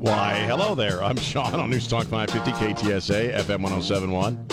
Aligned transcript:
Why, 0.00 0.34
hello 0.46 0.76
there. 0.76 1.02
I'm 1.02 1.16
Sean 1.16 1.56
on 1.56 1.70
News 1.70 1.88
Talk 1.88 2.06
550 2.06 2.52
KTSA 2.52 3.34
FM 3.34 3.62
1071. 3.62 4.46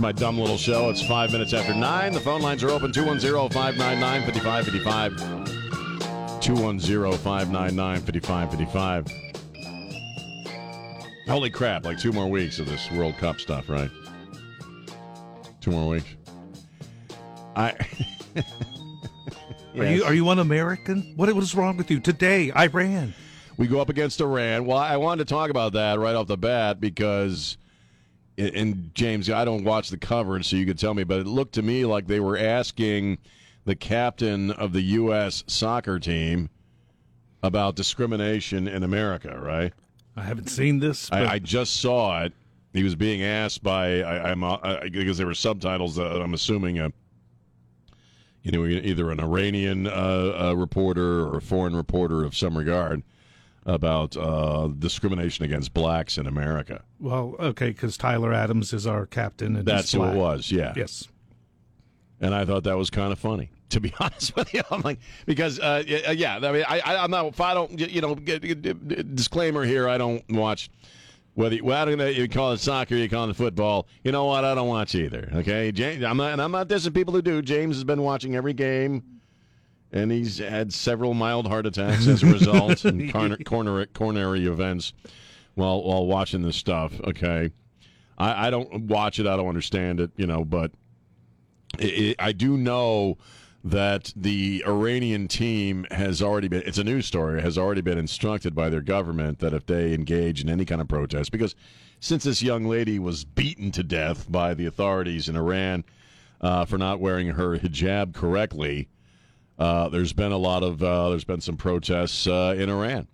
My 0.00 0.10
dumb 0.10 0.40
little 0.40 0.56
show. 0.56 0.90
It's 0.90 1.06
five 1.06 1.30
minutes 1.30 1.52
after 1.52 1.72
nine. 1.72 2.12
The 2.12 2.18
phone 2.18 2.42
lines 2.42 2.64
are 2.64 2.70
open 2.70 2.90
210 2.90 3.50
599 3.50 4.32
5555. 4.32 6.40
210 6.40 7.12
599 7.18 8.00
5555. 8.00 9.06
Holy 11.28 11.50
crap, 11.50 11.84
like 11.84 12.00
two 12.00 12.10
more 12.10 12.28
weeks 12.28 12.58
of 12.58 12.66
this 12.66 12.90
World 12.90 13.16
Cup 13.18 13.38
stuff, 13.38 13.68
right? 13.68 13.90
Two 15.60 15.70
more 15.70 15.90
weeks. 15.90 16.08
I. 17.54 17.74
Are 19.78 19.86
you 19.86 20.04
are 20.04 20.12
you 20.12 20.28
un 20.28 20.38
American? 20.38 21.14
What 21.16 21.32
what 21.32 21.42
is 21.42 21.54
wrong 21.54 21.78
with 21.78 21.90
you 21.90 21.98
today? 21.98 22.52
Iran. 22.54 23.14
We 23.56 23.66
go 23.66 23.80
up 23.80 23.88
against 23.88 24.20
Iran. 24.20 24.66
Well, 24.66 24.78
I 24.78 24.96
wanted 24.96 25.26
to 25.26 25.34
talk 25.34 25.50
about 25.50 25.74
that 25.74 25.98
right 25.98 26.14
off 26.14 26.26
the 26.26 26.38
bat 26.38 26.80
because, 26.80 27.58
and 28.38 28.90
James, 28.94 29.28
I 29.28 29.44
don't 29.44 29.64
watch 29.64 29.90
the 29.90 29.98
coverage, 29.98 30.48
so 30.48 30.56
you 30.56 30.66
could 30.66 30.78
tell 30.78 30.94
me, 30.94 31.04
but 31.04 31.20
it 31.20 31.26
looked 31.26 31.54
to 31.54 31.62
me 31.62 31.84
like 31.84 32.06
they 32.06 32.20
were 32.20 32.38
asking 32.38 33.18
the 33.64 33.74
captain 33.74 34.50
of 34.50 34.72
the 34.72 34.80
U.S. 34.82 35.44
soccer 35.46 35.98
team 35.98 36.50
about 37.42 37.76
discrimination 37.76 38.68
in 38.68 38.82
America, 38.82 39.38
right? 39.38 39.72
I 40.16 40.22
haven't 40.22 40.48
seen 40.48 40.78
this. 40.78 41.10
I, 41.10 41.34
I, 41.34 41.38
just 41.38 41.80
saw 41.80 42.22
it. 42.22 42.32
He 42.72 42.82
was 42.82 42.94
being 42.94 43.22
asked 43.22 43.62
by 43.62 44.02
I, 44.02 44.30
am 44.30 44.44
uh, 44.44 44.80
because 44.90 45.18
there 45.18 45.26
were 45.26 45.34
subtitles. 45.34 45.98
Uh, 45.98 46.20
I'm 46.22 46.34
assuming 46.34 46.78
a 46.78 46.92
you 48.42 48.52
know 48.52 48.66
either 48.66 49.10
an 49.10 49.20
Iranian 49.20 49.86
uh, 49.86 49.90
uh, 50.50 50.54
reporter 50.54 51.26
or 51.26 51.38
a 51.38 51.42
foreign 51.42 51.74
reporter 51.74 52.24
of 52.24 52.36
some 52.36 52.56
regard 52.56 53.02
about 53.64 54.16
uh, 54.16 54.68
discrimination 54.78 55.44
against 55.44 55.72
blacks 55.72 56.18
in 56.18 56.26
America. 56.26 56.82
Well, 56.98 57.34
okay, 57.38 57.68
because 57.68 57.96
Tyler 57.96 58.32
Adams 58.32 58.72
is 58.72 58.86
our 58.86 59.06
captain. 59.06 59.56
And 59.56 59.66
That's 59.66 59.92
who 59.92 60.02
it 60.04 60.14
was, 60.14 60.50
yeah. 60.50 60.72
Yes. 60.76 61.08
And 62.20 62.34
I 62.34 62.44
thought 62.44 62.64
that 62.64 62.76
was 62.76 62.90
kind 62.90 63.12
of 63.12 63.18
funny, 63.18 63.50
to 63.70 63.80
be 63.80 63.92
honest 64.00 64.34
with 64.36 64.52
you. 64.52 64.62
I'm 64.70 64.82
like, 64.82 64.98
because, 65.26 65.60
uh, 65.60 65.82
yeah, 65.86 66.38
I 66.42 66.52
mean, 66.52 66.64
I, 66.68 67.04
am 67.04 67.10
not, 67.10 67.26
if 67.26 67.40
I 67.40 67.54
don't, 67.54 67.78
you 67.78 68.00
know, 68.00 68.14
disclaimer 68.14 69.64
here, 69.64 69.88
I 69.88 69.98
don't 69.98 70.24
watch. 70.30 70.70
Whether 71.34 71.56
you, 71.56 71.64
well, 71.64 71.90
you 71.90 72.28
call 72.28 72.52
it 72.52 72.58
soccer, 72.58 72.94
you 72.94 73.08
call 73.08 73.30
it 73.30 73.36
football. 73.36 73.86
You 74.04 74.12
know 74.12 74.26
what? 74.26 74.44
I 74.44 74.54
don't 74.54 74.68
watch 74.68 74.94
either. 74.94 75.30
Okay, 75.32 75.72
James, 75.72 76.04
I'm 76.04 76.18
not, 76.18 76.32
and 76.32 76.42
I'm 76.42 76.52
not 76.52 76.68
dissing 76.68 76.92
people 76.92 77.14
who 77.14 77.22
do. 77.22 77.40
James 77.40 77.76
has 77.76 77.84
been 77.84 78.02
watching 78.02 78.36
every 78.36 78.52
game 78.52 79.02
and 79.92 80.10
he's 80.10 80.38
had 80.38 80.72
several 80.72 81.14
mild 81.14 81.46
heart 81.46 81.66
attacks 81.66 82.06
as 82.06 82.22
a 82.22 82.26
result 82.26 82.84
and 82.84 83.12
coronary, 83.44 83.86
coronary 83.86 84.46
events 84.46 84.92
while 85.54 85.82
while 85.82 86.06
watching 86.06 86.42
this 86.42 86.56
stuff. 86.56 86.92
Okay, 87.04 87.50
I, 88.16 88.48
I 88.48 88.50
don't 88.50 88.84
watch 88.84 89.18
it. 89.18 89.26
I 89.26 89.36
don't 89.36 89.48
understand 89.48 90.00
it. 90.00 90.10
You 90.16 90.26
know, 90.26 90.44
but 90.44 90.72
it, 91.78 91.84
it, 91.84 92.16
I 92.18 92.32
do 92.32 92.56
know 92.56 93.18
that 93.64 94.12
the 94.16 94.64
Iranian 94.66 95.28
team 95.28 95.86
has 95.90 96.22
already 96.22 96.48
been. 96.48 96.62
It's 96.64 96.78
a 96.78 96.84
news 96.84 97.06
story. 97.06 97.42
Has 97.42 97.58
already 97.58 97.82
been 97.82 97.98
instructed 97.98 98.54
by 98.54 98.70
their 98.70 98.80
government 98.80 99.40
that 99.40 99.52
if 99.52 99.66
they 99.66 99.92
engage 99.92 100.40
in 100.40 100.48
any 100.48 100.64
kind 100.64 100.80
of 100.80 100.88
protest, 100.88 101.30
because 101.30 101.54
since 102.00 102.24
this 102.24 102.42
young 102.42 102.64
lady 102.64 102.98
was 102.98 103.24
beaten 103.24 103.70
to 103.72 103.82
death 103.82 104.30
by 104.30 104.54
the 104.54 104.66
authorities 104.66 105.28
in 105.28 105.36
Iran 105.36 105.84
uh, 106.40 106.64
for 106.64 106.78
not 106.78 106.98
wearing 106.98 107.28
her 107.28 107.58
hijab 107.58 108.14
correctly 108.14 108.88
uh, 109.62 109.88
there's 109.88 110.12
been 110.12 110.32
a 110.32 110.36
lot 110.36 110.64
of 110.64 110.82
uh, 110.82 111.10
there's 111.10 111.22
been 111.22 111.40
some 111.40 111.56
protests 111.56 112.26
uh, 112.26 112.52
in 112.58 112.68
Iran, 112.68 113.06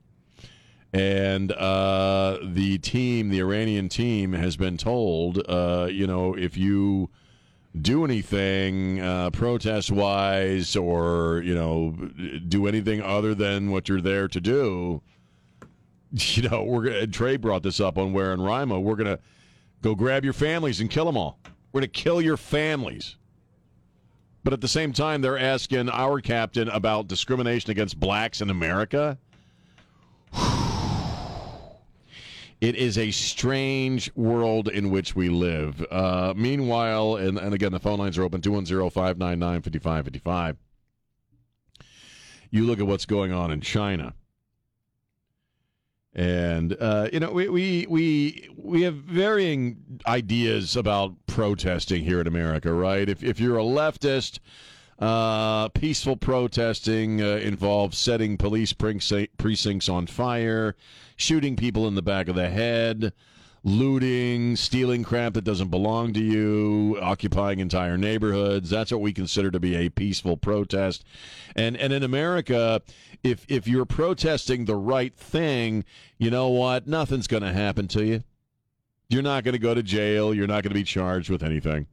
and 0.95 1.53
uh, 1.53 2.39
the 2.43 2.79
team, 2.79 3.29
the 3.29 3.41
Iranian 3.41 3.91
team, 3.91 4.33
has 4.33 4.57
been 4.57 4.79
told, 4.79 5.43
uh, 5.47 5.89
you 5.91 6.07
know, 6.07 6.33
if 6.33 6.57
you 6.57 7.11
do 7.79 8.03
anything 8.03 8.99
uh, 8.99 9.29
protest 9.29 9.91
wise 9.91 10.75
or 10.75 11.43
you 11.45 11.55
know 11.55 11.91
do 12.49 12.67
anything 12.67 13.03
other 13.03 13.35
than 13.35 13.71
what 13.71 13.91
you're 13.91 14.01
there 14.01 14.27
to 14.27 14.41
do, 14.41 15.03
you 16.13 16.49
know, 16.49 16.63
we're 16.63 16.85
gonna, 16.85 17.07
Trey 17.09 17.37
brought 17.37 17.63
this 17.63 17.79
up 17.79 17.99
on 17.99 18.15
Where 18.15 18.33
in 18.33 18.41
Rima. 18.41 18.81
We're 18.81 18.97
gonna 18.97 19.19
go 19.83 19.95
grab 19.95 20.25
your 20.25 20.33
families 20.33 20.81
and 20.81 20.89
kill 20.89 21.05
them 21.05 21.19
all. 21.19 21.39
We're 21.73 21.83
gonna 21.83 21.89
kill 21.89 22.23
your 22.23 22.39
families. 22.39 23.17
But 24.49 24.55
at 24.55 24.61
the 24.63 24.69
same 24.69 24.95
time, 24.95 25.21
they're 25.21 25.39
asking 25.39 25.91
our 25.91 26.23
captain 26.23 26.71
about 26.71 27.07
discrimination 27.07 27.71
against 27.71 28.01
blacks 28.01 28.41
in 28.41 28.49
America. 28.49 29.19
It 32.63 32.75
is 32.75 32.97
a 32.97 33.11
strange 33.11 34.11
world 34.17 34.69
in 34.69 34.91
which 34.91 35.15
we 35.15 35.29
live. 35.29 35.85
Uh, 35.91 36.33
meanwhile, 36.35 37.17
and, 37.17 37.37
and 37.37 37.53
again, 37.53 37.73
the 37.73 37.79
phone 37.79 37.99
lines 37.99 38.17
are 38.17 38.23
open 38.23 38.41
210 38.41 38.89
599 38.89 39.61
5555. 39.61 40.57
You 42.51 42.65
look 42.65 42.81
at 42.81 42.87
what's 42.87 43.05
going 43.05 43.33
on 43.33 43.51
in 43.51 43.61
China. 43.61 44.15
And 46.15 46.77
uh, 46.81 47.09
you 47.13 47.21
know, 47.21 47.31
we, 47.31 47.49
we 47.49 47.87
we 47.89 48.49
we 48.57 48.83
have 48.83 48.97
varying 48.97 50.01
ideas 50.07 50.77
about 50.77 51.15
protesting 51.27 52.05
here 52.05 52.21
in 52.21 52.27
America, 52.27 52.73
right? 52.73 53.09
If 53.09 53.23
if 53.23 53.39
you're 53.39 53.59
a 53.59 53.63
leftist, 53.63 54.39
uh, 54.99 55.69
peaceful 55.69 56.17
protesting 56.17 57.23
uh, 57.23 57.37
involves 57.37 57.99
setting 57.99 58.37
police 58.37 58.73
precincts 58.73 59.89
on 59.89 60.07
fire, 60.07 60.75
shooting 61.17 61.57
people 61.57 61.87
in 61.87 61.95
the 61.95 62.03
back 62.03 62.29
of 62.29 62.35
the 62.35 62.49
head, 62.49 63.13
looting, 63.69 64.57
stealing 64.57 65.05
crap 65.05 65.35
that 65.35 65.45
doesn't 65.45 65.69
belong 65.69 66.13
to 66.15 66.21
you, 66.21 66.99
occupying 67.01 67.61
entire 67.61 67.99
neighborhoods. 67.99 68.71
That's 68.71 68.91
what 68.91 69.01
we 69.01 69.13
consider 69.13 69.51
to 69.51 69.61
be 69.61 69.77
a 69.77 69.91
peaceful 69.91 70.37
protest. 70.37 71.05
And 71.55 71.77
and 71.77 71.93
in 71.93 72.03
America, 72.03 72.83
if 73.23 73.45
if 73.49 73.69
you're 73.69 73.85
protesting 73.85 74.65
the 74.65 74.77
right 74.77 75.15
thing, 75.15 75.85
you 76.19 76.31
know 76.31 76.49
what? 76.49 76.87
Nothing's 76.87 77.27
going 77.27 77.43
to 77.43 77.53
happen 77.53 77.89
to 77.89 78.05
you. 78.05 78.25
You're 79.09 79.23
not 79.23 79.45
going 79.45 79.55
to 79.55 79.59
go 79.59 79.75
to 79.75 79.83
jail. 79.83 80.35
You're 80.35 80.47
not 80.47 80.63
going 80.63 80.71
to 80.71 80.75
be 80.75 80.85
charged 80.85 81.31
with 81.31 81.43
anything. 81.43 81.87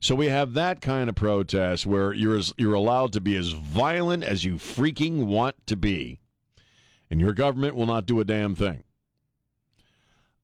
So 0.00 0.14
we 0.14 0.26
have 0.26 0.54
that 0.54 0.80
kind 0.80 1.10
of 1.10 1.14
protest 1.14 1.84
where 1.84 2.14
you're 2.14 2.38
as, 2.38 2.54
you're 2.56 2.74
allowed 2.74 3.12
to 3.12 3.20
be 3.20 3.36
as 3.36 3.50
violent 3.50 4.24
as 4.24 4.44
you 4.44 4.54
freaking 4.54 5.26
want 5.26 5.56
to 5.66 5.76
be, 5.76 6.20
and 7.10 7.20
your 7.20 7.34
government 7.34 7.76
will 7.76 7.86
not 7.86 8.06
do 8.06 8.18
a 8.18 8.24
damn 8.24 8.54
thing. 8.54 8.82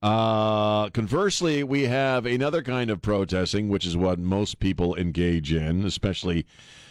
Uh, 0.02 0.90
conversely, 0.90 1.62
we 1.64 1.84
have 1.84 2.26
another 2.26 2.62
kind 2.62 2.90
of 2.90 3.02
protesting, 3.02 3.68
which 3.68 3.86
is 3.86 3.96
what 3.96 4.18
most 4.18 4.58
people 4.58 4.94
engage 4.96 5.52
in, 5.52 5.84
especially 5.84 6.46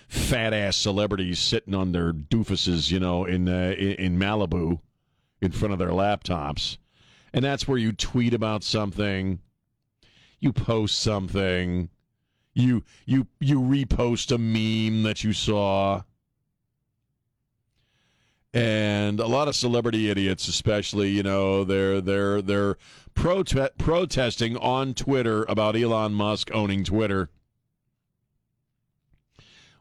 fat 0.08 0.54
ass 0.54 0.76
celebrities 0.76 1.40
sitting 1.40 1.76
on 1.76 1.92
their 1.92 2.12
doofuses, 2.12 2.92
you 2.92 3.00
know, 3.00 3.26
in, 3.26 3.48
uh, 3.48 3.76
in 3.78 4.18
Malibu 4.18 4.80
in 5.42 5.52
front 5.52 5.74
of 5.74 5.80
their 5.80 5.90
laptops. 5.90 6.78
And 7.34 7.44
that's 7.44 7.68
where 7.68 7.78
you 7.78 7.92
tweet 7.92 8.34
about 8.34 8.64
something, 8.64 9.40
you 10.40 10.54
post 10.54 11.00
something, 11.00 11.90
you 12.54 12.84
you 13.06 13.28
you 13.40 13.60
repost 13.60 14.32
a 14.32 14.38
meme 14.38 15.04
that 15.04 15.24
you 15.24 15.34
saw 15.34 16.04
and 18.56 19.20
a 19.20 19.28
lot 19.28 19.50
of 19.50 19.56
celebrity 19.56 20.10
idiots, 20.10 20.48
especially, 20.48 21.10
you 21.10 21.24
know, 21.24 21.66
they're 21.66 22.00
they're 22.00 22.42
they're 22.42 22.78
prote- 23.14 23.78
protesting 23.78 24.56
on 24.56 24.94
Twitter 24.94 25.44
about 25.50 25.76
Elon 25.76 26.14
Musk 26.14 26.50
owning 26.54 26.86
Twitter. 26.86 27.30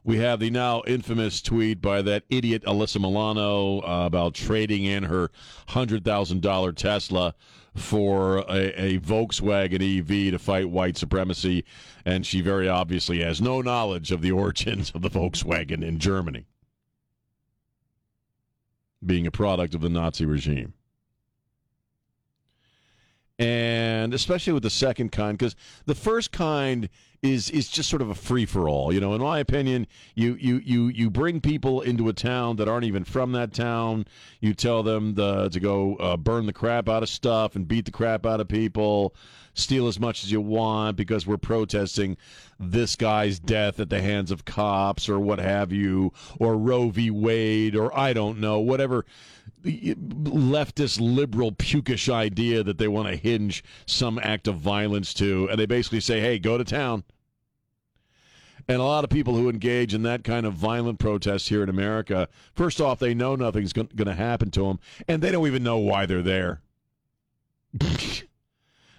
We 0.03 0.17
have 0.17 0.41
the 0.41 0.49
now 0.49 0.83
infamous 0.85 1.41
tweet 1.41 1.81
by 1.81 2.01
that 2.01 2.25
idiot 2.29 2.63
Alyssa 2.65 2.99
Milano 2.99 3.79
uh, 3.79 4.05
about 4.05 4.33
trading 4.33 4.83
in 4.83 5.03
her 5.03 5.31
hundred 5.69 6.03
thousand 6.03 6.41
dollar 6.41 6.73
Tesla 6.73 7.33
for 7.75 8.39
a, 8.39 8.73
a, 8.77 8.99
Volkswagen 8.99 9.99
EV 9.99 10.31
to 10.31 10.37
fight 10.37 10.69
white 10.69 10.97
supremacy, 10.97 11.63
and 12.05 12.25
she 12.25 12.41
very 12.41 12.67
obviously 12.67 13.21
has 13.21 13.41
no 13.41 13.61
knowledge 13.61 14.11
of 14.11 14.21
the 14.21 14.31
origins 14.31 14.91
of 14.91 15.01
the 15.01 15.09
Volkswagen 15.09 15.81
in 15.81 15.97
Germany. 15.97 16.45
Being 19.03 19.25
a 19.25 19.31
product 19.31 19.73
of 19.73 19.81
the 19.81 19.89
Nazi 19.89 20.25
regime. 20.25 20.73
And 23.37 24.13
especially 24.13 24.53
with 24.53 24.63
the 24.63 24.69
second 24.69 25.11
kind, 25.11 25.37
because 25.37 25.55
the 25.85 25.95
first 25.95 26.31
kind 26.31 26.89
is 27.21 27.49
is 27.49 27.67
just 27.67 27.89
sort 27.89 28.01
of 28.01 28.09
a 28.09 28.15
free 28.15 28.45
for 28.45 28.69
all. 28.69 28.93
You 28.93 29.01
know, 29.01 29.13
in 29.13 29.21
my 29.21 29.39
opinion, 29.39 29.87
you 30.13 30.37
you 30.39 30.61
you 30.63 30.87
you 30.87 31.09
bring 31.09 31.41
people 31.41 31.81
into 31.81 32.07
a 32.07 32.13
town 32.13 32.55
that 32.57 32.69
aren't 32.69 32.85
even 32.85 33.03
from 33.03 33.33
that 33.33 33.53
town. 33.53 34.05
You 34.39 34.53
tell 34.53 34.83
them 34.83 35.15
the, 35.15 35.49
to 35.49 35.59
go 35.59 35.95
uh, 35.97 36.15
burn 36.17 36.45
the 36.45 36.53
crap 36.53 36.87
out 36.87 37.03
of 37.03 37.09
stuff 37.09 37.55
and 37.55 37.67
beat 37.67 37.85
the 37.85 37.91
crap 37.91 38.25
out 38.25 38.39
of 38.39 38.47
people, 38.47 39.15
steal 39.55 39.87
as 39.87 39.99
much 39.99 40.23
as 40.23 40.31
you 40.31 40.39
want 40.39 40.95
because 40.95 41.25
we're 41.25 41.37
protesting 41.37 42.17
this 42.59 42.95
guy's 42.95 43.39
death 43.39 43.79
at 43.79 43.89
the 43.89 44.01
hands 44.01 44.29
of 44.29 44.45
cops 44.45 45.09
or 45.09 45.19
what 45.19 45.39
have 45.39 45.71
you, 45.71 46.13
or 46.39 46.55
Roe 46.57 46.89
v. 46.89 47.09
Wade, 47.09 47.75
or 47.75 47.97
I 47.97 48.13
don't 48.13 48.39
know, 48.39 48.59
whatever 48.59 49.05
leftist 49.63 50.99
liberal 51.01 51.51
pukish 51.51 52.11
idea 52.11 52.63
that 52.63 52.77
they 52.77 52.87
want 52.87 53.07
to 53.07 53.15
hinge 53.15 53.63
some 53.87 54.19
act 54.21 54.47
of 54.47 54.57
violence 54.57 55.11
to 55.11 55.47
and 55.49 55.59
they 55.59 55.65
basically 55.65 55.99
say 55.99 56.19
hey 56.19 56.37
go 56.37 56.55
to 56.55 56.63
town 56.63 57.03
and 58.67 58.79
a 58.81 58.83
lot 58.83 59.03
of 59.03 59.09
people 59.09 59.35
who 59.35 59.49
engage 59.49 59.93
in 59.93 60.03
that 60.03 60.23
kind 60.23 60.45
of 60.45 60.53
violent 60.53 60.99
protest 60.99 61.49
here 61.49 61.61
in 61.61 61.69
America, 61.69 62.27
first 62.55 62.81
off, 62.81 62.99
they 62.99 63.13
know 63.13 63.35
nothing's 63.35 63.73
going 63.73 63.89
to 63.89 64.13
happen 64.15 64.49
to 64.51 64.63
them, 64.63 64.79
and 65.07 65.21
they 65.21 65.31
don't 65.31 65.45
even 65.45 65.63
know 65.63 65.77
why 65.77 66.05
they're 66.05 66.23
there. 66.23 66.61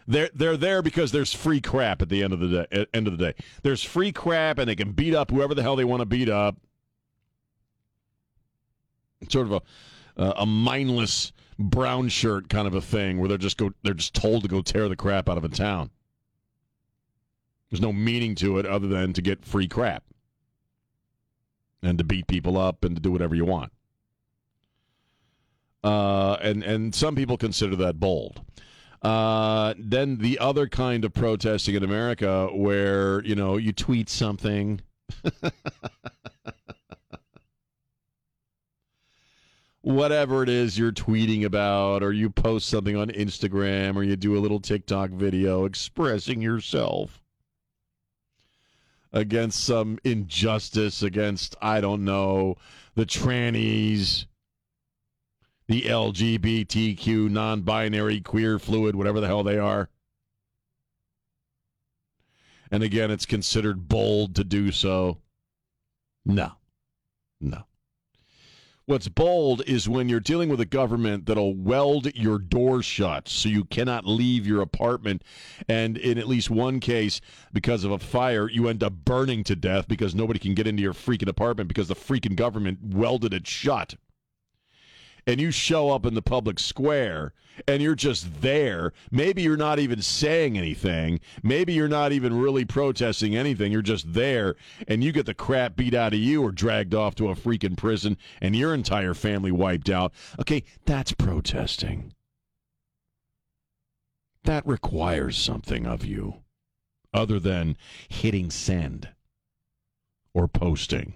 they're 0.06 0.30
they're 0.34 0.56
there 0.56 0.82
because 0.82 1.12
there's 1.12 1.32
free 1.32 1.60
crap 1.60 2.02
at 2.02 2.08
the 2.08 2.22
end 2.22 2.32
of 2.32 2.40
the 2.40 2.66
day. 2.70 2.86
End 2.94 3.06
of 3.06 3.16
the 3.16 3.32
day, 3.32 3.34
there's 3.62 3.82
free 3.82 4.12
crap, 4.12 4.58
and 4.58 4.68
they 4.68 4.76
can 4.76 4.92
beat 4.92 5.14
up 5.14 5.30
whoever 5.30 5.54
the 5.54 5.62
hell 5.62 5.76
they 5.76 5.84
want 5.84 6.00
to 6.00 6.06
beat 6.06 6.28
up. 6.28 6.56
sort 9.28 9.46
of 9.46 9.52
a 9.52 9.62
uh, 10.16 10.32
a 10.38 10.46
mindless 10.46 11.32
brown 11.58 12.08
shirt 12.08 12.48
kind 12.48 12.66
of 12.66 12.74
a 12.74 12.80
thing 12.80 13.18
where 13.18 13.28
they're 13.28 13.38
just 13.38 13.56
go 13.56 13.72
they're 13.82 13.94
just 13.94 14.14
told 14.14 14.42
to 14.42 14.48
go 14.48 14.62
tear 14.62 14.88
the 14.88 14.96
crap 14.96 15.28
out 15.28 15.38
of 15.38 15.44
a 15.44 15.48
town. 15.48 15.90
There's 17.70 17.80
no 17.80 17.92
meaning 17.92 18.34
to 18.36 18.58
it 18.58 18.66
other 18.66 18.86
than 18.86 19.12
to 19.14 19.22
get 19.22 19.44
free 19.44 19.66
crap 19.66 20.04
and 21.82 21.98
to 21.98 22.04
beat 22.04 22.26
people 22.26 22.56
up 22.56 22.84
and 22.84 22.94
to 22.94 23.02
do 23.02 23.10
whatever 23.10 23.34
you 23.34 23.44
want. 23.44 23.72
Uh, 25.82 26.34
and 26.40 26.62
and 26.62 26.94
some 26.94 27.14
people 27.14 27.36
consider 27.36 27.76
that 27.76 27.98
bold. 28.00 28.40
Uh, 29.06 29.74
then 29.78 30.18
the 30.18 30.36
other 30.40 30.66
kind 30.66 31.04
of 31.04 31.14
protesting 31.14 31.76
in 31.76 31.84
America, 31.84 32.48
where 32.52 33.22
you 33.22 33.36
know 33.36 33.56
you 33.56 33.72
tweet 33.72 34.08
something. 34.08 34.80
whatever 39.82 40.42
it 40.42 40.48
is 40.48 40.76
you're 40.76 40.90
tweeting 40.90 41.44
about, 41.44 42.02
or 42.02 42.12
you 42.12 42.28
post 42.28 42.68
something 42.68 42.96
on 42.96 43.06
Instagram, 43.10 43.94
or 43.94 44.02
you 44.02 44.16
do 44.16 44.36
a 44.36 44.40
little 44.40 44.58
TikTok 44.58 45.10
video 45.10 45.66
expressing 45.66 46.42
yourself 46.42 47.22
against 49.12 49.62
some 49.62 50.00
injustice, 50.02 51.04
against, 51.04 51.54
I 51.62 51.80
don't 51.80 52.04
know, 52.04 52.56
the 52.96 53.06
trannies, 53.06 54.26
the 55.68 55.82
LGBTQ, 55.82 57.30
non 57.30 57.62
binary, 57.62 58.20
queer, 58.20 58.58
fluid, 58.58 58.94
whatever 58.94 59.20
the 59.20 59.26
hell 59.26 59.42
they 59.42 59.58
are. 59.58 59.88
And 62.70 62.82
again, 62.82 63.10
it's 63.10 63.26
considered 63.26 63.88
bold 63.88 64.34
to 64.36 64.44
do 64.44 64.72
so. 64.72 65.18
No. 66.24 66.52
No. 67.40 67.64
What's 68.86 69.08
bold 69.08 69.62
is 69.66 69.88
when 69.88 70.08
you're 70.08 70.20
dealing 70.20 70.48
with 70.48 70.60
a 70.60 70.64
government 70.64 71.26
that'll 71.26 71.56
weld 71.56 72.14
your 72.14 72.38
door 72.38 72.82
shut 72.82 73.28
so 73.28 73.48
you 73.48 73.64
cannot 73.64 74.06
leave 74.06 74.46
your 74.46 74.62
apartment. 74.62 75.22
And 75.68 75.98
in 75.98 76.18
at 76.18 76.28
least 76.28 76.50
one 76.50 76.78
case, 76.78 77.20
because 77.52 77.82
of 77.82 77.90
a 77.90 77.98
fire, 77.98 78.48
you 78.48 78.68
end 78.68 78.84
up 78.84 78.92
burning 79.04 79.42
to 79.44 79.56
death 79.56 79.88
because 79.88 80.14
nobody 80.14 80.38
can 80.38 80.54
get 80.54 80.68
into 80.68 80.84
your 80.84 80.92
freaking 80.92 81.28
apartment 81.28 81.66
because 81.66 81.88
the 81.88 81.96
freaking 81.96 82.36
government 82.36 82.78
welded 82.80 83.34
it 83.34 83.48
shut 83.48 83.96
and 85.26 85.40
you 85.40 85.50
show 85.50 85.90
up 85.90 86.06
in 86.06 86.14
the 86.14 86.22
public 86.22 86.58
square 86.58 87.32
and 87.66 87.82
you're 87.82 87.94
just 87.94 88.42
there, 88.42 88.92
maybe 89.10 89.42
you're 89.42 89.56
not 89.56 89.78
even 89.78 90.00
saying 90.02 90.56
anything. 90.56 91.20
Maybe 91.42 91.72
you're 91.72 91.88
not 91.88 92.12
even 92.12 92.38
really 92.38 92.64
protesting 92.64 93.34
anything. 93.34 93.72
You're 93.72 93.82
just 93.82 94.12
there 94.12 94.56
and 94.86 95.02
you 95.02 95.12
get 95.12 95.26
the 95.26 95.34
crap 95.34 95.76
beat 95.76 95.94
out 95.94 96.12
of 96.12 96.20
you 96.20 96.42
or 96.42 96.52
dragged 96.52 96.94
off 96.94 97.14
to 97.16 97.30
a 97.30 97.34
freaking 97.34 97.76
prison 97.76 98.16
and 98.40 98.54
your 98.54 98.74
entire 98.74 99.14
family 99.14 99.50
wiped 99.50 99.90
out. 99.90 100.12
Okay, 100.38 100.64
that's 100.84 101.12
protesting. 101.12 102.12
That 104.44 104.66
requires 104.66 105.36
something 105.36 105.86
of 105.86 106.04
you 106.04 106.42
other 107.12 107.40
than 107.40 107.76
hitting 108.08 108.50
send 108.50 109.08
or 110.34 110.46
posting. 110.46 111.14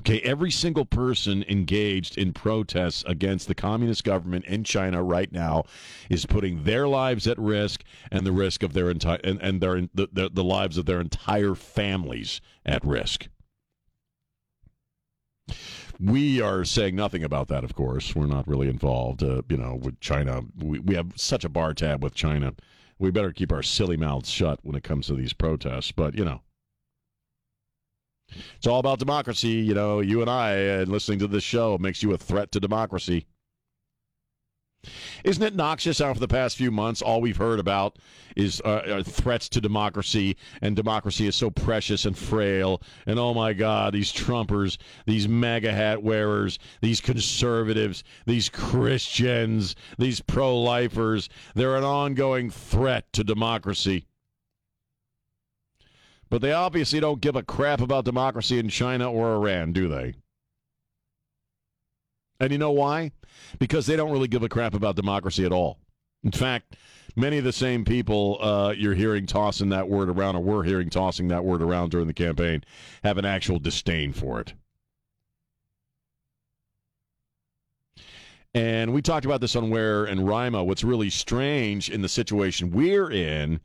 Okay, 0.00 0.20
every 0.20 0.50
single 0.50 0.84
person 0.84 1.44
engaged 1.48 2.16
in 2.16 2.32
protests 2.32 3.02
against 3.06 3.48
the 3.48 3.54
communist 3.54 4.04
government 4.04 4.44
in 4.44 4.62
China 4.64 5.02
right 5.02 5.30
now 5.32 5.64
is 6.08 6.24
putting 6.24 6.62
their 6.62 6.86
lives 6.86 7.26
at 7.26 7.38
risk 7.38 7.82
and 8.10 8.24
the 8.24 8.32
risk 8.32 8.62
of 8.62 8.72
their 8.72 8.90
entire 8.90 9.18
and, 9.24 9.42
and 9.42 9.60
their 9.60 9.82
the, 9.92 10.08
the, 10.12 10.30
the 10.32 10.44
lives 10.44 10.78
of 10.78 10.86
their 10.86 11.00
entire 11.00 11.54
families 11.54 12.40
at 12.64 12.84
risk. 12.84 13.28
We 16.00 16.40
are 16.40 16.64
saying 16.64 16.94
nothing 16.94 17.24
about 17.24 17.48
that, 17.48 17.64
of 17.64 17.74
course. 17.74 18.14
We're 18.14 18.26
not 18.26 18.46
really 18.46 18.68
involved, 18.68 19.24
uh, 19.24 19.42
you 19.48 19.56
know, 19.56 19.74
with 19.74 19.98
China. 19.98 20.42
We, 20.56 20.78
we 20.78 20.94
have 20.94 21.12
such 21.16 21.44
a 21.44 21.48
bar 21.48 21.74
tab 21.74 22.04
with 22.04 22.14
China. 22.14 22.54
We 23.00 23.10
better 23.10 23.32
keep 23.32 23.50
our 23.50 23.64
silly 23.64 23.96
mouths 23.96 24.30
shut 24.30 24.60
when 24.62 24.76
it 24.76 24.84
comes 24.84 25.08
to 25.08 25.14
these 25.16 25.32
protests. 25.32 25.90
But, 25.90 26.16
you 26.16 26.24
know, 26.24 26.42
it's 28.56 28.66
all 28.66 28.78
about 28.78 28.98
democracy. 28.98 29.48
You 29.48 29.74
know, 29.74 30.00
you 30.00 30.20
and 30.20 30.30
I, 30.30 30.52
and 30.52 30.90
listening 30.90 31.18
to 31.20 31.28
this 31.28 31.44
show 31.44 31.78
makes 31.78 32.02
you 32.02 32.12
a 32.12 32.18
threat 32.18 32.52
to 32.52 32.60
democracy. 32.60 33.26
Isn't 35.24 35.42
it 35.42 35.56
noxious 35.56 35.98
how 35.98 36.14
for 36.14 36.20
the 36.20 36.28
past 36.28 36.56
few 36.56 36.70
months 36.70 37.02
all 37.02 37.20
we've 37.20 37.36
heard 37.36 37.58
about 37.58 37.98
is 38.36 38.62
uh, 38.64 38.68
uh, 38.68 39.02
threats 39.02 39.48
to 39.48 39.60
democracy 39.60 40.36
and 40.62 40.76
democracy 40.76 41.26
is 41.26 41.34
so 41.34 41.50
precious 41.50 42.04
and 42.04 42.16
frail 42.16 42.80
and 43.04 43.18
oh 43.18 43.34
my 43.34 43.52
god 43.52 43.92
these 43.92 44.12
Trumpers 44.12 44.78
these 45.04 45.26
MAGA 45.26 45.72
hat 45.72 46.04
wearers 46.04 46.60
these 46.80 47.00
conservatives 47.00 48.04
these 48.24 48.48
Christians 48.48 49.74
these 49.98 50.20
pro-lifers 50.20 51.28
they're 51.56 51.76
an 51.76 51.82
ongoing 51.82 52.48
threat 52.48 53.12
to 53.14 53.24
democracy 53.24 54.06
but 56.30 56.42
they 56.42 56.52
obviously 56.52 57.00
don't 57.00 57.20
give 57.20 57.36
a 57.36 57.42
crap 57.42 57.80
about 57.80 58.04
democracy 58.04 58.58
in 58.58 58.68
China 58.68 59.10
or 59.10 59.34
Iran, 59.34 59.72
do 59.72 59.88
they? 59.88 60.14
And 62.40 62.52
you 62.52 62.58
know 62.58 62.70
why? 62.70 63.12
Because 63.58 63.86
they 63.86 63.96
don't 63.96 64.12
really 64.12 64.28
give 64.28 64.42
a 64.42 64.48
crap 64.48 64.74
about 64.74 64.96
democracy 64.96 65.44
at 65.44 65.52
all. 65.52 65.78
In 66.22 66.32
fact, 66.32 66.76
many 67.16 67.38
of 67.38 67.44
the 67.44 67.52
same 67.52 67.84
people 67.84 68.38
uh, 68.40 68.74
you're 68.76 68.94
hearing 68.94 69.26
tossing 69.26 69.70
that 69.70 69.88
word 69.88 70.08
around, 70.08 70.36
or 70.36 70.42
were 70.42 70.64
hearing 70.64 70.90
tossing 70.90 71.28
that 71.28 71.44
word 71.44 71.62
around 71.62 71.90
during 71.90 72.06
the 72.06 72.14
campaign, 72.14 72.64
have 73.02 73.18
an 73.18 73.24
actual 73.24 73.58
disdain 73.58 74.12
for 74.12 74.40
it. 74.40 74.54
And 78.54 78.92
we 78.92 79.02
talked 79.02 79.26
about 79.26 79.40
this 79.40 79.56
on 79.56 79.70
Where 79.70 80.04
and 80.04 80.26
Rima. 80.26 80.64
What's 80.64 80.82
really 80.82 81.10
strange 81.10 81.90
in 81.90 82.02
the 82.02 82.08
situation 82.08 82.70
we're 82.70 83.10
in 83.10 83.60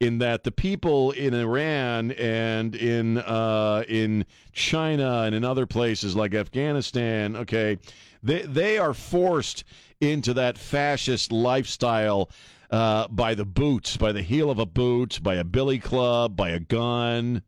in 0.00 0.18
that 0.18 0.44
the 0.44 0.52
people 0.52 1.10
in 1.10 1.34
Iran 1.34 2.12
and 2.12 2.74
in 2.76 3.18
uh, 3.18 3.82
in 3.88 4.24
China 4.52 5.22
and 5.22 5.34
in 5.34 5.44
other 5.44 5.66
places 5.66 6.14
like 6.14 6.34
Afghanistan, 6.34 7.36
okay, 7.36 7.78
they 8.22 8.42
they 8.42 8.78
are 8.78 8.94
forced 8.94 9.64
into 10.00 10.34
that 10.34 10.56
fascist 10.56 11.32
lifestyle 11.32 12.30
uh, 12.70 13.08
by 13.08 13.34
the 13.34 13.44
boots, 13.44 13.96
by 13.96 14.12
the 14.12 14.22
heel 14.22 14.50
of 14.50 14.58
a 14.58 14.66
boot, 14.66 15.18
by 15.22 15.34
a 15.34 15.44
billy 15.44 15.78
club, 15.78 16.36
by 16.36 16.50
a 16.50 16.60
gun, 16.60 17.42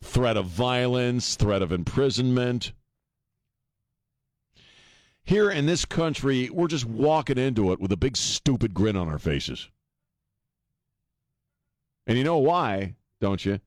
threat 0.00 0.36
of 0.36 0.46
violence, 0.46 1.34
threat 1.34 1.62
of 1.62 1.72
imprisonment. 1.72 2.72
Here 5.24 5.50
in 5.50 5.66
this 5.66 5.84
country, 5.84 6.48
we're 6.50 6.68
just 6.68 6.86
walking 6.86 7.36
into 7.36 7.72
it 7.72 7.80
with 7.80 7.92
a 7.92 7.98
big 7.98 8.16
stupid 8.16 8.72
grin 8.72 8.96
on 8.96 9.08
our 9.08 9.18
faces. 9.18 9.68
And 12.08 12.16
you 12.16 12.24
know 12.24 12.38
why, 12.38 12.94
don't 13.20 13.44
you? 13.44 13.60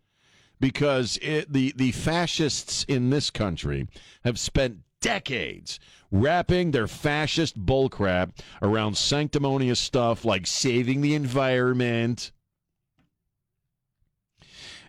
Because 0.59 1.17
it, 1.21 1.53
the, 1.53 1.73
the 1.75 1.91
fascists 1.91 2.83
in 2.87 3.11
this 3.11 3.29
country 3.29 3.87
have 4.25 4.39
spent 4.39 4.79
decades 4.99 5.79
wrapping 6.11 6.71
their 6.71 6.87
fascist 6.87 7.63
bullcrap 7.65 8.31
around 8.61 8.97
sanctimonious 8.97 9.79
stuff 9.79 10.25
like 10.25 10.45
saving 10.45 11.01
the 11.01 11.15
environment 11.15 12.31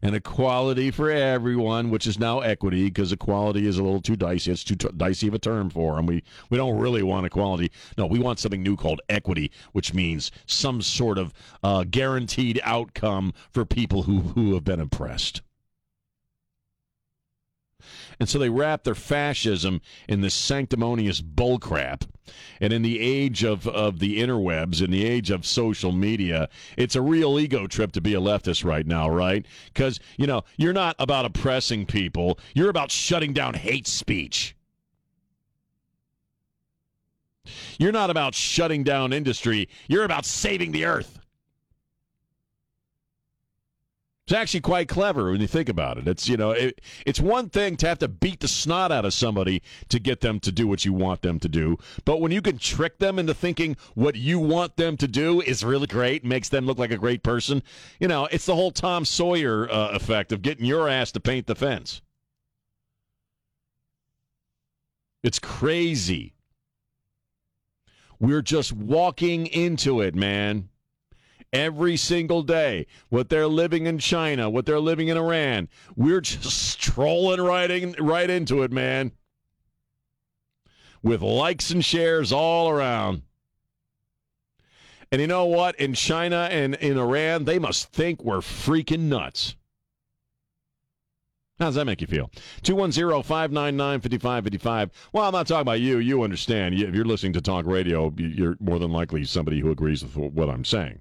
and 0.03 0.15
equality 0.15 0.91
for 0.91 1.11
everyone, 1.11 1.91
which 1.91 2.07
is 2.07 2.19
now 2.19 2.41
equity 2.41 2.85
because 2.85 3.13
equality 3.13 3.67
is 3.67 3.79
a 3.79 3.83
little 3.83 4.03
too 4.03 4.17
dicey. 4.17 4.51
It's 4.51 4.65
too 4.65 4.75
t- 4.75 4.89
dicey 4.97 5.29
of 5.29 5.35
a 5.35 5.39
term 5.39 5.71
for 5.71 5.97
them. 5.97 6.07
We 6.07 6.23
we 6.51 6.59
don't 6.59 6.79
really 6.79 7.03
want 7.03 7.27
equality. 7.27 7.71
No, 7.97 8.07
we 8.07 8.19
want 8.19 8.39
something 8.39 8.63
new 8.63 8.77
called 8.77 9.01
equity, 9.09 9.51
which 9.73 9.95
means 9.95 10.31
some 10.47 10.83
sort 10.83 11.19
of 11.19 11.33
uh, 11.63 11.85
guaranteed 11.85 12.61
outcome 12.65 13.33
for 13.51 13.65
people 13.65 14.03
who 14.03 14.21
who 14.21 14.55
have 14.55 14.65
been 14.65 14.81
oppressed. 14.81 15.43
And 18.21 18.29
so 18.29 18.39
they 18.39 18.49
wrap 18.49 18.85
their 18.85 18.95
fascism 18.95 19.81
in 20.09 20.21
this 20.21 20.35
sanctimonious 20.35 21.21
bullcrap. 21.21 22.07
And 22.61 22.73
in 22.73 22.83
the 22.83 23.01
age 23.01 23.43
of, 23.43 23.67
of 23.67 23.99
the 23.99 24.21
interwebs, 24.21 24.83
in 24.83 24.91
the 24.91 25.05
age 25.05 25.31
of 25.31 25.45
social 25.45 25.93
media, 25.93 26.49
it's 26.77 26.95
a 26.95 27.03
real 27.03 27.39
ego 27.39 27.67
trip 27.67 27.93
to 27.93 28.01
be 28.01 28.15
a 28.15 28.21
leftist 28.21 28.65
right 28.65 28.87
now, 28.87 29.09
right? 29.09 29.45
Because, 29.67 29.99
you 30.17 30.27
know, 30.27 30.45
you're 30.57 30.73
not 30.73 30.95
about 30.99 31.25
oppressing 31.25 31.87
people, 31.87 32.39
you're 32.55 32.71
about 32.71 32.91
shutting 32.91 33.33
down 33.33 33.55
hate 33.55 33.87
speech. 33.87 34.55
You're 37.79 37.93
not 37.93 38.11
about 38.11 38.35
shutting 38.35 38.85
down 38.85 39.13
industry, 39.13 39.69
you're 39.89 40.05
about 40.05 40.25
saving 40.25 40.73
the 40.73 40.85
earth. 40.85 41.19
It's 44.33 44.39
actually 44.39 44.61
quite 44.61 44.89
clever 44.89 45.31
when 45.31 45.43
you 45.43 45.47
think 45.47 45.69
about 45.69 45.99
it. 45.99 46.09
It's 46.09 46.27
you 46.27 46.39
know, 46.39 46.53
it, 46.53 46.81
it's 47.05 47.21
one 47.21 47.51
thing 47.51 47.77
to 47.77 47.87
have 47.87 47.99
to 47.99 48.09
beat 48.09 48.41
the 48.41 48.49
snot 48.49 48.91
out 48.91 49.05
of 49.05 49.13
somebody 49.13 49.61
to 49.91 50.01
get 50.01 50.23
them 50.23 50.41
to 50.41 50.51
do 50.51 50.67
what 50.67 50.87
you 50.87 50.95
want 50.95 51.21
them 51.21 51.39
to 51.41 51.51
do, 51.51 51.77
but 52.07 52.19
when 52.19 52.33
you 52.33 52.41
can 52.41 52.57
trick 52.57 52.99
them 52.99 53.19
into 53.19 53.35
thinking 53.35 53.77
what 53.95 54.17
you 54.17 54.39
want 54.39 54.79
them 54.79 54.97
to 54.97 55.07
do 55.07 55.43
is 55.43 55.63
really 55.63 55.87
great, 55.87 56.25
makes 56.25 56.49
them 56.49 56.65
look 56.65 56.79
like 56.79 56.91
a 56.91 56.97
great 56.97 57.23
person. 57.23 57.63
You 58.01 58.09
know, 58.09 58.25
it's 58.33 58.47
the 58.47 58.55
whole 58.55 58.71
Tom 58.71 59.05
Sawyer 59.05 59.71
uh, 59.71 59.91
effect 59.91 60.33
of 60.33 60.41
getting 60.41 60.65
your 60.65 60.89
ass 60.89 61.13
to 61.13 61.21
paint 61.21 61.47
the 61.47 61.55
fence. 61.55 62.01
It's 65.23 65.39
crazy. 65.39 66.33
We're 68.19 68.41
just 68.41 68.73
walking 68.73 69.47
into 69.49 70.01
it, 70.01 70.15
man 70.15 70.71
every 71.53 71.97
single 71.97 72.43
day. 72.43 72.87
What 73.11 73.29
they're 73.29 73.47
living 73.47 73.87
in 73.87 73.99
China, 73.99 74.49
what 74.49 74.67
they're 74.67 74.81
living 74.81 75.09
in 75.09 75.17
Iran. 75.17 75.69
We're 75.97 76.21
just 76.21 76.51
strolling 76.51 77.41
right, 77.41 77.71
in, 77.71 77.95
right 77.99 78.29
into 78.29 78.63
it, 78.63 78.73
man. 78.73 79.13
With 81.03 81.21
likes 81.21 81.71
and 81.71 81.85
shares 81.85 82.33
all 82.33 82.71
around. 82.71 83.23
And 85.11 85.21
you 85.21 85.27
know 85.27 85.45
what? 85.45 85.75
In 85.77 85.93
China 85.93 86.49
and 86.51 86.75
in 86.77 86.97
Iran, 86.97 87.45
they 87.45 87.59
must 87.59 87.93
think 87.93 88.25
we're 88.25 88.39
freaking 88.39 89.01
nuts. 89.01 89.57
How 91.59 91.67
does 91.67 91.75
that 91.75 91.85
make 91.85 92.01
you 92.01 92.07
feel? 92.07 92.31
210 92.63 93.23
599 93.23 94.01
5555. 94.01 94.91
Well, 95.13 95.25
I'm 95.25 95.33
not 95.33 95.47
talking 95.47 95.61
about 95.61 95.81
you. 95.81 95.99
You 95.99 96.23
understand. 96.23 96.75
If 96.75 96.95
you're 96.95 97.05
listening 97.05 97.35
to 97.35 97.41
talk 97.43 97.67
radio, 97.67 98.13
you're 98.17 98.57
more 98.59 98.79
than 98.79 98.91
likely 98.91 99.25
somebody 99.25 99.61
who 99.61 99.71
agrees 99.71 100.03
with 100.03 100.17
what 100.17 100.49
I'm 100.49 100.65
saying 100.65 101.01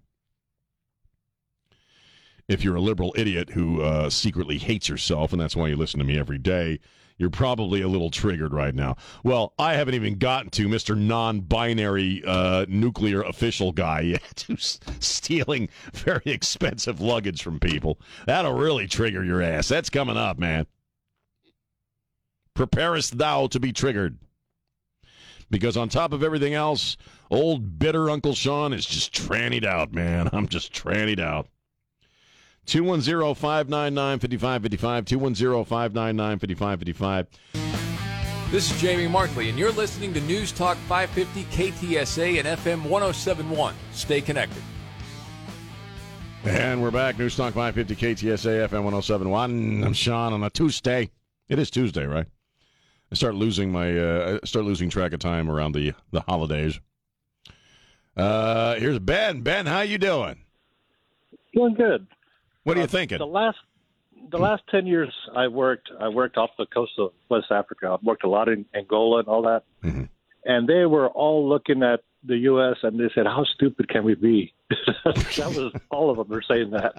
if 2.51 2.63
you're 2.63 2.75
a 2.75 2.81
liberal 2.81 3.13
idiot 3.17 3.49
who 3.51 3.81
uh, 3.81 4.09
secretly 4.09 4.57
hates 4.57 4.89
yourself, 4.89 5.31
and 5.31 5.41
that's 5.41 5.55
why 5.55 5.67
you 5.67 5.75
listen 5.75 5.99
to 5.99 6.05
me 6.05 6.19
every 6.19 6.37
day, 6.37 6.79
you're 7.17 7.29
probably 7.29 7.81
a 7.81 7.87
little 7.87 8.09
triggered 8.09 8.51
right 8.53 8.73
now. 8.73 8.95
Well, 9.23 9.53
I 9.59 9.75
haven't 9.75 9.93
even 9.93 10.17
gotten 10.17 10.49
to 10.51 10.67
Mr. 10.67 10.97
Non 10.97 11.41
binary 11.41 12.23
uh, 12.25 12.65
nuclear 12.67 13.21
official 13.21 13.71
guy 13.71 14.01
yet 14.01 14.43
who's 14.47 14.79
stealing 14.99 15.69
very 15.93 16.23
expensive 16.25 16.99
luggage 16.99 17.43
from 17.43 17.59
people. 17.59 17.99
That'll 18.25 18.53
really 18.53 18.87
trigger 18.87 19.23
your 19.23 19.41
ass. 19.41 19.67
That's 19.67 19.89
coming 19.89 20.17
up, 20.17 20.39
man. 20.39 20.65
Preparest 22.53 23.17
thou 23.17 23.47
to 23.47 23.59
be 23.59 23.71
triggered. 23.71 24.17
Because 25.49 25.77
on 25.77 25.89
top 25.89 26.13
of 26.13 26.23
everything 26.23 26.53
else, 26.53 26.97
old 27.29 27.77
bitter 27.77 28.09
Uncle 28.09 28.33
Sean 28.33 28.73
is 28.73 28.85
just 28.85 29.13
trannied 29.13 29.65
out, 29.65 29.93
man. 29.93 30.29
I'm 30.33 30.47
just 30.47 30.73
trannied 30.73 31.19
out. 31.19 31.47
210 32.65 33.35
599 33.35 34.19
5555. 34.19 35.05
210 35.05 35.65
599 35.65 36.39
5555. 36.39 37.27
This 38.51 38.69
is 38.69 38.81
Jamie 38.81 39.07
Markley, 39.07 39.49
and 39.49 39.57
you're 39.57 39.71
listening 39.71 40.13
to 40.13 40.21
News 40.21 40.51
Talk 40.51 40.75
550 40.89 41.43
KTSA 41.55 42.39
and 42.39 42.47
FM 42.59 42.83
1071. 42.89 43.73
Stay 43.93 44.19
connected. 44.19 44.61
And 46.43 46.81
we're 46.81 46.91
back. 46.91 47.17
News 47.17 47.35
Talk 47.37 47.53
550 47.53 47.95
KTSA 47.95 48.67
FM 48.67 48.83
1071. 48.83 49.83
I'm 49.83 49.93
Sean 49.93 50.33
on 50.33 50.43
a 50.43 50.49
Tuesday. 50.49 51.09
It 51.47 51.59
is 51.59 51.69
Tuesday, 51.69 52.05
right? 52.05 52.25
I 53.11 53.15
start 53.15 53.35
losing 53.35 53.71
my 53.71 53.97
uh, 53.97 54.39
I 54.41 54.45
start 54.45 54.65
losing 54.65 54.89
track 54.89 55.13
of 55.13 55.19
time 55.19 55.49
around 55.49 55.73
the 55.73 55.93
the 56.11 56.21
holidays. 56.21 56.79
Uh, 58.17 58.75
here's 58.75 58.99
Ben. 58.99 59.41
Ben, 59.41 59.65
how 59.65 59.81
you 59.81 59.97
doing? 59.97 60.43
Doing 61.53 61.73
good. 61.73 62.07
What 62.63 62.77
are 62.77 62.81
you 62.81 62.85
uh, 62.85 62.87
thinking? 62.87 63.17
The 63.17 63.25
last 63.25 63.57
the 64.29 64.37
last 64.37 64.63
ten 64.69 64.85
years 64.85 65.13
I 65.35 65.47
worked 65.47 65.89
I 65.99 66.09
worked 66.09 66.37
off 66.37 66.51
the 66.57 66.65
coast 66.67 66.93
of 66.97 67.11
West 67.29 67.47
Africa. 67.51 67.87
I 67.87 68.05
worked 68.05 68.23
a 68.23 68.29
lot 68.29 68.49
in 68.49 68.65
Angola 68.75 69.19
and 69.19 69.27
all 69.27 69.41
that. 69.43 69.63
Mm-hmm. 69.83 70.03
And 70.45 70.67
they 70.67 70.85
were 70.85 71.07
all 71.07 71.47
looking 71.47 71.83
at 71.83 72.01
the 72.23 72.37
US 72.37 72.77
and 72.83 72.99
they 72.99 73.09
said, 73.13 73.25
How 73.25 73.45
stupid 73.55 73.89
can 73.89 74.03
we 74.03 74.15
be? 74.15 74.53
that 74.69 75.53
was 75.55 75.73
all 75.89 76.09
of 76.09 76.17
them 76.17 76.29
were 76.29 76.43
saying 76.47 76.71
that. 76.71 76.93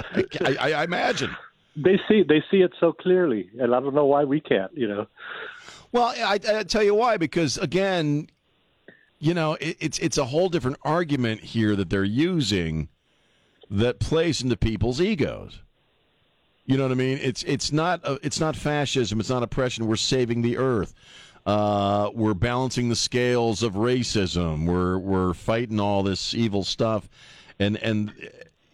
I, 0.59 0.73
I 0.73 0.85
imagine. 0.85 1.35
They 1.77 1.99
see 2.09 2.23
they 2.23 2.43
see 2.51 2.59
it 2.59 2.73
so 2.81 2.93
clearly 2.93 3.51
and 3.59 3.75
I 3.75 3.81
don't 3.81 3.95
know 3.95 4.07
why 4.07 4.25
we 4.25 4.41
can't, 4.41 4.73
you 4.77 4.89
know. 4.89 5.07
Well, 5.93 6.15
I, 6.17 6.39
I 6.49 6.63
tell 6.63 6.83
you 6.83 6.95
why, 6.95 7.19
because 7.19 7.59
again, 7.59 8.29
you 9.19 9.35
know, 9.35 9.55
it, 9.55 9.77
it's 9.81 9.99
it's 9.99 10.19
a 10.19 10.25
whole 10.25 10.49
different 10.49 10.79
argument 10.83 11.41
here 11.41 11.77
that 11.77 11.91
they're 11.91 12.05
using 12.05 12.89
that 13.73 13.99
plays 13.99 14.43
into 14.43 14.57
people's 14.57 15.01
egos. 15.01 15.61
You 16.67 16.77
know 16.77 16.85
what 16.85 16.93
I 16.93 16.97
mean? 16.97 17.19
It's 17.21 17.43
it's 17.43 17.73
not 17.73 18.01
a, 18.05 18.19
it's 18.23 18.39
not 18.39 18.55
fascism. 18.55 19.19
It's 19.19 19.31
not 19.31 19.43
oppression. 19.43 19.89
We're 19.89 19.97
saving 19.97 20.43
the 20.43 20.59
earth. 20.59 20.95
Uh, 21.45 22.11
we're 22.15 22.35
balancing 22.35 22.89
the 22.89 22.97
scales 22.97 23.65
of 23.65 23.73
racism. 23.73 24.67
We're 24.67 24.99
we're 24.99 25.35
fighting 25.35 25.81
all 25.81 26.03
this 26.05 26.35
evil 26.35 26.63
stuff, 26.63 27.09
and 27.59 27.77
and 27.79 28.13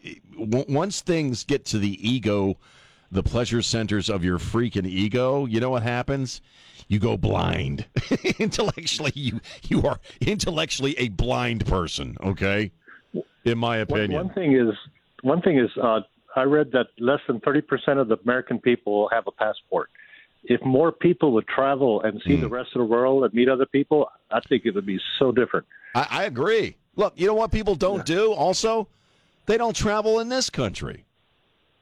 uh, 0.04 0.10
once 0.36 1.00
things 1.00 1.44
get 1.44 1.64
to 1.66 1.78
the 1.78 1.96
ego, 2.06 2.58
the 3.10 3.22
pleasure 3.22 3.62
centers 3.62 4.10
of 4.10 4.22
your 4.22 4.38
freaking 4.38 4.86
ego, 4.86 5.46
you 5.46 5.60
know 5.60 5.70
what 5.70 5.82
happens? 5.82 6.42
You 6.88 6.98
go 6.98 7.16
blind. 7.16 7.86
intellectually, 8.38 9.12
you 9.14 9.40
you 9.68 9.82
are 9.84 10.00
intellectually 10.20 10.98
a 10.98 11.08
blind 11.08 11.66
person. 11.66 12.16
Okay 12.22 12.72
in 13.48 13.58
my 13.58 13.78
opinion. 13.78 14.12
One, 14.12 14.26
one 14.26 14.34
thing 14.34 14.54
is, 14.54 14.74
one 15.22 15.42
thing 15.42 15.58
is, 15.58 15.70
uh, 15.82 16.00
I 16.36 16.42
read 16.42 16.70
that 16.72 16.86
less 16.98 17.20
than 17.26 17.40
thirty 17.40 17.60
percent 17.60 17.98
of 17.98 18.08
the 18.08 18.16
American 18.24 18.58
people 18.58 19.08
have 19.12 19.26
a 19.26 19.32
passport. 19.32 19.90
If 20.44 20.62
more 20.64 20.92
people 20.92 21.32
would 21.32 21.48
travel 21.48 22.00
and 22.02 22.22
see 22.24 22.36
mm. 22.36 22.40
the 22.40 22.48
rest 22.48 22.70
of 22.74 22.78
the 22.78 22.84
world 22.84 23.24
and 23.24 23.34
meet 23.34 23.48
other 23.48 23.66
people, 23.66 24.08
I 24.30 24.40
think 24.48 24.64
it 24.66 24.74
would 24.74 24.86
be 24.86 25.00
so 25.18 25.32
different. 25.32 25.66
I, 25.94 26.06
I 26.10 26.24
agree. 26.24 26.76
Look, 26.94 27.14
you 27.16 27.26
know 27.26 27.34
what 27.34 27.50
people 27.50 27.74
don't 27.74 28.08
yeah. 28.08 28.16
do? 28.16 28.32
Also, 28.32 28.88
they 29.46 29.56
don't 29.56 29.74
travel 29.74 30.20
in 30.20 30.28
this 30.28 30.48
country. 30.48 31.04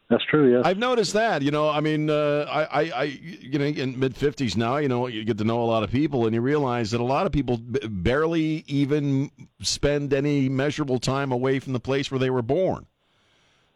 That's 0.09 0.25
true. 0.27 0.53
Yeah, 0.53 0.63
I've 0.65 0.79
noticed 0.79 1.15
that. 1.15 1.43
You 1.43 1.51
know, 1.51 1.69
I 1.69 1.81
mean, 1.81 2.09
uh, 2.09 2.47
I, 2.49 2.63
I, 2.63 2.91
I, 2.91 3.03
you 3.05 3.59
know, 3.59 3.65
in 3.65 3.99
mid 3.99 4.17
fifties 4.17 4.57
now, 4.57 4.77
you 4.77 4.89
know, 4.89 5.09
you 5.09 5.25
get 5.25 5.37
to 5.39 5.45
know 5.45 5.61
a 5.63 5.65
lot 5.65 5.83
of 5.83 5.91
people, 5.91 6.27
and 6.27 6.35
you 6.35 6.41
realize 6.41 6.93
that 6.93 7.01
a 7.01 7.05
lot 7.05 7.27
of 7.27 7.33
people 7.33 7.57
b- 7.57 7.81
barely 7.89 8.65
even 8.69 9.31
spend 9.61 10.15
any 10.15 10.49
measurable 10.49 11.01
time 11.01 11.33
away 11.33 11.59
from 11.59 11.73
the 11.73 11.81
place 11.81 12.11
where 12.11 12.21
they 12.21 12.31
were 12.31 12.43
born. 12.43 12.87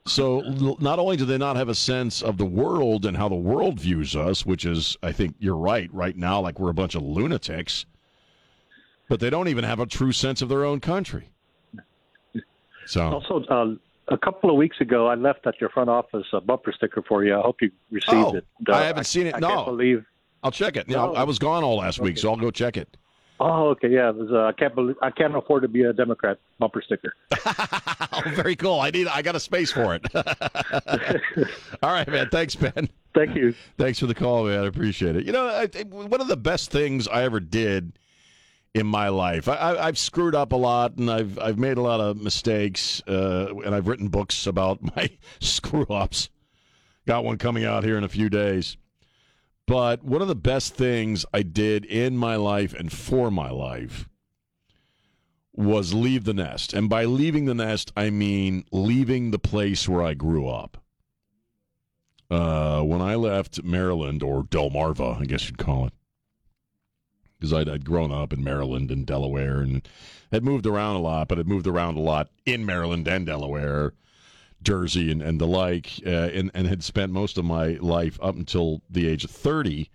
So 0.06 0.40
not 0.80 0.99
only 0.99 1.16
do 1.16 1.25
they 1.25 1.37
not 1.37 1.56
have 1.56 1.68
a 1.68 1.75
sense 1.75 2.22
of 2.22 2.38
the 2.38 2.46
world 2.46 3.04
and 3.04 3.16
how 3.16 3.28
the 3.28 3.34
world 3.34 3.78
views 3.78 4.16
us, 4.16 4.46
which 4.46 4.64
is, 4.64 4.96
I 5.02 5.12
think 5.12 5.34
you're 5.40 5.56
right, 5.56 5.92
right 5.92 6.16
now, 6.16 6.40
like 6.40 6.58
we're 6.58 6.70
a 6.70 6.75
bunch 6.75 6.94
of 6.94 7.02
lunatics, 7.02 7.84
but 9.08 9.20
they 9.20 9.30
don't 9.30 9.49
even 9.49 9.64
have 9.64 9.78
a 9.78 9.87
true 9.87 10.12
sense 10.12 10.42
of 10.42 10.49
their 10.49 10.64
own 10.64 10.80
country. 10.80 11.28
So 12.87 13.10
also. 13.10 13.44
Uh, 13.44 13.75
a 14.11 14.19
couple 14.19 14.50
of 14.50 14.57
weeks 14.57 14.81
ago, 14.81 15.07
I 15.07 15.14
left 15.14 15.47
at 15.47 15.61
your 15.61 15.71
front 15.71 15.88
office 15.88 16.26
a 16.33 16.40
bumper 16.40 16.73
sticker 16.73 17.02
for 17.02 17.25
you. 17.25 17.37
I 17.37 17.40
hope 17.40 17.62
you 17.62 17.71
received 17.90 18.12
oh, 18.14 18.37
it. 18.37 18.47
Uh, 18.69 18.75
I 18.75 18.85
haven't 18.85 19.05
seen 19.05 19.26
it. 19.26 19.35
I, 19.35 19.38
no, 19.38 19.49
I 19.49 19.55
can't 19.55 19.67
believe. 19.67 20.05
I'll 20.43 20.50
check 20.50 20.76
it. 20.76 20.88
No, 20.88 21.14
I 21.14 21.25
was 21.25 21.38
gone 21.38 21.64
all 21.64 21.76
last 21.76 21.99
okay. 21.99 22.11
week, 22.11 22.19
so 22.19 22.31
I'll 22.31 22.37
go 22.37 22.50
check 22.50 22.76
it. 22.76 22.97
Oh, 23.43 23.69
okay, 23.71 23.88
yeah. 23.88 24.11
It 24.11 24.17
was, 24.17 24.31
uh, 24.31 24.45
I 24.45 24.52
can't 24.52 24.75
believe 24.75 24.97
I 25.00 25.11
can't 25.11 25.35
afford 25.35 25.62
to 25.62 25.69
be 25.69 25.83
a 25.85 25.95
Democrat 25.95 26.38
bumper 26.59 26.83
sticker. 26.83 27.14
oh, 27.47 28.23
very 28.35 28.55
cool. 28.55 28.81
I 28.81 28.90
need. 28.90 29.09
I 29.09 29.23
got 29.23 29.35
a 29.35 29.40
space 29.40 29.73
for 29.73 29.95
it. 29.95 30.05
all 31.83 31.90
right, 31.90 32.07
man. 32.07 32.29
Thanks, 32.31 32.55
Ben. 32.55 32.88
Thank 33.14 33.35
you. 33.35 33.55
Thanks 33.79 33.99
for 33.99 34.07
the 34.07 34.14
call, 34.14 34.45
man. 34.45 34.64
I 34.64 34.67
appreciate 34.67 35.17
it. 35.17 35.25
You 35.25 35.33
know, 35.33 35.47
I, 35.47 35.67
one 35.85 36.21
of 36.21 36.29
the 36.29 36.37
best 36.37 36.71
things 36.71 37.09
I 37.09 37.23
ever 37.23 37.40
did 37.40 37.99
in 38.75 38.87
my 38.87 39.09
life. 39.09 39.49
I, 39.49 39.87
have 39.87 39.99
screwed 39.99 40.35
up 40.35 40.53
a 40.53 40.57
lot, 40.57 40.97
and 40.97 41.11
I've 41.11 41.39
I've 41.39 41.59
made 41.59 41.77
a 41.77 41.83
lot 41.83 42.00
of 42.00 42.21
mistakes, 42.21 43.03
uh, 43.09 43.55
and 43.65 43.75
I've 43.75 43.89
written 43.89 44.09
books 44.09 44.47
about 44.47 44.81
my 44.97 45.11
screw 45.41 45.87
ups. 45.87 46.29
Got 47.07 47.25
one 47.25 47.39
coming 47.39 47.65
out 47.65 47.85
here 47.85 47.99
in 47.99 48.05
a 48.05 48.09
few 48.09 48.29
days. 48.29 48.77
But 49.67 50.03
one 50.03 50.21
of 50.21 50.29
the 50.29 50.35
best 50.35 50.75
things 50.75 51.25
I 51.33 51.43
did 51.43 51.85
in 51.85 52.17
my 52.17 52.35
life 52.35 52.75
and 52.75 52.93
for 52.93 53.31
my 53.31 53.50
life 53.50 54.09
was 55.55 55.95
leave 55.95 56.25
the 56.25 56.35
nest. 56.35 56.73
And 56.73 56.89
by 56.89 57.05
leaving 57.05 57.45
the 57.45 57.55
nest, 57.55 57.93
I 57.97 58.11
mean 58.11 58.65
leaving 58.73 59.31
the 59.31 59.39
place 59.39 59.89
where 59.89 60.03
I 60.03 60.15
grew 60.15 60.49
up. 60.49 60.79
Uh, 62.29 62.83
when 62.83 63.00
I 63.00 63.17
left 63.17 63.62
Maryland, 63.62 64.23
or 64.23 64.43
Delmarva, 64.43 65.21
I 65.21 65.25
guess 65.25 65.47
you'd 65.47 65.59
call 65.59 65.87
it, 65.87 65.93
because 67.40 67.54
I'd, 67.54 67.68
I'd 67.68 67.85
grown 67.85 68.12
up 68.12 68.32
in 68.32 68.44
Maryland 68.44 68.90
and 68.90 69.06
Delaware 69.06 69.61
and 69.61 69.87
had 70.30 70.44
moved 70.44 70.66
around 70.66 70.97
a 70.97 71.00
lot, 71.00 71.28
but 71.28 71.38
had 71.38 71.49
moved 71.49 71.66
around 71.66 71.97
a 71.97 72.02
lot 72.02 72.28
in 72.44 72.66
Maryland 72.66 73.09
and 73.09 73.25
Delaware, 73.25 73.94
Jersey, 74.62 75.11
and, 75.11 75.23
and 75.23 75.40
the 75.40 75.47
like, 75.47 75.90
uh, 76.06 76.11
and, 76.11 76.50
and 76.52 76.66
had 76.66 76.85
spent 76.85 77.12
most 77.12 77.38
of 77.38 77.44
my 77.44 77.78
life 77.80 78.18
up 78.23 78.37
until 78.37 78.82
the 78.90 79.09
age 79.09 79.25
of 79.25 79.30
30 79.30 79.90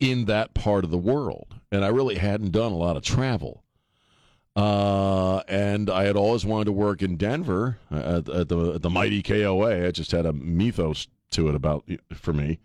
in 0.00 0.24
that 0.24 0.54
part 0.54 0.84
of 0.84 0.90
the 0.90 0.98
world. 0.98 1.54
And 1.70 1.84
I 1.84 1.88
really 1.88 2.16
hadn't 2.16 2.52
done 2.52 2.72
a 2.72 2.76
lot 2.76 2.96
of 2.96 3.02
travel. 3.02 3.62
Uh, 4.56 5.38
and 5.48 5.90
I 5.90 6.04
had 6.04 6.16
always 6.16 6.46
wanted 6.46 6.66
to 6.66 6.72
work 6.72 7.02
in 7.02 7.16
Denver 7.16 7.78
at, 7.90 8.28
at 8.28 8.48
the 8.48 8.74
at 8.74 8.82
the 8.82 8.90
mighty 8.90 9.20
KOA. 9.20 9.70
It 9.70 9.92
just 9.92 10.12
had 10.12 10.26
a 10.26 10.32
mythos 10.32 11.08
to 11.32 11.48
it 11.48 11.56
about 11.56 11.84
for 12.12 12.32
me. 12.32 12.60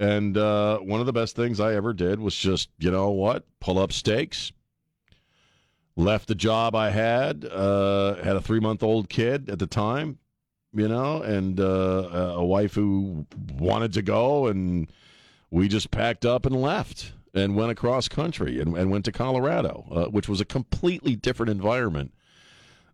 And 0.00 0.38
uh, 0.38 0.78
one 0.78 1.00
of 1.00 1.06
the 1.06 1.12
best 1.12 1.36
things 1.36 1.60
I 1.60 1.74
ever 1.74 1.92
did 1.92 2.20
was 2.20 2.34
just, 2.34 2.70
you 2.78 2.90
know 2.90 3.10
what, 3.10 3.44
pull 3.60 3.78
up 3.78 3.92
stakes. 3.92 4.50
Left 5.94 6.26
the 6.26 6.34
job 6.34 6.74
I 6.74 6.88
had, 6.88 7.44
uh, 7.44 8.14
had 8.14 8.34
a 8.34 8.40
three 8.40 8.60
month 8.60 8.82
old 8.82 9.10
kid 9.10 9.50
at 9.50 9.58
the 9.58 9.66
time, 9.66 10.18
you 10.72 10.88
know, 10.88 11.20
and 11.20 11.60
uh, 11.60 12.32
a 12.36 12.44
wife 12.44 12.74
who 12.74 13.26
wanted 13.58 13.92
to 13.92 14.00
go, 14.00 14.46
and 14.46 14.90
we 15.50 15.68
just 15.68 15.90
packed 15.90 16.24
up 16.24 16.46
and 16.46 16.56
left 16.56 17.12
and 17.34 17.54
went 17.54 17.70
across 17.70 18.08
country 18.08 18.58
and, 18.58 18.78
and 18.78 18.90
went 18.90 19.04
to 19.04 19.12
Colorado, 19.12 19.86
uh, 19.90 20.04
which 20.06 20.30
was 20.30 20.40
a 20.40 20.46
completely 20.46 21.14
different 21.14 21.50
environment 21.50 22.14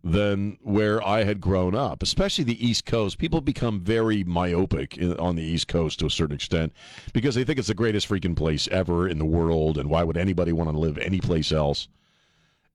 than 0.03 0.57
where 0.61 1.05
I 1.05 1.23
had 1.23 1.41
grown 1.41 1.75
up, 1.75 2.01
especially 2.01 2.43
the 2.43 2.65
East 2.65 2.85
Coast. 2.85 3.17
People 3.17 3.41
become 3.41 3.79
very 3.79 4.23
myopic 4.23 4.97
on 5.19 5.35
the 5.35 5.43
East 5.43 5.67
Coast 5.67 5.99
to 5.99 6.05
a 6.05 6.09
certain 6.11 6.35
extent 6.35 6.73
because 7.13 7.35
they 7.35 7.43
think 7.43 7.59
it's 7.59 7.67
the 7.67 7.73
greatest 7.73 8.07
freaking 8.07 8.35
place 8.35 8.67
ever 8.69 9.07
in 9.07 9.17
the 9.19 9.25
world, 9.25 9.77
and 9.77 9.89
why 9.89 10.03
would 10.03 10.17
anybody 10.17 10.51
want 10.51 10.69
to 10.69 10.77
live 10.77 10.97
anyplace 10.97 11.51
else? 11.51 11.87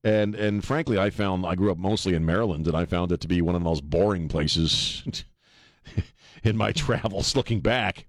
And 0.05 0.35
and 0.35 0.65
frankly, 0.65 0.99
I 0.99 1.11
found 1.11 1.47
I 1.47 1.55
grew 1.55 1.71
up 1.71 1.79
mostly 1.79 2.15
in 2.15 2.27
Maryland, 2.27 2.67
and 2.67 2.77
I 2.77 2.87
found 2.87 3.13
it 3.13 3.21
to 3.21 3.29
be 3.29 3.41
one 3.41 3.55
of 3.55 3.61
the 3.61 3.69
most 3.69 3.89
boring 3.89 4.29
places 4.29 5.05
in 6.43 6.57
my 6.57 6.73
travels. 6.73 7.37
Looking 7.37 7.61
back, 7.61 8.07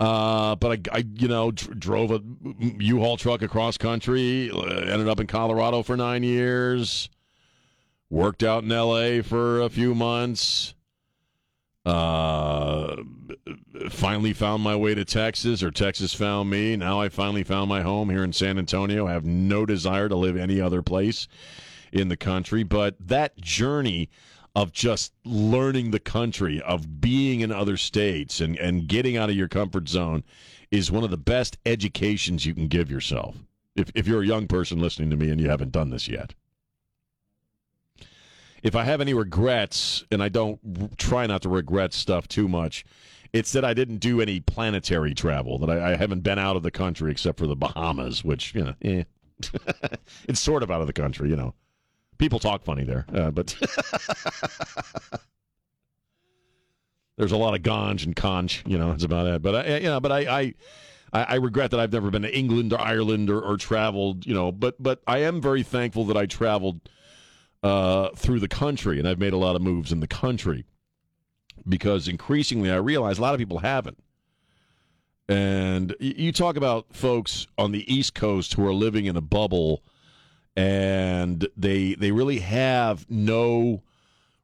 uh, 0.00 0.56
but 0.56 0.88
I, 0.88 0.96
I, 0.96 1.04
you 1.14 1.28
know, 1.28 1.50
dr- 1.50 1.78
drove 1.78 2.10
a 2.10 2.22
U-Haul 2.78 3.18
truck 3.18 3.42
across 3.42 3.76
country. 3.76 4.50
Uh, 4.50 4.62
ended 4.62 5.08
up 5.08 5.20
in 5.20 5.26
Colorado 5.26 5.82
for 5.82 5.96
nine 5.96 6.22
years. 6.22 7.10
Worked 8.08 8.42
out 8.42 8.64
in 8.64 8.72
L.A. 8.72 9.20
for 9.20 9.60
a 9.60 9.68
few 9.68 9.94
months. 9.94 10.74
Uh, 11.84 12.96
finally 13.90 14.32
found 14.32 14.62
my 14.62 14.74
way 14.74 14.94
to 14.94 15.04
Texas, 15.04 15.62
or 15.62 15.70
Texas 15.70 16.14
found 16.14 16.48
me. 16.48 16.76
Now 16.76 17.00
I 17.00 17.10
finally 17.10 17.44
found 17.44 17.68
my 17.68 17.82
home 17.82 18.08
here 18.08 18.24
in 18.24 18.32
San 18.32 18.58
Antonio. 18.58 19.06
I 19.06 19.12
have 19.12 19.24
no 19.24 19.66
desire 19.66 20.08
to 20.08 20.16
live 20.16 20.36
any 20.36 20.60
other 20.60 20.82
place 20.82 21.28
in 21.92 22.08
the 22.08 22.16
country, 22.16 22.62
but 22.62 22.96
that 23.00 23.38
journey 23.38 24.08
of 24.54 24.72
just 24.72 25.12
learning 25.24 25.90
the 25.90 26.00
country, 26.00 26.60
of 26.62 27.00
being 27.00 27.40
in 27.40 27.52
other 27.52 27.76
states 27.76 28.40
and, 28.40 28.56
and 28.58 28.88
getting 28.88 29.16
out 29.16 29.30
of 29.30 29.36
your 29.36 29.48
comfort 29.48 29.88
zone 29.88 30.24
is 30.70 30.90
one 30.90 31.04
of 31.04 31.10
the 31.10 31.16
best 31.16 31.58
educations 31.66 32.46
you 32.46 32.54
can 32.54 32.68
give 32.68 32.90
yourself. 32.90 33.36
If, 33.76 33.90
if 33.94 34.06
you're 34.06 34.22
a 34.22 34.26
young 34.26 34.46
person 34.46 34.80
listening 34.80 35.10
to 35.10 35.16
me 35.16 35.30
and 35.30 35.40
you 35.40 35.48
haven't 35.48 35.72
done 35.72 35.90
this 35.90 36.08
yet. 36.08 36.34
If 38.62 38.76
I 38.76 38.84
have 38.84 39.00
any 39.00 39.14
regrets, 39.14 40.04
and 40.10 40.22
I 40.22 40.28
don't 40.28 40.98
try 40.98 41.26
not 41.26 41.42
to 41.42 41.48
regret 41.48 41.94
stuff 41.94 42.28
too 42.28 42.46
much, 42.46 42.84
it's 43.32 43.52
that 43.52 43.64
I 43.64 43.72
didn't 43.72 43.98
do 43.98 44.20
any 44.20 44.40
planetary 44.40 45.14
travel, 45.14 45.58
that 45.58 45.70
I, 45.70 45.92
I 45.92 45.96
haven't 45.96 46.20
been 46.20 46.38
out 46.38 46.56
of 46.56 46.62
the 46.62 46.70
country 46.70 47.10
except 47.10 47.38
for 47.38 47.46
the 47.46 47.56
Bahamas, 47.56 48.24
which, 48.24 48.54
you 48.54 48.64
know, 48.64 48.74
eh. 48.82 49.04
it's 50.28 50.40
sort 50.40 50.62
of 50.62 50.70
out 50.70 50.82
of 50.82 50.86
the 50.86 50.92
country, 50.92 51.30
you 51.30 51.36
know. 51.36 51.54
People 52.20 52.38
talk 52.38 52.62
funny 52.62 52.84
there, 52.84 53.06
uh, 53.14 53.30
but 53.30 53.56
there's 57.16 57.32
a 57.32 57.36
lot 57.38 57.54
of 57.54 57.62
ganj 57.62 58.04
and 58.04 58.14
conch. 58.14 58.62
You 58.66 58.76
know, 58.76 58.92
it's 58.92 59.04
about 59.04 59.24
that. 59.24 59.40
But 59.40 59.54
I, 59.54 59.78
you 59.78 59.84
know, 59.84 60.00
but 60.00 60.12
I, 60.12 60.18
I, 60.38 60.54
I 61.14 61.34
regret 61.36 61.70
that 61.70 61.80
I've 61.80 61.94
never 61.94 62.10
been 62.10 62.20
to 62.20 62.36
England 62.36 62.74
or 62.74 62.80
Ireland 62.80 63.30
or, 63.30 63.40
or 63.40 63.56
traveled. 63.56 64.26
You 64.26 64.34
know, 64.34 64.52
but 64.52 64.74
but 64.78 65.00
I 65.06 65.20
am 65.20 65.40
very 65.40 65.62
thankful 65.62 66.04
that 66.04 66.18
I 66.18 66.26
traveled 66.26 66.82
uh, 67.62 68.10
through 68.10 68.40
the 68.40 68.48
country 68.48 68.98
and 68.98 69.08
I've 69.08 69.18
made 69.18 69.32
a 69.32 69.38
lot 69.38 69.56
of 69.56 69.62
moves 69.62 69.90
in 69.90 70.00
the 70.00 70.06
country 70.06 70.66
because 71.66 72.06
increasingly 72.06 72.70
I 72.70 72.76
realize 72.76 73.16
a 73.16 73.22
lot 73.22 73.32
of 73.32 73.38
people 73.38 73.60
haven't. 73.60 73.96
And 75.26 75.96
you 76.00 76.32
talk 76.32 76.56
about 76.56 76.94
folks 76.94 77.46
on 77.56 77.72
the 77.72 77.90
East 77.90 78.14
Coast 78.14 78.52
who 78.52 78.66
are 78.66 78.74
living 78.74 79.06
in 79.06 79.16
a 79.16 79.22
bubble 79.22 79.82
and 80.60 81.48
they 81.56 81.94
they 81.94 82.12
really 82.12 82.40
have 82.40 83.06
no 83.08 83.82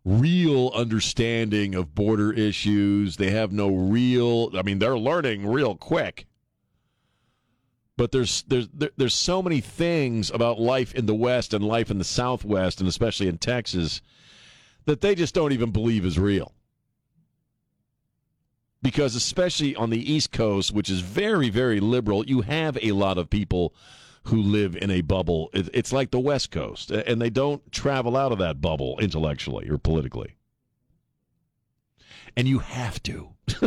real 0.03 0.71
understanding 0.75 1.75
of 1.75 1.95
border 1.95 2.33
issues. 2.33 3.17
They 3.17 3.31
have 3.33 3.53
no 3.53 3.69
real 3.69 4.51
I 4.57 4.63
mean 4.63 4.79
they're 4.79 4.99
learning 4.99 5.47
real 5.47 5.75
quick. 5.75 6.27
But 7.99 8.13
there's 8.13 8.45
there's 8.49 8.69
there's 8.97 9.15
so 9.15 9.43
many 9.43 9.61
things 9.61 10.31
about 10.31 10.59
life 10.59 10.95
in 10.95 11.05
the 11.05 11.15
West 11.15 11.53
and 11.53 11.63
life 11.63 11.91
in 11.91 11.99
the 11.99 12.05
Southwest 12.05 12.81
and 12.81 12.89
especially 12.89 13.29
in 13.29 13.37
Texas 13.37 14.01
that 14.87 15.03
they 15.03 15.15
just 15.15 15.35
don't 15.35 15.53
even 15.53 15.71
believe 15.71 16.07
is 16.07 16.19
real. 16.19 16.53
Because 18.81 19.17
especially 19.17 19.75
on 19.77 19.91
the 19.91 20.13
East 20.13 20.33
Coast, 20.33 20.73
which 20.73 20.89
is 20.89 21.01
very 21.01 21.51
very 21.51 21.79
liberal, 21.81 22.25
you 22.25 22.41
have 22.41 22.79
a 22.81 22.93
lot 22.93 23.19
of 23.19 23.29
people 23.29 23.75
who 24.27 24.43
live 24.43 24.77
in 24.77 24.91
a 24.91 25.01
bubble. 25.01 25.51
It's 25.53 25.93
like 25.93 26.11
the 26.11 26.21
West 26.21 26.51
Coast, 26.51 26.91
and 26.91 27.21
they 27.21 27.31
don't 27.31 27.71
travel 27.73 28.17
out 28.17 28.33
of 28.33 28.39
that 28.39 28.61
bubble 28.61 28.99
intellectually 28.99 29.69
or 29.69 29.79
politically. 29.79 30.37
And 32.37 32.47
you 32.47 32.59
have 32.59 33.03
to. 33.05 33.31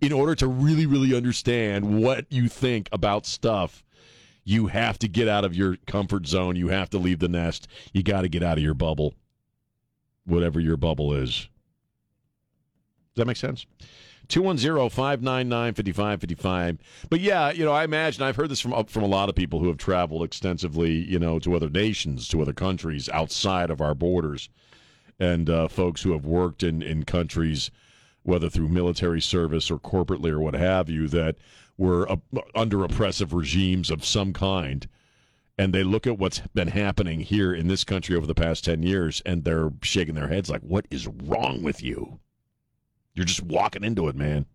in 0.00 0.12
order 0.12 0.34
to 0.34 0.46
really, 0.46 0.86
really 0.86 1.16
understand 1.16 2.02
what 2.02 2.26
you 2.30 2.48
think 2.48 2.88
about 2.92 3.26
stuff, 3.26 3.84
you 4.44 4.66
have 4.66 4.98
to 4.98 5.08
get 5.08 5.28
out 5.28 5.44
of 5.44 5.54
your 5.54 5.76
comfort 5.86 6.26
zone. 6.26 6.56
You 6.56 6.68
have 6.68 6.90
to 6.90 6.98
leave 6.98 7.20
the 7.20 7.28
nest. 7.28 7.68
You 7.92 8.02
got 8.02 8.22
to 8.22 8.28
get 8.28 8.42
out 8.42 8.58
of 8.58 8.64
your 8.64 8.74
bubble, 8.74 9.14
whatever 10.26 10.60
your 10.60 10.76
bubble 10.76 11.14
is. 11.14 11.48
Does 13.14 13.22
that 13.22 13.26
make 13.26 13.36
sense? 13.36 13.66
210-599-5555. 14.28 16.78
But 17.10 17.20
yeah, 17.20 17.50
you 17.50 17.64
know, 17.64 17.72
I 17.72 17.84
imagine 17.84 18.22
I've 18.22 18.36
heard 18.36 18.50
this 18.50 18.60
from 18.60 18.84
from 18.86 19.02
a 19.02 19.08
lot 19.08 19.28
of 19.28 19.34
people 19.34 19.60
who 19.60 19.68
have 19.68 19.78
traveled 19.78 20.22
extensively, 20.22 20.92
you 20.92 21.18
know, 21.18 21.38
to 21.40 21.54
other 21.54 21.70
nations, 21.70 22.28
to 22.28 22.42
other 22.42 22.52
countries 22.52 23.08
outside 23.10 23.70
of 23.70 23.80
our 23.80 23.94
borders, 23.94 24.48
and 25.18 25.48
uh, 25.48 25.68
folks 25.68 26.02
who 26.02 26.12
have 26.12 26.26
worked 26.26 26.62
in 26.62 26.82
in 26.82 27.04
countries, 27.04 27.70
whether 28.22 28.48
through 28.48 28.68
military 28.68 29.20
service 29.20 29.70
or 29.70 29.78
corporately 29.78 30.30
or 30.30 30.40
what 30.40 30.54
have 30.54 30.88
you, 30.88 31.08
that 31.08 31.36
were 31.76 32.10
uh, 32.10 32.16
under 32.54 32.84
oppressive 32.84 33.32
regimes 33.32 33.90
of 33.90 34.04
some 34.04 34.32
kind. 34.32 34.88
And 35.56 35.72
they 35.72 35.84
look 35.84 36.06
at 36.06 36.18
what's 36.18 36.40
been 36.52 36.68
happening 36.68 37.20
here 37.20 37.54
in 37.54 37.68
this 37.68 37.84
country 37.84 38.16
over 38.16 38.26
the 38.26 38.34
past 38.34 38.64
10 38.64 38.82
years 38.82 39.22
and 39.24 39.44
they're 39.44 39.70
shaking 39.82 40.16
their 40.16 40.28
heads 40.28 40.50
like, 40.50 40.62
what 40.62 40.86
is 40.90 41.06
wrong 41.06 41.62
with 41.62 41.82
you? 41.82 42.18
You're 43.14 43.26
just 43.26 43.42
walking 43.42 43.84
into 43.84 44.08
it, 44.08 44.16
man. 44.16 44.46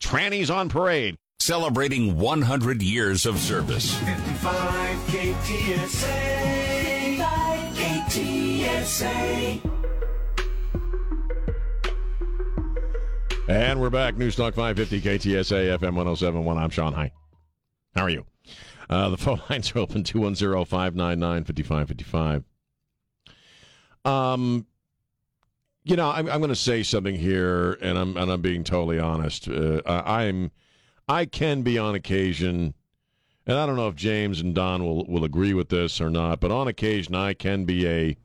Trannies 0.00 0.54
on 0.54 0.68
parade. 0.68 1.16
Celebrating 1.40 2.18
100 2.18 2.82
years 2.82 3.26
of 3.26 3.38
service. 3.38 3.94
55 3.94 4.98
KTSA. 5.08 6.06
55 7.16 7.76
KTSA. 7.76 9.70
And 13.48 13.80
we're 13.80 13.90
back. 13.90 14.14
Newstalk 14.14 14.54
550 14.54 15.00
KTSA 15.00 15.78
FM 15.78 15.94
1071. 15.94 16.58
I'm 16.58 16.70
Sean. 16.70 16.92
Hi. 16.92 17.10
How 17.96 18.02
are 18.02 18.10
you? 18.10 18.24
Uh, 18.88 19.08
the 19.08 19.16
phone 19.16 19.40
lines 19.50 19.74
are 19.74 19.80
open 19.80 20.04
210 20.04 20.64
599 20.64 21.44
5555. 21.44 22.44
Um, 24.04 24.66
you 25.84 25.96
know, 25.96 26.10
I'm, 26.10 26.28
I'm 26.28 26.38
going 26.38 26.48
to 26.50 26.56
say 26.56 26.82
something 26.82 27.16
here, 27.16 27.72
and 27.80 27.98
I'm 27.98 28.16
and 28.16 28.30
I'm 28.30 28.40
being 28.40 28.64
totally 28.64 28.98
honest. 28.98 29.48
Uh, 29.48 29.82
I'm 29.86 30.50
I 31.08 31.24
can 31.26 31.62
be 31.62 31.78
on 31.78 31.94
occasion, 31.94 32.74
and 33.46 33.58
I 33.58 33.66
don't 33.66 33.76
know 33.76 33.88
if 33.88 33.96
James 33.96 34.40
and 34.40 34.54
Don 34.54 34.84
will 34.84 35.04
will 35.06 35.24
agree 35.24 35.54
with 35.54 35.68
this 35.68 36.00
or 36.00 36.10
not, 36.10 36.40
but 36.40 36.50
on 36.50 36.68
occasion 36.68 37.14
I 37.14 37.34
can 37.34 37.64
be 37.64 37.86
a 37.88 38.16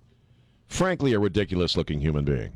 frankly, 0.68 1.14
a 1.14 1.20
ridiculous 1.20 1.76
looking 1.76 2.00
human 2.00 2.26
being. 2.26 2.52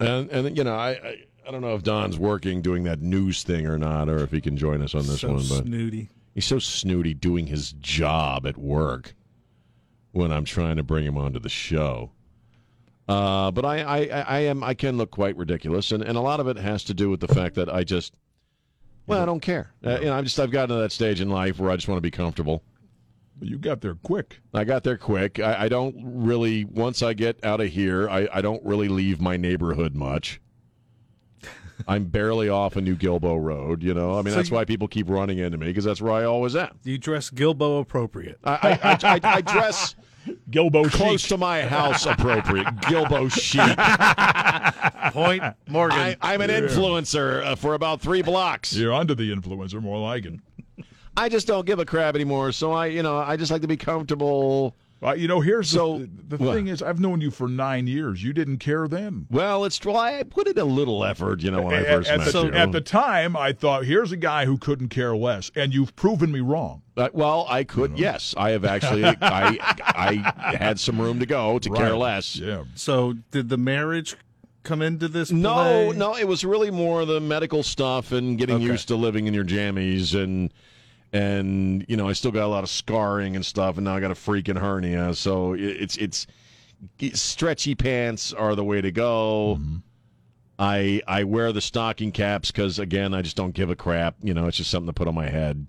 And 0.00 0.28
and 0.30 0.56
you 0.56 0.64
know, 0.64 0.74
I, 0.74 0.90
I 0.90 1.24
I 1.46 1.50
don't 1.52 1.60
know 1.60 1.74
if 1.76 1.84
Don's 1.84 2.18
working 2.18 2.62
doing 2.62 2.82
that 2.84 3.00
news 3.00 3.44
thing 3.44 3.66
or 3.66 3.78
not, 3.78 4.08
or 4.08 4.18
if 4.18 4.32
he 4.32 4.40
can 4.40 4.56
join 4.56 4.82
us 4.82 4.94
on 4.94 5.06
this 5.06 5.20
so 5.20 5.28
one. 5.28 5.36
But 5.48 5.64
snooty. 5.66 6.08
he's 6.34 6.46
so 6.46 6.58
snooty 6.58 7.14
doing 7.14 7.46
his 7.46 7.72
job 7.74 8.44
at 8.44 8.56
work 8.58 9.14
when 10.12 10.32
I'm 10.32 10.44
trying 10.44 10.76
to 10.76 10.82
bring 10.82 11.04
him 11.04 11.16
onto 11.16 11.38
the 11.40 11.48
show. 11.48 12.12
Uh, 13.08 13.50
but 13.50 13.64
I, 13.64 13.82
I, 13.82 14.20
I 14.20 14.38
am 14.40 14.62
I 14.62 14.74
can 14.74 14.96
look 14.96 15.10
quite 15.10 15.36
ridiculous, 15.36 15.90
and, 15.90 16.02
and 16.02 16.16
a 16.16 16.20
lot 16.20 16.40
of 16.40 16.46
it 16.46 16.56
has 16.56 16.84
to 16.84 16.94
do 16.94 17.10
with 17.10 17.20
the 17.20 17.28
fact 17.28 17.56
that 17.56 17.68
I 17.68 17.82
just 17.82 18.14
well 19.06 19.20
I 19.20 19.26
don't 19.26 19.40
care. 19.40 19.72
Uh, 19.84 19.98
you 19.98 20.06
know, 20.06 20.14
I'm 20.14 20.24
just 20.24 20.38
I've 20.38 20.50
gotten 20.50 20.76
to 20.76 20.82
that 20.82 20.92
stage 20.92 21.20
in 21.20 21.28
life 21.28 21.58
where 21.58 21.70
I 21.70 21.76
just 21.76 21.88
want 21.88 21.96
to 21.98 22.02
be 22.02 22.10
comfortable. 22.10 22.62
But 23.38 23.48
you 23.48 23.58
got 23.58 23.80
there 23.80 23.96
quick. 23.96 24.40
I 24.54 24.62
got 24.64 24.84
there 24.84 24.96
quick. 24.96 25.40
I, 25.40 25.64
I 25.64 25.68
don't 25.68 25.96
really 26.00 26.64
once 26.64 27.02
I 27.02 27.12
get 27.12 27.44
out 27.44 27.60
of 27.60 27.68
here, 27.68 28.08
I, 28.08 28.28
I 28.32 28.40
don't 28.40 28.64
really 28.64 28.88
leave 28.88 29.20
my 29.20 29.36
neighborhood 29.36 29.96
much. 29.96 30.40
I'm 31.88 32.04
barely 32.04 32.48
off 32.48 32.76
a 32.76 32.80
New 32.80 32.94
Guilbeau 32.96 33.42
Road, 33.42 33.82
you 33.82 33.92
know. 33.94 34.12
I 34.12 34.22
mean, 34.22 34.30
So 34.32 34.36
that's 34.36 34.50
you- 34.50 34.56
why 34.56 34.64
people 34.64 34.88
keep 34.88 35.08
running 35.08 35.38
into 35.38 35.58
me 35.58 35.66
because 35.66 35.84
that's 35.84 36.00
where 36.00 36.12
I 36.12 36.24
always 36.24 36.54
am. 36.56 36.78
You 36.84 36.98
dress 36.98 37.30
Guilbeau 37.30 37.80
appropriate. 37.80 38.38
I, 38.44 38.52
I, 38.82 38.88
I, 38.92 38.98
I, 39.02 39.20
I 39.36 39.40
dress 39.40 39.94
Guilbeau 40.50 40.88
close 40.90 41.20
chic. 41.22 41.30
to 41.30 41.36
my 41.38 41.62
house 41.62 42.06
appropriate. 42.06 42.66
Guilbeau 42.82 43.28
chic. 43.30 43.76
Point 45.12 45.42
Morgan. 45.68 45.98
I, 45.98 46.16
I'm 46.20 46.40
an 46.40 46.50
influencer 46.50 47.44
uh, 47.44 47.56
for 47.56 47.74
about 47.74 48.00
three 48.00 48.22
blocks. 48.22 48.72
You're 48.74 48.92
under 48.92 49.14
the 49.14 49.34
influencer, 49.34 49.80
more 49.82 49.98
like 49.98 50.24
it. 50.26 50.34
I 51.16 51.28
just 51.28 51.46
don't 51.46 51.66
give 51.66 51.78
a 51.78 51.84
crap 51.84 52.14
anymore. 52.14 52.52
So 52.52 52.72
I, 52.72 52.86
you 52.86 53.02
know, 53.02 53.18
I 53.18 53.36
just 53.36 53.50
like 53.52 53.62
to 53.62 53.68
be 53.68 53.76
comfortable. 53.76 54.76
Uh, 55.02 55.14
you 55.14 55.26
know, 55.26 55.40
here's 55.40 55.68
So, 55.68 55.98
the, 55.98 56.36
the 56.36 56.44
what? 56.44 56.54
thing 56.54 56.68
is, 56.68 56.80
I've 56.80 57.00
known 57.00 57.20
you 57.20 57.30
for 57.32 57.48
nine 57.48 57.86
years. 57.88 58.22
You 58.22 58.32
didn't 58.32 58.58
care 58.58 58.86
then. 58.86 59.26
Well, 59.30 59.64
it's 59.64 59.84
well, 59.84 59.96
I 59.96 60.22
put 60.22 60.46
in 60.46 60.56
a 60.58 60.64
little 60.64 61.04
effort, 61.04 61.40
you 61.42 61.50
know, 61.50 61.62
when 61.62 61.74
I 61.74 61.82
first 61.84 62.08
at, 62.08 62.18
met 62.20 62.32
the, 62.32 62.42
you. 62.44 62.52
at 62.52 62.70
the 62.72 62.80
time, 62.80 63.36
I 63.36 63.52
thought, 63.52 63.84
here's 63.84 64.12
a 64.12 64.16
guy 64.16 64.44
who 64.44 64.56
couldn't 64.58 64.90
care 64.90 65.16
less, 65.16 65.50
and 65.56 65.74
you've 65.74 65.96
proven 65.96 66.30
me 66.30 66.38
wrong. 66.40 66.82
Uh, 66.96 67.08
well, 67.12 67.46
I 67.48 67.64
could. 67.64 67.98
Yes, 67.98 68.32
I 68.36 68.50
have 68.50 68.64
actually. 68.64 69.04
I 69.20 69.58
I 69.80 70.56
had 70.56 70.78
some 70.78 71.00
room 71.00 71.18
to 71.18 71.26
go 71.26 71.58
to 71.58 71.70
care 71.70 71.96
less. 71.96 72.36
Yeah. 72.36 72.64
so 72.74 73.14
did 73.32 73.48
the 73.48 73.56
marriage 73.58 74.14
come 74.62 74.82
into 74.82 75.08
this? 75.08 75.32
No, 75.32 75.90
no, 75.90 76.14
it 76.16 76.28
was 76.28 76.44
really 76.44 76.70
more 76.70 77.04
the 77.04 77.20
medical 77.20 77.64
stuff 77.64 78.12
and 78.12 78.38
getting 78.38 78.56
Okay. 78.56 78.64
used 78.66 78.86
to 78.88 78.94
living 78.96 79.26
in 79.26 79.34
your 79.34 79.44
jammies 79.44 80.14
and 80.14 80.52
and 81.12 81.84
you 81.88 81.96
know 81.96 82.08
I 82.08 82.12
still 82.12 82.30
got 82.30 82.44
a 82.44 82.48
lot 82.48 82.64
of 82.64 82.70
scarring 82.70 83.36
and 83.36 83.44
stuff, 83.44 83.76
and 83.76 83.84
now 83.84 83.94
I 83.94 84.00
got 84.00 84.10
a 84.10 84.14
freaking 84.14 84.58
hernia. 84.58 85.14
So 85.14 85.54
it, 85.54 85.60
it's 85.60 85.96
it's 85.96 86.26
stretchy 87.14 87.74
pants 87.74 88.32
are 88.32 88.54
the 88.54 88.64
way 88.64 88.80
to 88.80 88.90
go. 88.90 89.58
Mm-hmm. 89.60 89.76
I 90.58 91.02
I 91.06 91.24
wear 91.24 91.52
the 91.52 91.60
stocking 91.60 92.12
caps 92.12 92.50
because 92.50 92.78
again 92.78 93.14
I 93.14 93.22
just 93.22 93.36
don't 93.36 93.54
give 93.54 93.70
a 93.70 93.76
crap. 93.76 94.16
You 94.22 94.34
know, 94.34 94.46
it's 94.46 94.56
just 94.56 94.70
something 94.70 94.88
to 94.88 94.92
put 94.92 95.08
on 95.08 95.14
my 95.14 95.28
head. 95.28 95.66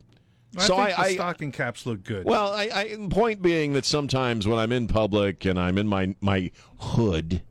I 0.55 0.61
so 0.61 0.75
I, 0.75 0.89
the 0.89 0.99
I 0.99 1.13
stocking 1.15 1.51
caps 1.51 1.85
look 1.85 2.03
good. 2.03 2.25
well, 2.25 2.53
I, 2.53 2.69
I 2.73 3.07
point 3.09 3.41
being 3.41 3.73
that 3.73 3.85
sometimes 3.85 4.47
when 4.47 4.59
I'm 4.59 4.71
in 4.71 4.87
public 4.87 5.45
and 5.45 5.59
I'm 5.59 5.77
in 5.77 5.87
my 5.87 6.15
my 6.21 6.51
hood, 6.79 7.41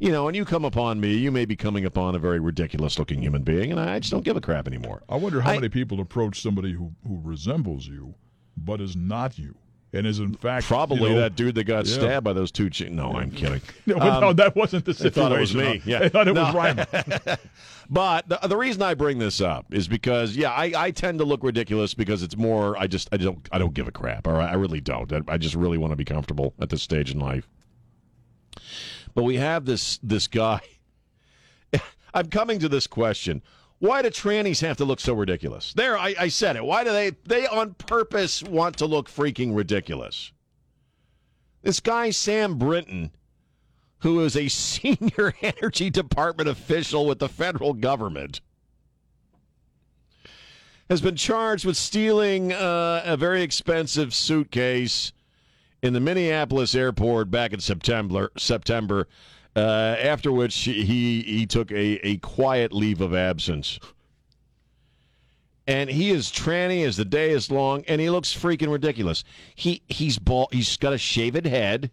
you 0.00 0.10
know, 0.10 0.26
and 0.26 0.36
you 0.36 0.44
come 0.44 0.64
upon 0.64 0.98
me, 1.00 1.14
you 1.14 1.30
may 1.30 1.44
be 1.44 1.54
coming 1.56 1.84
upon 1.84 2.14
a 2.14 2.18
very 2.18 2.40
ridiculous 2.40 2.98
looking 2.98 3.22
human 3.22 3.42
being, 3.42 3.70
and 3.70 3.78
I 3.78 3.98
just 4.00 4.10
don't 4.10 4.24
give 4.24 4.36
a 4.36 4.40
crap 4.40 4.66
anymore. 4.66 5.02
I 5.08 5.16
wonder 5.16 5.40
how 5.40 5.50
I- 5.52 5.54
many 5.56 5.68
people 5.68 6.00
approach 6.00 6.40
somebody 6.42 6.72
who, 6.72 6.92
who 7.06 7.20
resembles 7.22 7.86
you, 7.86 8.14
but 8.56 8.80
is 8.80 8.96
not 8.96 9.38
you, 9.38 9.54
and 9.92 10.06
is 10.06 10.18
in 10.18 10.34
fact 10.34 10.66
Probably 10.66 11.10
you 11.10 11.14
know- 11.16 11.20
that 11.20 11.36
dude 11.36 11.54
that 11.54 11.64
got 11.64 11.86
Yeah. 11.86 11.94
stabbed 11.94 12.24
by 12.24 12.32
those 12.32 12.50
two. 12.50 12.70
Chi- 12.70 12.88
no, 12.88 13.12
I'm 13.12 13.30
kidding. 13.30 13.60
No, 13.86 13.96
no, 14.20 14.32
that 14.32 14.56
wasn't 14.56 14.84
the 14.84 14.90
Um, 14.92 14.96
They 14.98 15.02
situation. 15.10 15.22
thought 15.30 15.36
it 15.36 15.40
was 15.40 15.54
me. 15.54 15.82
Yeah. 15.84 15.98
they 16.00 16.08
thought 16.08 16.28
it 16.28 16.34
No. 16.34 16.44
was 16.44 16.54
Ryan. 16.54 16.86
But 17.92 18.28
the, 18.28 18.38
the 18.46 18.56
reason 18.56 18.82
I 18.82 18.94
bring 18.94 19.18
this 19.18 19.40
up 19.40 19.66
is 19.74 19.88
because 19.88 20.36
yeah, 20.36 20.52
I, 20.52 20.72
I 20.76 20.90
tend 20.92 21.18
to 21.18 21.24
look 21.24 21.42
ridiculous 21.42 21.92
because 21.92 22.22
it's 22.22 22.36
more 22.36 22.78
I 22.78 22.86
just 22.86 23.08
I 23.12 23.16
don't 23.16 23.48
I 23.50 23.58
don't 23.58 23.74
give 23.74 23.88
a 23.88 23.90
crap. 23.92 24.28
All 24.28 24.34
right, 24.34 24.48
I 24.48 24.54
really 24.54 24.80
don't. 24.80 25.12
I, 25.12 25.20
I 25.26 25.38
just 25.38 25.56
really 25.56 25.76
want 25.76 25.90
to 25.90 25.96
be 25.96 26.04
comfortable 26.04 26.54
at 26.60 26.68
this 26.68 26.82
stage 26.82 27.10
in 27.10 27.18
life. 27.18 27.48
But 29.20 29.24
we 29.24 29.36
have 29.36 29.66
this 29.66 29.98
this 30.02 30.28
guy. 30.28 30.62
I'm 32.14 32.28
coming 32.28 32.58
to 32.60 32.70
this 32.70 32.86
question. 32.86 33.42
Why 33.78 34.00
do 34.00 34.08
trannies 34.08 34.62
have 34.62 34.78
to 34.78 34.86
look 34.86 34.98
so 34.98 35.12
ridiculous? 35.12 35.74
There, 35.74 35.98
I, 35.98 36.14
I 36.18 36.28
said 36.28 36.56
it. 36.56 36.64
Why 36.64 36.84
do 36.84 36.90
they 36.90 37.10
they 37.26 37.46
on 37.46 37.74
purpose 37.74 38.42
want 38.42 38.78
to 38.78 38.86
look 38.86 39.10
freaking 39.10 39.54
ridiculous? 39.54 40.32
This 41.60 41.80
guy 41.80 42.12
Sam 42.12 42.56
Brinton 42.56 43.10
who 43.98 44.20
is 44.20 44.38
a 44.38 44.48
senior 44.48 45.34
energy 45.42 45.90
department 45.90 46.48
official 46.48 47.04
with 47.04 47.18
the 47.18 47.28
federal 47.28 47.74
government, 47.74 48.40
has 50.88 51.02
been 51.02 51.14
charged 51.14 51.66
with 51.66 51.76
stealing 51.76 52.54
uh, 52.54 53.02
a 53.04 53.18
very 53.18 53.42
expensive 53.42 54.14
suitcase 54.14 55.12
in 55.82 55.92
the 55.92 56.00
Minneapolis 56.00 56.74
airport 56.74 57.30
back 57.30 57.52
in 57.52 57.60
September. 57.60 58.30
September, 58.36 59.08
uh, 59.56 59.96
after 59.98 60.32
which 60.32 60.54
he 60.56 61.22
he 61.22 61.46
took 61.46 61.70
a, 61.72 62.06
a 62.06 62.16
quiet 62.18 62.72
leave 62.72 63.00
of 63.00 63.14
absence. 63.14 63.78
And 65.66 65.88
he 65.88 66.10
is 66.10 66.30
tranny 66.32 66.84
as 66.84 66.96
the 66.96 67.04
day 67.04 67.30
is 67.30 67.50
long, 67.50 67.84
and 67.86 68.00
he 68.00 68.10
looks 68.10 68.34
freaking 68.34 68.72
ridiculous. 68.72 69.22
He 69.54 69.82
he's 69.88 70.18
bald. 70.18 70.48
He's 70.52 70.76
got 70.76 70.92
a 70.92 70.98
shaved 70.98 71.46
head. 71.46 71.90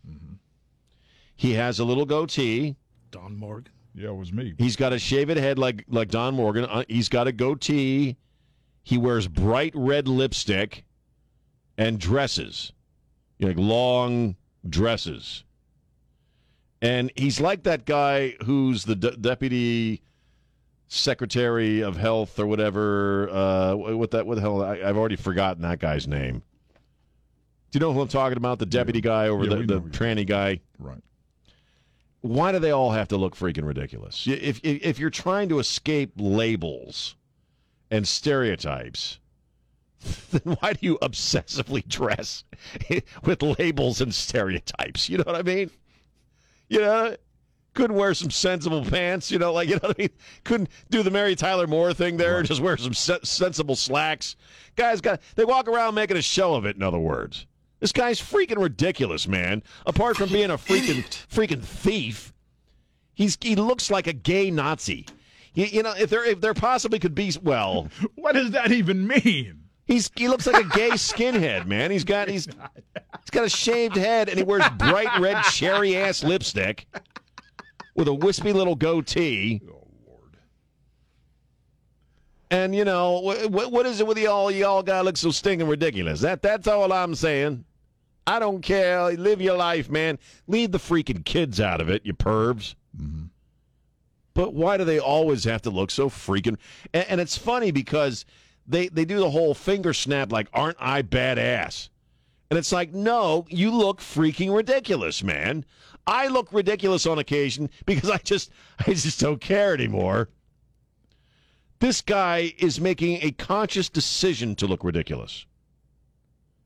He 1.36 1.54
has 1.54 1.78
a 1.78 1.84
little 1.86 2.06
goatee. 2.06 2.76
Don 3.12 3.38
Morgan. 3.38 3.72
yeah, 3.94 4.10
it 4.10 4.16
was 4.16 4.34
me. 4.34 4.56
He's 4.58 4.76
got 4.76 4.94
a 4.94 5.00
shaved 5.00 5.38
head 5.38 5.60
like 5.60 5.86
like 5.88 6.10
Don 6.10 6.34
Morgan. 6.34 6.66
Uh, 6.66 6.84
he's 6.88 7.10
got 7.10 7.28
a 7.28 7.32
goatee. 7.32 8.18
He 8.84 8.98
wears 8.98 9.28
bright 9.28 9.74
red 9.76 10.08
lipstick 10.08 10.86
and 11.78 12.00
dresses, 12.00 12.72
you 13.40 13.46
know, 13.46 13.48
like 13.50 13.58
long 13.58 14.36
dresses. 14.68 15.44
And 16.82 17.12
he's 17.16 17.40
like 17.42 17.64
that 17.64 17.86
guy 17.86 18.36
who's 18.46 18.86
the 18.86 18.96
de- 18.96 19.18
deputy 19.18 20.02
secretary 20.88 21.82
of 21.82 21.98
health 21.98 22.40
or 22.40 22.46
whatever. 22.46 23.30
Uh, 23.30 23.76
what 23.76 24.12
that? 24.12 24.26
What 24.28 24.36
the 24.36 24.42
hell? 24.42 24.64
I, 24.64 24.74
I've 24.84 24.98
already 24.98 25.16
forgotten 25.16 25.64
that 25.64 25.80
guy's 25.80 26.08
name. 26.08 26.44
Do 27.72 27.80
you 27.80 27.80
know 27.80 27.94
who 27.94 28.02
I'm 28.02 28.08
talking 28.08 28.38
about? 28.38 28.60
The 28.60 28.66
deputy 28.66 29.02
guy 29.02 29.28
over 29.28 29.44
Yeah, 29.44 29.50
the, 29.50 29.56
the 29.58 29.64
know 29.66 29.80
who 29.80 29.86
you- 29.88 29.92
tranny 29.92 30.26
guy 30.26 30.62
Right. 30.80 31.02
why 32.22 32.52
do 32.52 32.60
they 32.60 32.72
all 32.72 32.92
have 32.92 33.08
to 33.10 33.18
look 33.18 33.36
freaking 33.36 33.66
ridiculous? 33.66 34.26
If, 34.28 34.60
if 34.64 34.84
if 34.84 35.00
you're 35.00 35.10
trying 35.10 35.50
to 35.50 35.60
escape 35.60 36.14
labels 36.18 37.16
and 37.92 38.08
stereotypes, 38.08 39.20
then 40.32 40.58
why 40.60 40.74
do 40.74 40.80
you 40.82 40.98
obsessively 41.02 41.88
dress 41.88 42.44
with 43.24 43.42
labels 43.42 44.02
and 44.02 44.14
stereotypes? 44.14 45.10
You 45.10 45.18
know 45.18 45.24
what 45.26 45.36
I 45.36 45.42
mean? 45.42 45.72
You 46.70 46.82
know, 46.82 47.16
couldn't 47.74 47.96
wear 47.96 48.14
some 48.14 48.32
sensible 48.32 48.84
pants. 48.84 49.32
You 49.32 49.40
know, 49.40 49.54
like 49.54 49.70
you 49.70 49.76
know 49.76 49.88
what 49.90 50.00
I 50.00 50.02
mean? 50.04 50.10
Couldn't 50.44 50.70
do 50.90 51.04
the 51.04 51.12
Mary 51.12 51.36
Tyler 51.36 51.68
Moore 51.68 51.94
thing 51.94 52.18
there. 52.18 52.42
Just 52.44 52.62
wear 52.62 52.78
some 52.78 52.94
se- 52.94 53.20
sensible 53.24 53.76
slacks. 53.76 54.36
Guys 54.76 55.02
got 55.02 55.22
they 55.36 55.46
walk 55.46 55.68
around 55.68 55.96
making 55.96 56.18
a 56.18 56.22
show 56.22 56.56
of 56.56 56.66
it. 56.66 56.76
In 56.76 56.84
other 56.84 57.00
words. 57.00 57.46
This 57.80 57.92
guy's 57.92 58.20
freaking 58.20 58.60
ridiculous, 58.60 59.28
man. 59.28 59.62
Apart 59.86 60.18
from 60.18 60.30
being 60.30 60.50
a 60.50 60.58
freaking 60.58 61.04
freaking 61.30 61.64
thief, 61.64 62.34
he's 63.14 63.38
he 63.40 63.56
looks 63.56 63.92
like 63.92 64.08
a 64.08 64.14
gay 64.14 64.50
Nazi. 64.50 65.06
You, 65.54 65.66
you 65.66 65.84
know, 65.84 65.94
if 65.96 66.10
there 66.10 66.26
if 66.26 66.42
there 66.42 66.56
possibly 66.56 66.98
could 66.98 67.14
be, 67.14 67.32
well, 67.44 67.88
What 68.16 68.34
does 68.34 68.52
that 68.52 68.72
even 68.72 69.06
mean? 69.08 69.67
He's 69.88 70.12
he 70.16 70.28
looks 70.28 70.46
like 70.46 70.64
a 70.64 70.70
gay 70.78 70.90
skinhead, 70.92 71.66
man. 71.66 71.92
He's 71.92 72.04
got 72.04 72.28
he's 72.28 72.46
he's 73.22 73.30
got 73.32 73.46
a 73.46 73.50
shaved 73.50 73.96
head 73.96 74.30
and 74.30 74.38
he 74.38 74.44
wears 74.44 74.68
bright 74.78 75.20
red 75.20 75.42
cherry 75.44 75.98
ass 75.98 76.24
lipstick 76.24 76.88
with 77.96 78.08
a 78.08 78.14
wispy 78.14 78.54
little 78.54 78.76
goatee. 78.76 79.62
Oh 79.68 79.88
Lord. 80.06 80.38
And 82.52 82.76
you 82.76 82.86
know 82.86 83.20
what? 83.20 83.72
What 83.72 83.86
is 83.86 84.00
it 84.00 84.08
with 84.08 84.18
y'all? 84.18 84.52
Y'all 84.52 84.84
gotta 84.84 85.04
look 85.04 85.18
so 85.18 85.32
stinking 85.32 85.68
ridiculous. 85.68 86.22
That 86.22 86.42
that's 86.42 86.68
all 86.68 86.94
I'm 86.94 87.16
saying. 87.16 87.66
I 88.28 88.40
don't 88.40 88.62
care. 88.62 89.14
Live 89.14 89.42
your 89.42 89.56
life, 89.56 89.90
man. 89.90 90.20
Leave 90.48 90.72
the 90.74 90.80
freaking 90.80 91.24
kids 91.24 91.62
out 91.62 91.80
of 91.80 91.90
it, 91.90 92.06
you 92.06 92.14
pervs. 92.14 92.76
Mm-hmm. 93.02 93.28
But 94.34 94.54
why 94.54 94.76
do 94.76 94.84
they 94.84 95.00
always 95.00 95.46
have 95.46 95.62
to 95.64 95.70
look 95.70 95.90
so 95.90 96.10
freaking? 96.10 96.58
And, 96.94 97.06
and 97.08 97.22
it's 97.22 97.38
funny 97.38 97.72
because 97.72 98.26
they 98.68 98.88
they 98.90 99.06
do 99.06 99.20
the 99.20 99.30
whole 99.30 99.54
finger 99.54 99.94
snap, 99.94 100.32
like, 100.32 100.48
"Aren't 100.54 100.78
I 100.80 101.02
badass?" 101.02 101.90
And 102.50 102.58
it's 102.58 102.72
like, 102.72 102.94
no, 102.94 103.46
you 103.50 103.72
look 103.72 104.00
freaking 104.00 104.56
ridiculous, 104.56 105.22
man. 105.22 105.66
I 106.06 106.28
look 106.28 106.54
ridiculous 106.54 107.06
on 107.06 107.20
occasion 107.20 107.70
because 107.86 108.10
I 108.10 108.18
just 108.18 108.52
I 108.88 108.94
just 108.94 109.20
don't 109.20 109.42
care 109.42 109.74
anymore. 109.74 110.30
This 111.80 112.02
guy 112.02 112.54
is 112.58 112.82
making 112.82 113.20
a 113.22 113.32
conscious 113.32 113.90
decision 113.90 114.56
to 114.56 114.66
look 114.66 114.84
ridiculous. 114.84 115.46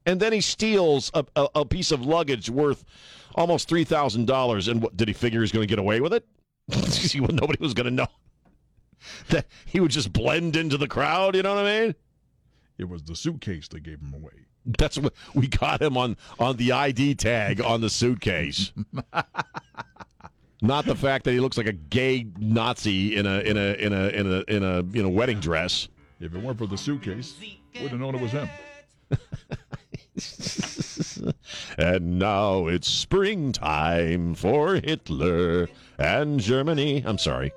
And 0.05 0.19
then 0.19 0.31
he 0.33 0.41
steals 0.41 1.11
a, 1.13 1.25
a, 1.35 1.47
a 1.55 1.65
piece 1.65 1.91
of 1.91 2.05
luggage 2.05 2.49
worth 2.49 2.85
almost 3.35 3.69
$3,000. 3.69 4.67
And 4.69 4.81
what, 4.81 4.95
did 4.95 5.09
he 5.09 5.13
figure 5.13 5.39
he 5.39 5.41
was 5.41 5.51
going 5.51 5.63
to 5.63 5.67
get 5.67 5.79
away 5.79 5.99
with 5.99 6.13
it? 6.13 6.25
Nobody 7.13 7.57
was 7.59 7.73
going 7.73 7.85
to 7.85 7.91
know. 7.91 8.07
That 9.29 9.47
he 9.65 9.79
would 9.79 9.91
just 9.91 10.13
blend 10.13 10.55
into 10.55 10.77
the 10.77 10.87
crowd, 10.87 11.35
you 11.35 11.43
know 11.43 11.55
what 11.55 11.65
I 11.65 11.81
mean? 11.81 11.95
It 12.77 12.89
was 12.89 13.03
the 13.03 13.15
suitcase 13.15 13.67
that 13.69 13.81
gave 13.81 13.99
him 13.99 14.13
away. 14.13 14.47
That's 14.65 14.97
what 14.97 15.13
we 15.33 15.47
got 15.47 15.81
him 15.81 15.97
on 15.97 16.17
on 16.39 16.57
the 16.57 16.71
ID 16.71 17.15
tag 17.15 17.61
on 17.61 17.81
the 17.81 17.89
suitcase. 17.89 18.71
Not 20.61 20.85
the 20.85 20.95
fact 20.95 21.25
that 21.25 21.31
he 21.31 21.39
looks 21.39 21.57
like 21.57 21.65
a 21.65 21.73
gay 21.73 22.27
Nazi 22.37 23.15
in 23.15 23.25
a 23.25 23.39
in 23.39 23.57
a 23.57 23.73
in 23.73 23.93
a 23.93 24.07
in 24.09 24.27
a 24.27 24.43
in 24.47 24.63
a 24.63 24.99
in 24.99 25.05
a 25.05 25.09
wedding 25.09 25.39
dress. 25.39 25.87
If 26.19 26.35
it 26.35 26.43
weren't 26.43 26.59
for 26.59 26.67
the 26.67 26.77
suitcase, 26.77 27.33
would 27.81 27.91
have 27.91 27.99
known 27.99 28.13
it 28.13 28.21
was 28.21 28.31
him. 28.31 28.47
And 31.77 32.19
now 32.19 32.67
it's 32.67 32.87
springtime 32.87 34.35
for 34.35 34.75
Hitler 34.75 35.69
and 35.97 36.39
Germany. 36.39 37.03
I'm 37.05 37.17
sorry. 37.17 37.51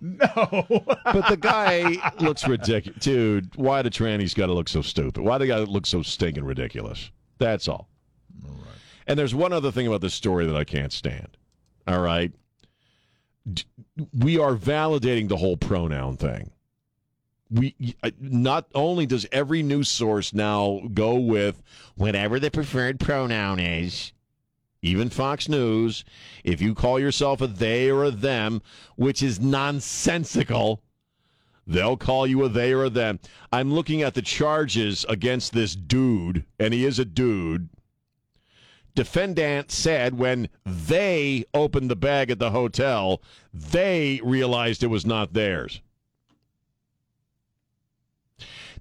No. 0.00 0.66
But 1.04 1.28
the 1.28 1.38
guy 1.40 2.12
looks 2.20 2.46
ridiculous. 2.46 3.02
Dude, 3.02 3.54
why 3.56 3.82
the 3.82 3.90
trannies 3.90 4.34
got 4.34 4.46
to 4.46 4.52
look 4.52 4.68
so 4.68 4.82
stupid? 4.82 5.22
Why 5.22 5.38
they 5.38 5.46
got 5.46 5.58
to 5.58 5.64
look 5.64 5.86
so 5.86 6.02
stinking 6.02 6.44
ridiculous? 6.44 7.10
That's 7.38 7.68
all. 7.68 7.88
And 9.06 9.18
there's 9.18 9.34
one 9.34 9.52
other 9.52 9.70
thing 9.70 9.86
about 9.86 10.00
this 10.00 10.14
story 10.14 10.46
that 10.46 10.56
I 10.56 10.64
can't 10.64 10.92
stand. 10.92 11.36
All 11.86 12.00
right. 12.00 12.32
We 14.18 14.38
are 14.38 14.56
validating 14.56 15.28
the 15.28 15.36
whole 15.36 15.56
pronoun 15.56 16.16
thing. 16.16 16.50
We 17.48 17.76
not 18.20 18.66
only 18.74 19.06
does 19.06 19.24
every 19.30 19.62
news 19.62 19.88
source 19.88 20.34
now 20.34 20.82
go 20.92 21.14
with 21.14 21.62
whatever 21.94 22.40
the 22.40 22.50
preferred 22.50 22.98
pronoun 22.98 23.60
is, 23.60 24.12
even 24.82 25.10
Fox 25.10 25.48
News, 25.48 26.04
if 26.44 26.60
you 26.60 26.74
call 26.74 27.00
yourself 27.00 27.40
a 27.40 27.46
they 27.46 27.90
or 27.90 28.04
a 28.04 28.10
them, 28.10 28.62
which 28.96 29.22
is 29.22 29.40
nonsensical, 29.40 30.82
they'll 31.66 31.96
call 31.96 32.26
you 32.26 32.44
a 32.44 32.48
they 32.48 32.72
or 32.72 32.84
a 32.84 32.90
them. 32.90 33.18
I'm 33.52 33.72
looking 33.72 34.02
at 34.02 34.14
the 34.14 34.22
charges 34.22 35.04
against 35.08 35.52
this 35.52 35.74
dude, 35.74 36.44
and 36.58 36.72
he 36.72 36.84
is 36.84 36.98
a 36.98 37.04
dude. 37.04 37.68
Defendant 38.94 39.70
said 39.70 40.18
when 40.18 40.48
they 40.64 41.44
opened 41.52 41.90
the 41.90 41.96
bag 41.96 42.30
at 42.30 42.38
the 42.38 42.50
hotel, 42.50 43.20
they 43.52 44.20
realized 44.24 44.82
it 44.82 44.86
was 44.86 45.04
not 45.04 45.34
theirs. 45.34 45.82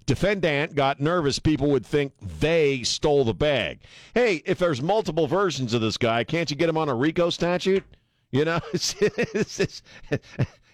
Defendant 0.05 0.75
got 0.75 0.99
nervous. 0.99 1.39
People 1.39 1.71
would 1.71 1.85
think 1.85 2.13
they 2.21 2.83
stole 2.83 3.23
the 3.23 3.33
bag. 3.33 3.79
Hey, 4.13 4.43
if 4.45 4.59
there's 4.59 4.81
multiple 4.81 5.27
versions 5.27 5.73
of 5.73 5.81
this 5.81 5.97
guy, 5.97 6.23
can't 6.23 6.49
you 6.49 6.55
get 6.55 6.69
him 6.69 6.77
on 6.77 6.89
a 6.89 6.95
RICO 6.95 7.29
statute? 7.31 7.83
You 8.31 8.45
know, 8.45 8.59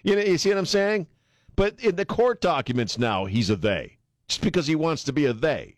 you 0.04 0.16
know, 0.16 0.22
you 0.22 0.38
see 0.38 0.50
what 0.50 0.58
I'm 0.58 0.66
saying? 0.66 1.08
But 1.56 1.80
in 1.80 1.96
the 1.96 2.06
court 2.06 2.42
documents 2.42 2.98
now, 2.98 3.26
he's 3.26 3.50
a 3.50 3.56
they, 3.56 3.98
just 4.28 4.42
because 4.42 4.68
he 4.68 4.76
wants 4.76 5.04
to 5.06 5.14
be 5.14 5.26
a 5.26 5.34
they. 5.34 5.76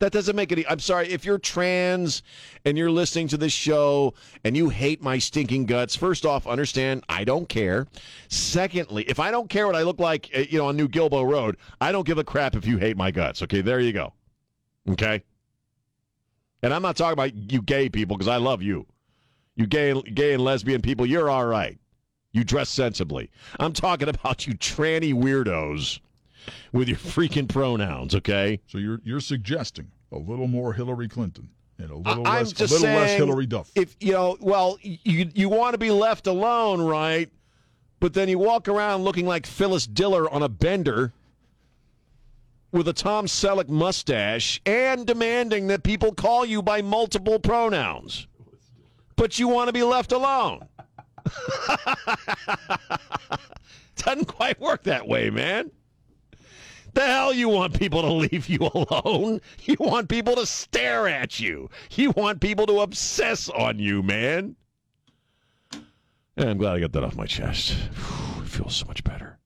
That 0.00 0.12
doesn't 0.12 0.34
make 0.34 0.50
any. 0.50 0.66
I'm 0.66 0.80
sorry 0.80 1.08
if 1.08 1.24
you're 1.24 1.38
trans 1.38 2.22
and 2.64 2.76
you're 2.76 2.90
listening 2.90 3.28
to 3.28 3.36
this 3.36 3.52
show 3.52 4.14
and 4.44 4.56
you 4.56 4.68
hate 4.68 5.02
my 5.02 5.18
stinking 5.18 5.66
guts. 5.66 5.94
First 5.94 6.26
off, 6.26 6.46
understand 6.46 7.04
I 7.08 7.24
don't 7.24 7.48
care. 7.48 7.86
Secondly, 8.28 9.04
if 9.04 9.20
I 9.20 9.30
don't 9.30 9.48
care 9.48 9.66
what 9.66 9.76
I 9.76 9.82
look 9.82 10.00
like, 10.00 10.30
uh, 10.36 10.40
you 10.40 10.58
know, 10.58 10.66
on 10.66 10.76
New 10.76 10.88
Guilbeau 10.88 11.22
Road, 11.30 11.56
I 11.80 11.92
don't 11.92 12.06
give 12.06 12.18
a 12.18 12.24
crap 12.24 12.56
if 12.56 12.66
you 12.66 12.78
hate 12.78 12.96
my 12.96 13.10
guts. 13.10 13.42
Okay, 13.42 13.60
there 13.60 13.80
you 13.80 13.92
go. 13.92 14.12
Okay. 14.90 15.22
And 16.62 16.74
I'm 16.74 16.82
not 16.82 16.96
talking 16.96 17.12
about 17.12 17.34
you 17.34 17.62
gay 17.62 17.88
people 17.88 18.16
because 18.16 18.28
I 18.28 18.36
love 18.36 18.62
you. 18.62 18.86
You 19.54 19.66
gay, 19.66 20.00
gay 20.02 20.32
and 20.32 20.42
lesbian 20.42 20.82
people, 20.82 21.06
you're 21.06 21.30
all 21.30 21.46
right. 21.46 21.78
You 22.32 22.42
dress 22.42 22.68
sensibly. 22.68 23.30
I'm 23.60 23.72
talking 23.72 24.08
about 24.08 24.46
you 24.46 24.54
tranny 24.54 25.14
weirdos 25.14 26.00
with 26.72 26.88
your 26.88 26.98
freaking 26.98 27.48
pronouns. 27.48 28.14
Okay. 28.14 28.60
So 28.66 28.78
you're 28.78 29.00
you're 29.04 29.20
suggesting 29.20 29.90
a 30.12 30.18
little 30.18 30.46
more 30.48 30.72
Hillary 30.72 31.08
Clinton 31.08 31.48
and 31.78 31.90
a 31.90 31.96
little 31.96 32.26
I- 32.26 32.38
I'm 32.38 32.44
less 32.44 32.52
a 32.52 32.54
just 32.54 32.72
little 32.72 32.88
less 32.88 33.16
Hilary 33.16 33.46
Duff. 33.46 33.70
If 33.74 33.96
you 34.00 34.12
know, 34.12 34.36
well, 34.40 34.78
you 34.82 35.30
you 35.34 35.48
want 35.48 35.74
to 35.74 35.78
be 35.78 35.90
left 35.90 36.26
alone, 36.26 36.80
right? 36.80 37.30
But 38.00 38.12
then 38.14 38.28
you 38.28 38.38
walk 38.38 38.68
around 38.68 39.02
looking 39.04 39.26
like 39.26 39.46
Phyllis 39.46 39.86
Diller 39.86 40.28
on 40.30 40.42
a 40.42 40.48
bender 40.48 41.12
with 42.70 42.86
a 42.88 42.92
Tom 42.92 43.26
Selleck 43.26 43.68
mustache 43.68 44.60
and 44.66 45.06
demanding 45.06 45.68
that 45.68 45.82
people 45.84 46.12
call 46.12 46.44
you 46.44 46.60
by 46.60 46.82
multiple 46.82 47.38
pronouns. 47.38 48.26
But 49.16 49.38
you 49.38 49.46
want 49.48 49.68
to 49.68 49.72
be 49.72 49.84
left 49.84 50.10
alone. 50.12 50.66
Doesn't 53.96 54.26
quite 54.26 54.60
work 54.60 54.82
that 54.82 55.06
way, 55.06 55.30
man. 55.30 55.70
The 56.94 57.00
hell 57.00 57.32
you 57.34 57.48
want 57.48 57.76
people 57.76 58.02
to 58.02 58.12
leave 58.12 58.48
you 58.48 58.70
alone? 58.72 59.40
You 59.62 59.76
want 59.80 60.08
people 60.08 60.36
to 60.36 60.46
stare 60.46 61.08
at 61.08 61.40
you. 61.40 61.68
You 61.90 62.12
want 62.12 62.40
people 62.40 62.66
to 62.66 62.80
obsess 62.80 63.48
on 63.48 63.80
you, 63.80 64.02
man. 64.02 64.54
And 66.36 66.48
I'm 66.48 66.58
glad 66.58 66.74
I 66.74 66.80
got 66.80 66.92
that 66.92 67.04
off 67.04 67.16
my 67.16 67.26
chest. 67.26 67.72
It 67.72 68.48
feels 68.48 68.76
so 68.76 68.86
much 68.86 69.02
better. 69.02 69.38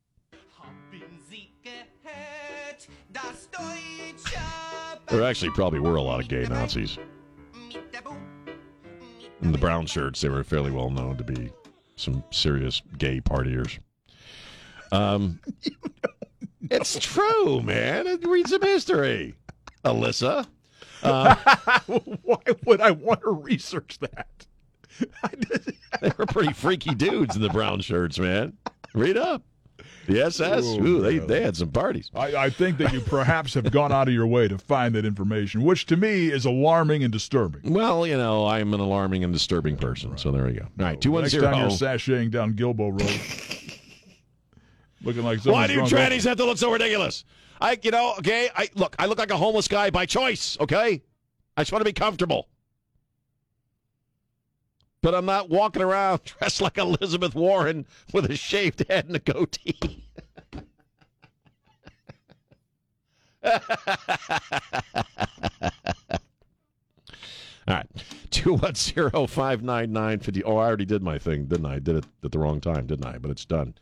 There 5.08 5.22
actually 5.22 5.50
probably 5.52 5.80
were 5.80 5.96
a 5.96 6.02
lot 6.02 6.20
of 6.20 6.28
gay 6.28 6.44
Nazis. 6.44 6.98
In 9.40 9.52
the 9.52 9.58
brown 9.58 9.86
shirts, 9.86 10.20
they 10.20 10.28
were 10.28 10.44
fairly 10.44 10.70
well 10.70 10.90
known 10.90 11.16
to 11.16 11.24
be 11.24 11.50
some 11.96 12.22
serious 12.30 12.82
gay 12.98 13.20
partiers. 13.20 13.78
Um, 14.92 15.40
it's 16.70 16.98
true, 16.98 17.60
man. 17.62 18.20
Read 18.22 18.48
some 18.48 18.62
history, 18.62 19.34
Alyssa. 19.84 20.46
Uh, 21.02 21.34
Why 22.22 22.36
would 22.66 22.80
I 22.80 22.90
want 22.90 23.20
to 23.22 23.30
research 23.30 23.98
that? 24.00 24.46
they 26.00 26.10
were 26.18 26.26
pretty 26.26 26.52
freaky 26.52 26.94
dudes 26.94 27.36
in 27.36 27.42
the 27.42 27.48
brown 27.50 27.80
shirts, 27.80 28.18
man. 28.18 28.54
Read 28.94 29.16
up. 29.16 29.42
The 30.06 30.22
SS, 30.22 30.64
Oh, 30.64 30.80
ooh, 30.82 31.00
they, 31.02 31.18
they 31.18 31.42
had 31.42 31.54
some 31.54 31.70
parties. 31.70 32.10
I, 32.14 32.34
I 32.34 32.50
think 32.50 32.78
that 32.78 32.94
you 32.94 33.00
perhaps 33.02 33.52
have 33.54 33.70
gone 33.70 33.92
out 33.92 34.08
of 34.08 34.14
your 34.14 34.26
way 34.26 34.48
to 34.48 34.56
find 34.56 34.94
that 34.94 35.04
information, 35.04 35.62
which 35.62 35.84
to 35.86 35.98
me 35.98 36.28
is 36.32 36.46
alarming 36.46 37.04
and 37.04 37.12
disturbing. 37.12 37.70
Well, 37.74 38.06
you 38.06 38.16
know, 38.16 38.46
I'm 38.46 38.72
an 38.72 38.80
alarming 38.80 39.22
and 39.22 39.34
disturbing 39.34 39.76
person, 39.76 40.16
so 40.16 40.32
there 40.32 40.46
we 40.46 40.54
go. 40.54 40.62
All 40.80 40.86
right, 40.86 40.98
two 41.00 41.12
one 41.12 41.22
Next 41.24 41.34
time 41.34 41.60
you're 41.60 41.68
sashaying 41.68 42.30
down 42.30 42.54
Guilbeau 42.54 42.88
Road, 42.98 43.20
looking 45.02 45.22
like 45.22 45.44
Why 45.44 45.66
do 45.66 45.74
drunk 45.74 45.90
trannies 45.90 46.24
have 46.24 46.36
to 46.38 46.44
look 46.44 46.58
so 46.58 46.72
ridiculous? 46.72 47.24
I, 47.60 47.78
you 47.82 47.90
know, 47.90 48.14
okay. 48.18 48.50
I 48.54 48.68
look. 48.74 48.94
I 48.98 49.06
look 49.06 49.18
like 49.18 49.30
a 49.30 49.36
homeless 49.36 49.68
guy 49.68 49.90
by 49.90 50.06
choice. 50.06 50.56
Okay, 50.60 51.02
I 51.56 51.62
just 51.62 51.72
want 51.72 51.80
to 51.80 51.84
be 51.84 51.92
comfortable. 51.92 52.48
But 55.00 55.14
I'm 55.14 55.26
not 55.26 55.48
walking 55.48 55.82
around 55.82 56.22
dressed 56.38 56.60
like 56.60 56.78
Elizabeth 56.78 57.34
Warren 57.34 57.86
with 58.12 58.30
a 58.30 58.36
shaved 58.36 58.84
head 58.88 59.06
and 59.06 59.16
a 59.16 59.20
goatee. 59.20 60.04
All 67.68 67.74
right. 67.74 67.86
210 68.30 69.26
599 69.26 70.20
50. 70.20 70.44
Oh, 70.44 70.56
I 70.56 70.66
already 70.66 70.84
did 70.84 71.02
my 71.02 71.18
thing, 71.18 71.46
didn't 71.46 71.66
I? 71.66 71.74
I 71.74 71.78
did 71.78 71.96
it 71.96 72.06
at 72.24 72.32
the 72.32 72.38
wrong 72.38 72.60
time, 72.60 72.86
didn't 72.86 73.06
I? 73.06 73.18
But 73.18 73.30
it's 73.30 73.44
done. 73.44 73.74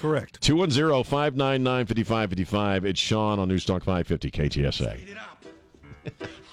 Correct. 0.00 0.40
210 0.40 1.04
599 1.04 1.86
5555. 1.86 2.84
It's 2.86 2.98
Sean 3.00 3.38
on 3.38 3.48
Newstalk 3.50 3.84
550 3.84 4.30
KTSA. 4.30 4.96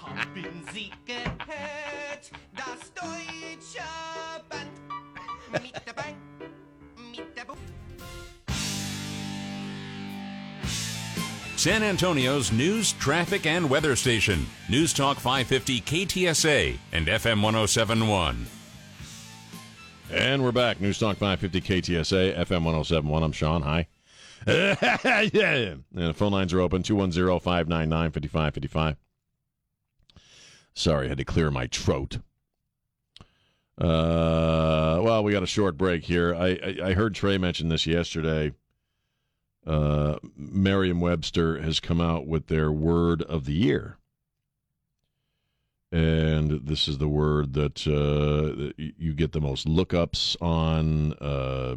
Haben 0.02 0.66
Sie 0.74 0.92
gehört, 1.06 2.30
das 2.54 2.92
deutsche 2.92 3.82
Band 4.50 4.70
mit 5.50 5.86
der 5.86 5.94
Bank, 5.94 6.16
mit 7.10 7.36
der 7.36 7.46
Bu 7.46 7.54
San 11.56 11.82
Antonio's 11.82 12.52
news, 12.52 12.92
traffic, 12.92 13.46
and 13.46 13.70
weather 13.70 13.96
station. 13.96 14.46
News 14.68 14.92
Talk 14.92 15.16
550 15.18 15.80
KTSA 15.80 16.78
and 16.92 17.06
FM 17.06 17.40
1071. 17.42 18.57
And 20.10 20.42
we're 20.42 20.52
back. 20.52 20.78
Newstalk 20.78 21.16
550 21.16 21.60
KTSA, 21.60 22.36
FM 22.36 22.64
1071. 22.64 23.22
I'm 23.22 23.32
Sean. 23.32 23.62
Hi. 23.62 23.86
yeah. 24.46 25.74
And 25.74 25.84
the 25.92 26.14
phone 26.14 26.32
lines 26.32 26.52
are 26.54 26.60
open 26.60 26.82
210 26.82 27.40
599 27.40 28.10
5555. 28.12 28.96
Sorry, 30.72 31.06
I 31.06 31.08
had 31.10 31.18
to 31.18 31.24
clear 31.24 31.50
my 31.50 31.66
throat. 31.66 32.18
Uh, 33.76 35.00
well, 35.02 35.22
we 35.22 35.32
got 35.32 35.42
a 35.42 35.46
short 35.46 35.76
break 35.76 36.04
here. 36.04 36.34
I, 36.34 36.48
I, 36.62 36.76
I 36.86 36.92
heard 36.94 37.14
Trey 37.14 37.36
mention 37.36 37.68
this 37.68 37.86
yesterday. 37.86 38.52
uh, 39.66 40.16
Merriam-Webster 40.36 41.60
has 41.62 41.80
come 41.80 42.00
out 42.00 42.26
with 42.26 42.46
their 42.46 42.72
word 42.72 43.22
of 43.22 43.44
the 43.44 43.52
year, 43.52 43.98
and 45.90 46.66
this 46.66 46.88
is 46.88 46.98
the 46.98 47.08
word 47.08 47.54
that, 47.54 47.86
uh, 47.86 48.72
you 48.76 49.14
get 49.14 49.32
the 49.32 49.40
most 49.40 49.66
lookups 49.66 50.36
on. 50.42 51.14
Uh, 51.14 51.76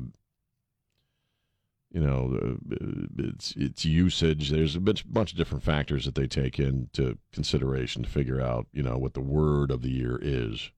you 1.94 2.00
know, 2.00 2.58
uh, 2.72 2.78
its 3.18 3.54
its 3.58 3.84
usage. 3.84 4.50
There's 4.50 4.78
a 4.78 4.80
bunch, 4.80 5.12
bunch 5.12 5.34
of 5.34 5.38
different 5.38 5.64
factors 5.64 6.06
that 6.06 6.16
they 6.16 6.26
take 6.26 6.58
into 6.58 7.18
consideration 7.34 8.04
to 8.04 8.10
figure 8.10 8.40
out, 8.40 8.68
you 8.72 8.82
know, 8.82 8.98
what 8.98 9.14
the 9.14 9.20
word 9.22 9.72
of 9.72 9.82
the 9.82 9.92
year 9.92 10.18
is. 10.22 10.72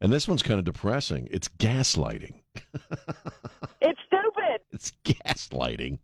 And 0.00 0.12
this 0.12 0.26
one's 0.28 0.42
kind 0.42 0.58
of 0.58 0.64
depressing. 0.64 1.28
It's 1.30 1.48
gaslighting. 1.48 2.34
It's 3.84 3.98
stupid. 4.06 4.60
It's 4.70 4.92
gaslighting. 5.04 5.98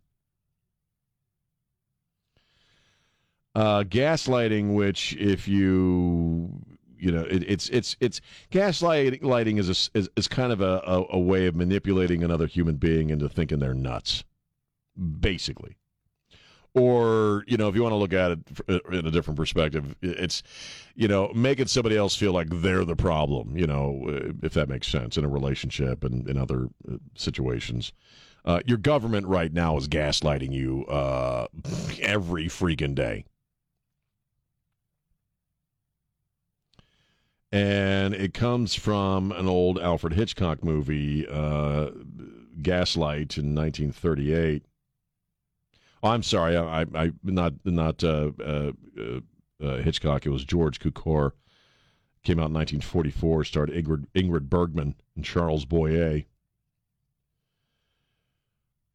Uh, 3.55 3.83
gaslighting, 3.83 4.75
which 4.75 5.15
if 5.15 5.47
you 5.47 6.61
you 6.99 7.11
know, 7.11 7.21
it, 7.21 7.43
it's 7.47 7.69
it's 7.69 7.95
it's 7.99 8.21
gaslighting. 8.51 9.23
Lighting 9.23 9.57
is 9.57 9.69
a 9.69 9.97
is, 9.97 10.09
is 10.15 10.27
kind 10.27 10.51
of 10.51 10.61
a, 10.61 10.81
a, 10.85 11.05
a 11.11 11.19
way 11.19 11.47
of 11.47 11.55
manipulating 11.55 12.23
another 12.23 12.45
human 12.45 12.75
being 12.75 13.09
into 13.09 13.29
thinking 13.29 13.59
they're 13.59 13.73
nuts, 13.73 14.23
basically. 15.19 15.77
Or 16.75 17.43
you 17.47 17.57
know, 17.57 17.67
if 17.67 17.75
you 17.75 17.81
want 17.81 17.93
to 17.93 17.97
look 17.97 18.13
at 18.13 18.31
it 18.31 18.39
in 18.91 19.05
a 19.07 19.11
different 19.11 19.37
perspective, 19.37 19.95
it's 20.01 20.43
you 20.95 21.07
know 21.07 21.31
making 21.33 21.67
somebody 21.67 21.97
else 21.97 22.15
feel 22.15 22.33
like 22.33 22.47
they're 22.51 22.85
the 22.85 22.95
problem. 22.95 23.57
You 23.57 23.65
know, 23.65 24.05
uh, 24.07 24.33
if 24.43 24.53
that 24.53 24.69
makes 24.69 24.87
sense 24.87 25.17
in 25.17 25.25
a 25.25 25.29
relationship 25.29 26.03
and 26.03 26.27
in 26.27 26.37
other 26.37 26.67
uh, 26.91 26.97
situations. 27.15 27.93
Uh, 28.45 28.61
your 28.65 28.77
government 28.77 29.27
right 29.27 29.51
now 29.51 29.75
is 29.75 29.87
gaslighting 29.89 30.53
you 30.53 30.85
uh, 30.85 31.45
every 32.01 32.45
freaking 32.45 32.95
day. 32.95 33.25
And 37.51 38.13
it 38.13 38.33
comes 38.33 38.75
from 38.75 39.31
an 39.31 39.47
old 39.47 39.79
Alfred 39.79 40.13
Hitchcock 40.13 40.63
movie, 40.63 41.27
uh, 41.27 41.89
Gaslight, 42.61 43.37
in 43.37 43.55
1938. 43.55 44.65
Oh, 46.01 46.09
I'm 46.09 46.23
sorry, 46.23 46.55
I, 46.55 46.85
I, 46.95 47.11
not 47.23 47.53
not 47.65 48.03
uh, 48.03 48.31
uh, 48.43 48.71
uh, 49.61 49.77
Hitchcock. 49.77 50.25
It 50.25 50.29
was 50.29 50.45
George 50.45 50.79
Cukor. 50.79 51.31
Came 52.23 52.39
out 52.39 52.47
in 52.49 52.53
1944. 52.53 53.43
Starred 53.45 53.69
Ingrid, 53.71 54.05
Ingrid 54.15 54.49
Bergman 54.49 54.95
and 55.15 55.25
Charles 55.25 55.65
Boyer. 55.65 56.23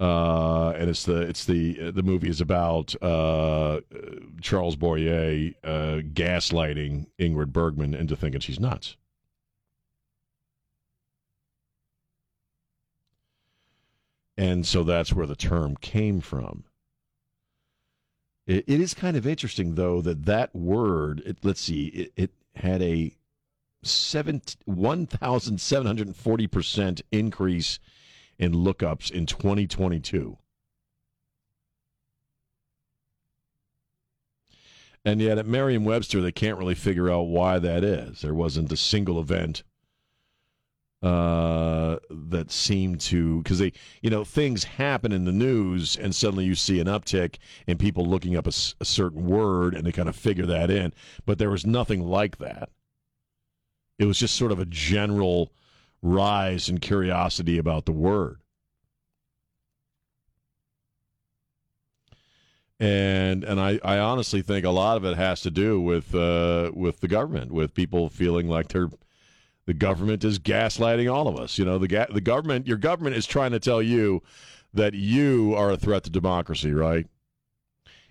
Uh, 0.00 0.70
and 0.70 0.90
it's 0.90 1.04
the 1.04 1.22
it's 1.22 1.44
the 1.44 1.92
the 1.92 2.02
movie 2.02 2.28
is 2.28 2.40
about 2.40 3.00
uh, 3.00 3.80
Charles 4.40 4.74
Boyer 4.74 5.52
uh, 5.62 6.00
gaslighting 6.12 7.06
Ingrid 7.18 7.52
Bergman 7.52 7.94
into 7.94 8.16
thinking 8.16 8.40
she's 8.40 8.58
nuts. 8.58 8.96
And 14.36 14.66
so 14.66 14.82
that's 14.82 15.12
where 15.12 15.28
the 15.28 15.36
term 15.36 15.76
came 15.76 16.20
from. 16.20 16.64
It, 18.46 18.64
it 18.66 18.80
is 18.80 18.94
kind 18.94 19.16
of 19.16 19.26
interesting, 19.26 19.76
though, 19.76 20.02
that 20.02 20.26
that 20.26 20.54
word, 20.54 21.22
it, 21.24 21.38
let's 21.42 21.60
see, 21.60 21.86
it, 21.86 22.12
it 22.16 22.30
had 22.56 22.82
a 22.82 23.16
seven, 23.82 24.42
1,740% 24.68 27.02
increase 27.10 27.78
in 28.38 28.52
lookups 28.52 29.10
in 29.10 29.26
2022. 29.26 30.38
And 35.04 35.20
yet 35.20 35.38
at 35.38 35.46
Merriam 35.46 35.84
Webster, 35.84 36.22
they 36.22 36.32
can't 36.32 36.58
really 36.58 36.74
figure 36.74 37.10
out 37.10 37.22
why 37.22 37.58
that 37.58 37.84
is. 37.84 38.22
There 38.22 38.34
wasn't 38.34 38.72
a 38.72 38.76
single 38.76 39.20
event 39.20 39.62
uh, 41.02 41.98
that 42.08 42.50
seemed 42.50 42.98
to, 42.98 43.42
because 43.42 43.58
they, 43.58 43.72
you 44.00 44.08
know, 44.08 44.24
things 44.24 44.64
happen 44.64 45.12
in 45.12 45.26
the 45.26 45.32
news 45.32 45.96
and 45.96 46.14
suddenly 46.14 46.46
you 46.46 46.54
see 46.54 46.80
an 46.80 46.86
uptick 46.86 47.36
in 47.66 47.76
people 47.76 48.06
looking 48.06 48.34
up 48.34 48.46
a 48.46 48.52
certain 48.52 49.26
word 49.26 49.74
and 49.74 49.86
they 49.86 49.92
kind 49.92 50.08
of 50.08 50.16
figure 50.16 50.46
that 50.46 50.70
in. 50.70 50.94
But 51.26 51.38
there 51.38 51.50
was 51.50 51.66
nothing 51.66 52.00
like 52.00 52.38
that. 52.38 52.70
It 53.98 54.06
was 54.06 54.18
just 54.18 54.34
sort 54.34 54.52
of 54.52 54.58
a 54.58 54.64
general 54.64 55.52
rise 56.04 56.68
in 56.68 56.78
curiosity 56.78 57.58
about 57.58 57.86
the 57.86 57.92
word. 57.92 58.38
and 62.80 63.44
and 63.44 63.60
I, 63.60 63.78
I 63.84 63.98
honestly 63.98 64.42
think 64.42 64.66
a 64.66 64.70
lot 64.70 64.96
of 64.96 65.04
it 65.04 65.16
has 65.16 65.40
to 65.42 65.50
do 65.50 65.80
with 65.80 66.14
uh, 66.14 66.70
with 66.74 67.00
the 67.00 67.08
government, 67.08 67.52
with 67.52 67.74
people 67.74 68.08
feeling 68.08 68.48
like 68.48 68.68
they're 68.68 68.90
the 69.66 69.74
government 69.74 70.24
is 70.24 70.38
gaslighting 70.38 71.12
all 71.12 71.26
of 71.26 71.38
us. 71.38 71.56
You 71.56 71.64
know, 71.64 71.78
the 71.78 71.88
ga- 71.88 72.12
the 72.12 72.20
government, 72.20 72.66
your 72.66 72.76
government 72.76 73.16
is 73.16 73.26
trying 73.26 73.52
to 73.52 73.60
tell 73.60 73.80
you 73.80 74.22
that 74.74 74.92
you 74.92 75.54
are 75.56 75.70
a 75.70 75.76
threat 75.76 76.04
to 76.04 76.10
democracy, 76.10 76.72
right? 76.72 77.06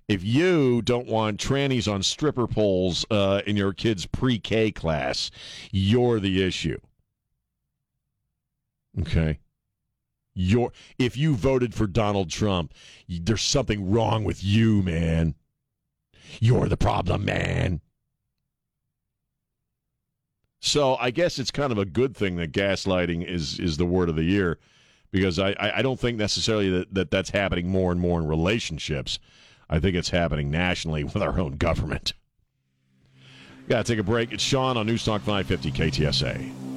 If 0.08 0.24
you 0.24 0.82
don't 0.82 1.08
want 1.08 1.40
trannies 1.40 1.92
on 1.92 2.02
stripper 2.04 2.48
poles 2.48 3.06
uh, 3.12 3.42
in 3.46 3.56
your 3.56 3.74
kid's 3.74 4.06
pre-K 4.06 4.72
class, 4.72 5.32
you're 5.72 6.20
the 6.20 6.44
issue. 6.44 6.80
Okay. 9.02 9.40
You're, 10.36 10.72
if 10.98 11.16
you 11.16 11.36
voted 11.36 11.74
for 11.74 11.86
Donald 11.86 12.30
Trump, 12.30 12.74
there's 13.08 13.44
something 13.44 13.92
wrong 13.92 14.24
with 14.24 14.44
you, 14.44 14.82
man. 14.82 15.36
You're 16.40 16.68
the 16.68 16.78
problem, 16.78 17.26
man. 17.26 17.82
So 20.60 20.96
I 20.96 21.12
guess 21.12 21.40
it's 21.40 21.52
kind 21.52 21.72
of 21.72 21.78
a 21.78 21.86
good 21.86 22.16
thing 22.16 22.38
that 22.38 22.54
gaslighting 22.54 23.28
is 23.28 23.60
is 23.60 23.76
the 23.76 23.86
word 23.86 24.08
of 24.08 24.16
the 24.16 24.24
year, 24.24 24.60
because 25.12 25.38
I 25.38 25.50
I 25.60 25.80
I 25.80 25.82
don't 25.82 26.00
think 26.00 26.18
necessarily 26.18 26.70
that, 26.70 26.94
that 26.94 27.12
that's 27.12 27.32
happening 27.32 27.68
more 27.68 27.92
and 27.92 28.00
more 28.00 28.18
in 28.20 28.28
relationships. 28.28 29.20
I 29.70 29.80
think 29.80 29.96
it's 29.98 30.10
happening 30.10 30.50
nationally 30.50 31.04
with 31.14 31.18
our 31.18 31.38
own 31.38 31.58
government. 31.58 32.14
Got 33.68 33.86
to 33.86 33.92
take 33.92 34.00
a 34.00 34.04
break. 34.04 34.32
It's 34.32 34.44
Sean 34.44 34.78
on 34.78 34.88
Newstalk 34.88 35.22
550 35.22 35.72
KTSA. 35.72 36.73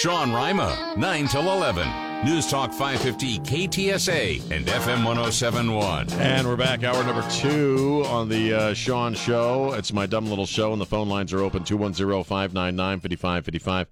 Sean 0.00 0.30
Rima, 0.30 0.94
9 0.98 1.26
till 1.28 1.50
11. 1.50 1.88
News 2.22 2.46
Talk 2.46 2.70
550 2.70 3.38
KTSA 3.38 4.50
and 4.50 4.66
FM 4.66 5.06
1071. 5.06 6.10
And 6.20 6.46
we're 6.46 6.54
back, 6.54 6.84
hour 6.84 7.02
number 7.02 7.26
two 7.30 8.04
on 8.08 8.28
the 8.28 8.52
uh, 8.52 8.74
Sean 8.74 9.14
Show. 9.14 9.72
It's 9.72 9.94
my 9.94 10.04
dumb 10.04 10.26
little 10.26 10.44
show, 10.44 10.72
and 10.72 10.80
the 10.82 10.86
phone 10.86 11.08
lines 11.08 11.32
are 11.32 11.40
open 11.40 11.64
210 11.64 12.24
599 12.24 13.00
5555. 13.00 13.88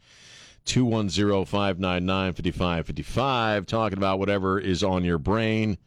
210 0.67 1.45
599 1.47 2.33
5555. 2.35 3.65
Talking 3.65 3.97
about 3.97 4.19
whatever 4.19 4.61
is 4.61 4.85
on 4.85 5.05
your 5.05 5.17
brain, 5.19 5.79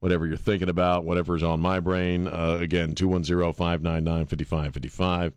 whatever 0.00 0.26
you're 0.26 0.36
thinking 0.36 0.68
about, 0.68 1.06
whatever 1.06 1.34
is 1.34 1.42
on 1.42 1.60
my 1.60 1.80
brain. 1.80 2.28
Uh, 2.28 2.58
again, 2.60 2.94
210 2.94 3.54
599 3.54 4.26
5555. 4.26 5.32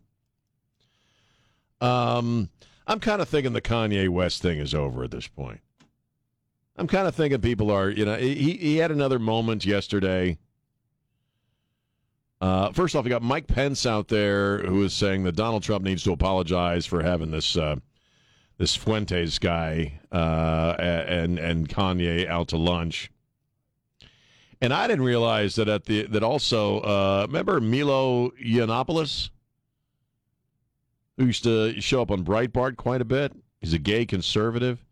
Um, 1.79 2.49
I'm 2.87 2.99
kind 2.99 3.21
of 3.21 3.29
thinking 3.29 3.53
the 3.53 3.61
Kanye 3.61 4.09
West 4.09 4.41
thing 4.41 4.59
is 4.59 4.73
over 4.73 5.03
at 5.03 5.11
this 5.11 5.27
point. 5.27 5.61
I'm 6.77 6.87
kind 6.87 7.07
of 7.07 7.15
thinking 7.15 7.41
people 7.41 7.71
are, 7.71 7.89
you 7.89 8.05
know, 8.05 8.15
he, 8.17 8.53
he 8.57 8.77
had 8.77 8.91
another 8.91 9.17
moment 9.17 9.65
yesterday. 9.65 10.37
Uh, 12.41 12.71
first 12.71 12.95
off, 12.95 13.05
you 13.05 13.09
got 13.09 13.21
Mike 13.21 13.47
Pence 13.47 13.85
out 13.85 14.09
there 14.09 14.59
who 14.59 14.83
is 14.83 14.93
saying 14.93 15.23
that 15.23 15.35
Donald 15.35 15.63
Trump 15.63 15.85
needs 15.85 16.03
to 16.03 16.11
apologize 16.11 16.85
for 16.85 17.01
having 17.01 17.31
this 17.31 17.55
uh, 17.55 17.77
this 18.57 18.75
Fuentes 18.75 19.39
guy 19.39 19.99
uh, 20.11 20.75
and 20.77 21.39
and 21.39 21.69
Kanye 21.69 22.27
out 22.27 22.49
to 22.49 22.57
lunch. 22.57 23.09
And 24.61 24.73
I 24.73 24.87
didn't 24.87 25.05
realize 25.05 25.55
that 25.55 25.67
at 25.69 25.85
the 25.85 26.03
that 26.03 26.23
also 26.23 26.79
uh, 26.79 27.25
remember 27.27 27.61
Milo 27.61 28.31
Yiannopoulos, 28.31 29.29
who 31.17 31.25
used 31.25 31.43
to 31.43 31.79
show 31.81 32.01
up 32.01 32.11
on 32.11 32.23
Breitbart 32.23 32.77
quite 32.77 33.01
a 33.01 33.05
bit. 33.05 33.33
He's 33.59 33.73
a 33.73 33.79
gay 33.79 34.05
conservative. 34.05 34.83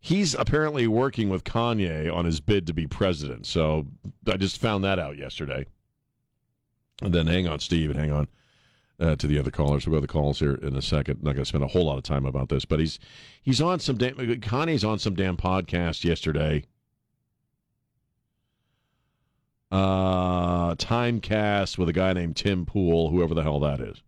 He's 0.00 0.34
apparently 0.34 0.86
working 0.86 1.28
with 1.28 1.44
Kanye 1.44 2.12
on 2.12 2.24
his 2.24 2.40
bid 2.40 2.66
to 2.66 2.74
be 2.74 2.86
president. 2.86 3.46
So 3.46 3.86
I 4.26 4.36
just 4.36 4.60
found 4.60 4.82
that 4.84 4.98
out 4.98 5.16
yesterday. 5.16 5.66
And 7.02 7.14
then 7.14 7.26
hang 7.26 7.46
on, 7.46 7.60
Steve, 7.60 7.90
and 7.90 7.98
hang 7.98 8.12
on 8.12 8.28
uh, 9.00 9.16
to 9.16 9.26
the 9.26 9.38
other 9.38 9.50
callers. 9.50 9.86
We'll 9.86 9.96
go 9.96 10.00
to 10.00 10.06
the 10.06 10.12
calls 10.12 10.38
here 10.38 10.54
in 10.54 10.76
a 10.76 10.82
second. 10.82 11.18
I'm 11.18 11.24
Not 11.24 11.32
going 11.34 11.44
to 11.44 11.48
spend 11.48 11.64
a 11.64 11.68
whole 11.68 11.84
lot 11.84 11.98
of 11.98 12.04
time 12.04 12.26
about 12.26 12.48
this, 12.48 12.64
but 12.64 12.80
he's 12.80 12.98
he's 13.42 13.60
on 13.60 13.80
some 13.80 13.96
damn 13.96 14.16
Kanye's 14.16 14.84
on 14.84 14.98
some 14.98 15.14
damn 15.14 15.36
podcast 15.36 16.04
yesterday. 16.04 16.64
Uh, 19.70 20.74
Timcast 20.74 21.78
with 21.78 21.88
a 21.88 21.92
guy 21.92 22.12
named 22.12 22.36
Tim 22.36 22.66
Pool, 22.66 23.10
whoever 23.10 23.34
the 23.34 23.42
hell 23.42 23.60
that 23.60 23.80
is. 23.80 24.02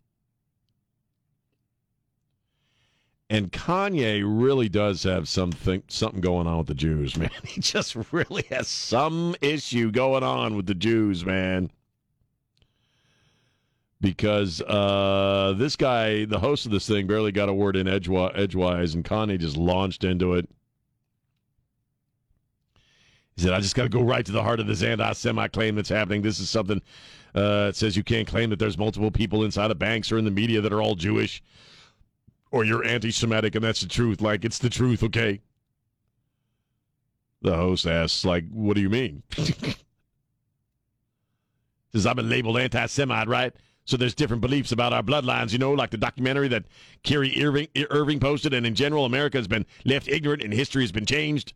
And 3.31 3.51
Kanye 3.51 4.23
really 4.25 4.69
does 4.69 5.03
have 5.05 5.29
something 5.29 5.83
something 5.89 6.21
going 6.21 6.47
on 6.47 6.59
with 6.59 6.67
the 6.67 6.75
Jews, 6.75 7.17
man. 7.19 7.31
He 7.45 7.61
just 7.61 7.97
really 8.13 8.45
has 8.51 8.69
some 8.69 9.35
issue 9.41 9.91
going 9.91 10.23
on 10.23 10.57
with 10.57 10.67
the 10.67 10.75
Jews, 10.75 11.25
man. 11.25 11.71
Because 14.01 14.61
uh, 14.61 15.55
this 15.57 15.77
guy, 15.77 16.27
the 16.27 16.39
host 16.39 16.67
of 16.67 16.73
this 16.73 16.87
thing, 16.87 17.07
barely 17.07 17.33
got 17.33 17.49
a 17.49 17.55
word 17.55 17.75
in 17.75 17.87
edgewi- 17.87 18.37
edgewise, 18.39 18.95
and 18.95 19.03
Kanye 19.03 19.39
just 19.39 19.57
launched 19.57 20.05
into 20.05 20.35
it. 20.35 20.47
He 23.37 23.43
said, 23.43 23.55
I 23.55 23.61
just 23.61 23.75
got 23.75 23.85
to 23.85 23.89
go 23.89 24.03
right 24.03 24.25
to 24.27 24.33
the 24.33 24.43
heart 24.43 24.61
of 24.61 24.67
this 24.67 24.83
anti 24.83 25.13
semi 25.15 25.49
claim 25.49 25.75
that's 25.75 25.89
happening. 25.89 26.21
This 26.21 26.39
is 26.39 26.51
something 26.51 26.83
uh, 27.35 27.67
it 27.71 27.77
says 27.77 27.97
you 27.97 28.05
can't 28.05 28.29
claim 28.29 28.51
that 28.51 28.59
there's 28.59 28.79
multiple 28.79 29.11
people 29.11 29.45
inside 29.45 29.71
of 29.71 29.79
banks 29.79 30.13
or 30.13 30.19
in 30.19 30.25
the 30.25 30.31
media 30.31 30.61
that 30.61 30.73
are 30.73 30.81
all 30.81 30.95
Jewish 30.95 31.43
or 32.55 32.65
you're 32.65 32.85
anti 32.85 33.11
Semitic 33.11 33.57
and 33.57 33.65
that's 33.65 33.81
the 33.81 33.89
truth. 33.89 34.21
Like, 34.21 34.45
it's 34.45 34.61
the 34.61 34.71
truth, 34.71 35.03
okay? 35.03 35.41
The 37.43 37.57
host 37.57 37.85
asks, 37.85 38.25
like, 38.25 38.49
what 38.51 38.77
do 38.77 38.81
you 38.81 38.89
mean? 38.89 39.25
Says, 41.93 42.07
I've 42.07 42.15
been 42.15 42.31
labeled 42.31 42.59
anti 42.59 42.87
Semite, 42.87 43.27
right? 43.27 43.53
So 43.87 43.97
there's 43.97 44.15
different 44.15 44.41
beliefs 44.41 44.71
about 44.71 44.93
our 44.93 45.03
bloodlines, 45.03 45.53
you 45.53 45.59
know, 45.59 45.73
like 45.73 45.91
the 45.91 45.99
documentary 45.99 46.47
that 46.49 46.65
Kyrie 47.03 47.43
Irving, 47.43 47.67
Irving 47.91 48.21
posted, 48.21 48.55
and 48.55 48.65
in 48.65 48.77
general, 48.77 49.05
America 49.05 49.37
has 49.37 49.49
been 49.49 49.67
left 49.85 50.07
ignorant 50.09 50.43
and 50.43 50.55
history 50.55 50.85
has 50.85 50.93
been 50.93 51.07
changed. 51.07 51.55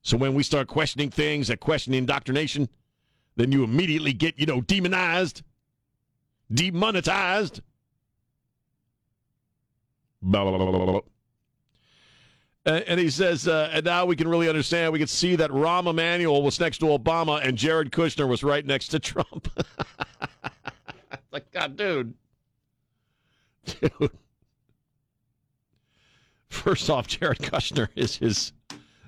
So 0.00 0.16
when 0.16 0.32
we 0.32 0.42
start 0.42 0.66
questioning 0.66 1.10
things 1.10 1.48
that 1.48 1.60
question 1.60 1.92
indoctrination, 1.92 2.70
then 3.36 3.52
you 3.52 3.62
immediately 3.64 4.14
get, 4.14 4.38
you 4.38 4.46
know, 4.46 4.62
demonized, 4.62 5.42
demonetized. 6.52 7.60
Blah, 10.22 10.44
blah, 10.44 10.86
blah. 10.86 11.00
And, 12.64 12.84
and 12.84 13.00
he 13.00 13.10
says, 13.10 13.48
uh, 13.48 13.70
and 13.72 13.84
now 13.84 14.06
we 14.06 14.14
can 14.14 14.28
really 14.28 14.48
understand. 14.48 14.92
We 14.92 14.98
can 14.98 15.08
see 15.08 15.36
that 15.36 15.50
Rahm 15.50 15.88
Emanuel 15.88 16.42
was 16.42 16.60
next 16.60 16.78
to 16.78 16.86
Obama 16.86 17.44
and 17.44 17.58
Jared 17.58 17.90
Kushner 17.90 18.28
was 18.28 18.44
right 18.44 18.64
next 18.64 18.88
to 18.88 19.00
Trump. 19.00 19.48
like, 21.32 21.50
God, 21.50 21.76
dude. 21.76 22.14
Dude. 23.64 24.10
First 26.48 26.90
off, 26.90 27.06
Jared 27.08 27.38
Kushner 27.38 27.88
is 27.96 28.16
his 28.16 28.52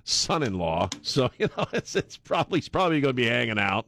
son-in-law, 0.04 0.88
so 1.02 1.30
you 1.38 1.48
know 1.56 1.66
it's 1.72 1.94
it's 1.94 2.16
probably 2.16 2.58
he's 2.58 2.68
probably 2.68 3.00
going 3.00 3.10
to 3.10 3.14
be 3.14 3.26
hanging 3.26 3.58
out. 3.58 3.86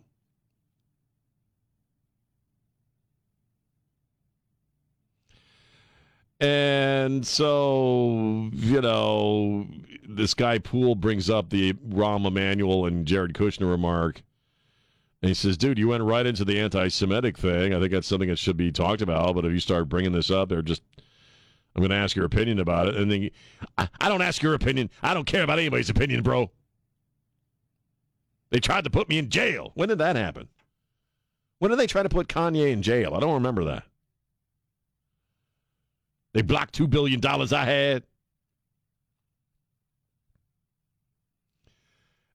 And 6.38 7.26
so, 7.26 8.50
you 8.52 8.80
know, 8.80 9.66
this 10.06 10.34
guy 10.34 10.58
Pool 10.58 10.94
brings 10.94 11.30
up 11.30 11.50
the 11.50 11.72
Rahm 11.74 12.26
Emanuel 12.26 12.86
and 12.86 13.06
Jared 13.06 13.32
Kushner 13.32 13.70
remark. 13.70 14.22
And 15.22 15.30
he 15.30 15.34
says, 15.34 15.56
dude, 15.56 15.78
you 15.78 15.88
went 15.88 16.02
right 16.02 16.26
into 16.26 16.44
the 16.44 16.60
anti 16.60 16.88
Semitic 16.88 17.38
thing. 17.38 17.74
I 17.74 17.80
think 17.80 17.90
that's 17.90 18.06
something 18.06 18.28
that 18.28 18.38
should 18.38 18.56
be 18.56 18.70
talked 18.70 19.00
about. 19.00 19.34
But 19.34 19.46
if 19.46 19.52
you 19.52 19.60
start 19.60 19.88
bringing 19.88 20.12
this 20.12 20.30
up, 20.30 20.48
they're 20.50 20.60
just, 20.60 20.82
I'm 21.74 21.80
going 21.80 21.90
to 21.90 21.96
ask 21.96 22.14
your 22.14 22.26
opinion 22.26 22.60
about 22.60 22.88
it. 22.88 22.96
And 22.96 23.10
then, 23.10 23.30
I, 23.78 23.88
I 24.00 24.08
don't 24.10 24.22
ask 24.22 24.42
your 24.42 24.54
opinion. 24.54 24.90
I 25.02 25.14
don't 25.14 25.24
care 25.24 25.42
about 25.42 25.58
anybody's 25.58 25.90
opinion, 25.90 26.22
bro. 26.22 26.50
They 28.50 28.60
tried 28.60 28.84
to 28.84 28.90
put 28.90 29.08
me 29.08 29.18
in 29.18 29.30
jail. 29.30 29.72
When 29.74 29.88
did 29.88 29.98
that 29.98 30.16
happen? 30.16 30.48
When 31.58 31.70
did 31.70 31.80
they 31.80 31.86
try 31.86 32.02
to 32.02 32.08
put 32.08 32.28
Kanye 32.28 32.70
in 32.70 32.82
jail? 32.82 33.14
I 33.14 33.20
don't 33.20 33.34
remember 33.34 33.64
that. 33.64 33.84
They 36.36 36.42
blocked 36.42 36.78
$2 36.78 36.90
billion 36.90 37.18
I 37.24 37.64
had. 37.64 38.02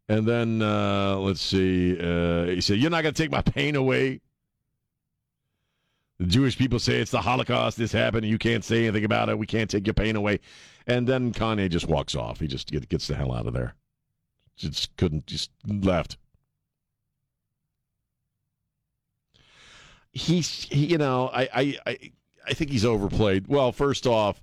And 0.10 0.26
then, 0.26 0.64
uh, 0.64 1.18
let's 1.18 1.40
see, 1.40 2.00
uh, 2.00 2.46
he 2.46 2.62
said, 2.62 2.80
You're 2.80 2.90
not 2.90 3.04
going 3.04 3.14
to 3.14 3.22
take 3.22 3.30
my 3.30 3.44
pain 3.44 3.76
away. 3.76 4.20
The 6.18 6.26
Jewish 6.26 6.58
people 6.58 6.80
say 6.80 7.00
it's 7.00 7.12
the 7.12 7.22
Holocaust, 7.22 7.78
this 7.78 7.92
happened, 7.92 8.24
and 8.24 8.32
you 8.32 8.40
can't 8.40 8.64
say 8.64 8.88
anything 8.88 9.06
about 9.06 9.30
it. 9.30 9.38
We 9.38 9.46
can't 9.46 9.70
take 9.70 9.86
your 9.86 9.94
pain 9.94 10.16
away. 10.16 10.40
And 10.88 11.06
then 11.06 11.32
Kanye 11.32 11.70
just 11.70 11.88
walks 11.88 12.16
off. 12.16 12.40
He 12.40 12.48
just 12.48 12.72
gets 12.72 13.06
the 13.06 13.14
hell 13.14 13.32
out 13.32 13.46
of 13.46 13.54
there. 13.54 13.76
Just 14.56 14.98
couldn't, 14.98 15.28
just 15.28 15.52
left. 15.68 16.18
He's, 20.12 20.64
he, 20.64 20.88
you 20.88 20.98
know, 20.98 21.30
I, 21.32 21.50
I, 21.54 21.78
I 21.86 22.12
I 22.48 22.54
think 22.54 22.72
he's 22.72 22.86
overplayed. 22.86 23.48
Well, 23.48 23.72
first 23.72 24.08
off, 24.08 24.42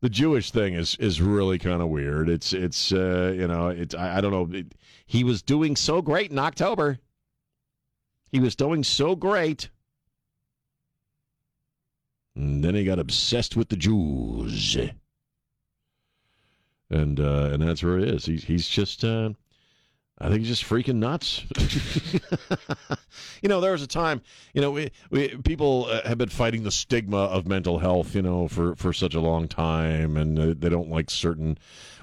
the 0.00 0.10
Jewish 0.10 0.50
thing 0.50 0.74
is 0.74 0.96
is 0.96 1.20
really 1.20 1.58
kind 1.58 1.80
of 1.80 1.88
weird. 1.88 2.28
It's 2.28 2.52
it's 2.52 2.92
uh, 2.92 3.34
you 3.36 3.46
know 3.46 3.68
it's 3.68 3.94
I, 3.94 4.18
I 4.18 4.20
don't 4.20 4.32
know. 4.32 4.56
It, 4.56 4.74
he 5.06 5.24
was 5.24 5.42
doing 5.42 5.76
so 5.76 6.02
great 6.02 6.30
in 6.30 6.38
October. 6.38 6.98
He 8.30 8.40
was 8.40 8.56
doing 8.56 8.84
so 8.84 9.14
great. 9.14 9.70
And 12.34 12.62
then 12.62 12.74
he 12.74 12.84
got 12.84 12.98
obsessed 12.98 13.56
with 13.56 13.70
the 13.70 13.76
Jews. 13.76 14.76
And 16.90 17.18
uh, 17.18 17.50
and 17.52 17.62
that's 17.62 17.82
where 17.82 17.98
it 17.98 18.08
is. 18.08 18.26
He's 18.26 18.44
he's 18.44 18.68
just 18.68 19.04
uh, 19.04 19.30
I 20.18 20.28
think 20.28 20.40
he's 20.40 20.48
just 20.48 20.64
freaking 20.64 20.96
nuts. 20.96 21.44
you 23.42 23.50
know, 23.50 23.60
there 23.60 23.72
was 23.72 23.82
a 23.82 23.86
time, 23.86 24.22
you 24.54 24.62
know, 24.62 24.70
we, 24.70 24.90
we 25.10 25.28
people 25.44 25.86
uh, 25.90 26.08
have 26.08 26.16
been 26.16 26.30
fighting 26.30 26.62
the 26.62 26.70
stigma 26.70 27.18
of 27.18 27.46
mental 27.46 27.78
health, 27.78 28.14
you 28.14 28.22
know, 28.22 28.48
for, 28.48 28.74
for 28.76 28.94
such 28.94 29.14
a 29.14 29.20
long 29.20 29.46
time, 29.46 30.16
and 30.16 30.38
uh, 30.38 30.54
they 30.56 30.70
don't 30.70 30.88
like 30.88 31.10
certain 31.10 31.58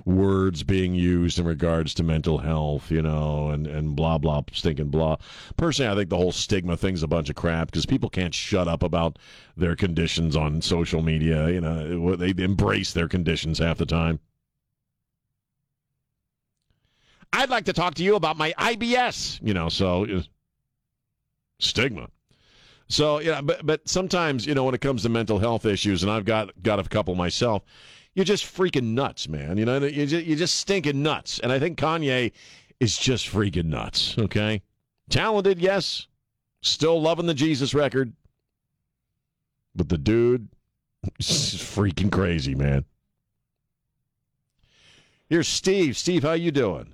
words 0.06 0.62
being 0.62 0.94
used 0.94 1.40
in 1.40 1.46
regards 1.46 1.96
to 1.96 2.04
mental 2.04 2.38
health, 2.38 2.92
you 2.92 3.02
know, 3.02 3.50
and, 3.50 3.66
and 3.66 3.96
blah, 3.96 4.20
blah, 4.20 4.44
stinking 4.52 4.90
blah. 4.90 5.16
Personally, 5.58 5.92
I 5.92 5.96
think 5.96 6.12
the 6.12 6.18
whole 6.18 6.32
stigma 6.32 6.78
thing's 6.78 7.02
a 7.02 7.08
bunch 7.08 7.32
of 7.32 7.36
crap 7.36 7.72
because 7.72 7.88
people 7.88 8.10
can't 8.10 8.36
shut 8.36 8.68
up 8.68 8.84
about 8.84 9.18
their 9.58 9.76
conditions 9.76 10.36
on 10.36 10.62
social 10.62 11.02
media. 11.02 11.50
You 11.50 11.62
know, 11.62 12.16
they 12.16 12.34
embrace 12.44 12.94
their 12.94 13.08
conditions 13.08 13.58
half 13.58 13.80
the 13.80 13.88
time. 13.88 14.20
I'd 17.34 17.50
like 17.50 17.66
to 17.66 17.74
talk 17.74 17.96
to 17.96 18.04
you 18.04 18.16
about 18.16 18.38
my 18.38 18.54
IBS, 18.58 19.40
you 19.42 19.54
know, 19.54 19.68
so 19.68 20.22
stigma. 21.60 22.08
So, 22.88 23.20
yeah, 23.20 23.42
but 23.42 23.66
but 23.66 23.88
sometimes, 23.90 24.46
you 24.46 24.54
know, 24.54 24.64
when 24.64 24.76
it 24.76 24.82
comes 24.82 25.02
to 25.02 25.10
mental 25.10 25.40
health 25.40 25.66
issues 25.66 26.04
and 26.04 26.12
I've 26.12 26.26
got 26.26 26.52
got 26.62 26.80
a 26.80 26.84
couple 26.84 27.16
myself, 27.16 27.64
you're 28.14 28.24
just 28.24 28.46
freaking 28.46 28.94
nuts, 28.94 29.28
man. 29.28 29.58
You 29.58 29.66
know, 29.66 29.80
you're 29.80 30.06
just, 30.06 30.26
you're 30.26 30.38
just 30.38 30.56
stinking 30.58 31.02
nuts. 31.02 31.40
And 31.40 31.52
I 31.52 31.58
think 31.58 31.80
Kanye 31.80 32.32
is 32.80 32.98
just 32.98 33.28
freaking 33.28 33.66
nuts, 33.66 34.16
okay? 34.18 34.62
Talented, 35.10 35.60
yes. 35.60 36.08
Still 36.62 37.02
loving 37.02 37.26
the 37.26 37.34
Jesus 37.34 37.74
record. 37.74 38.14
But 39.76 39.90
the 39.90 39.98
dude 39.98 40.50
is 41.20 41.56
freaking 41.56 42.12
crazy, 42.12 42.54
man. 42.54 42.86
Here's 45.30 45.48
Steve. 45.48 45.98
Steve, 45.98 46.22
how 46.22 46.34
you 46.34 46.52
doing? 46.52 46.94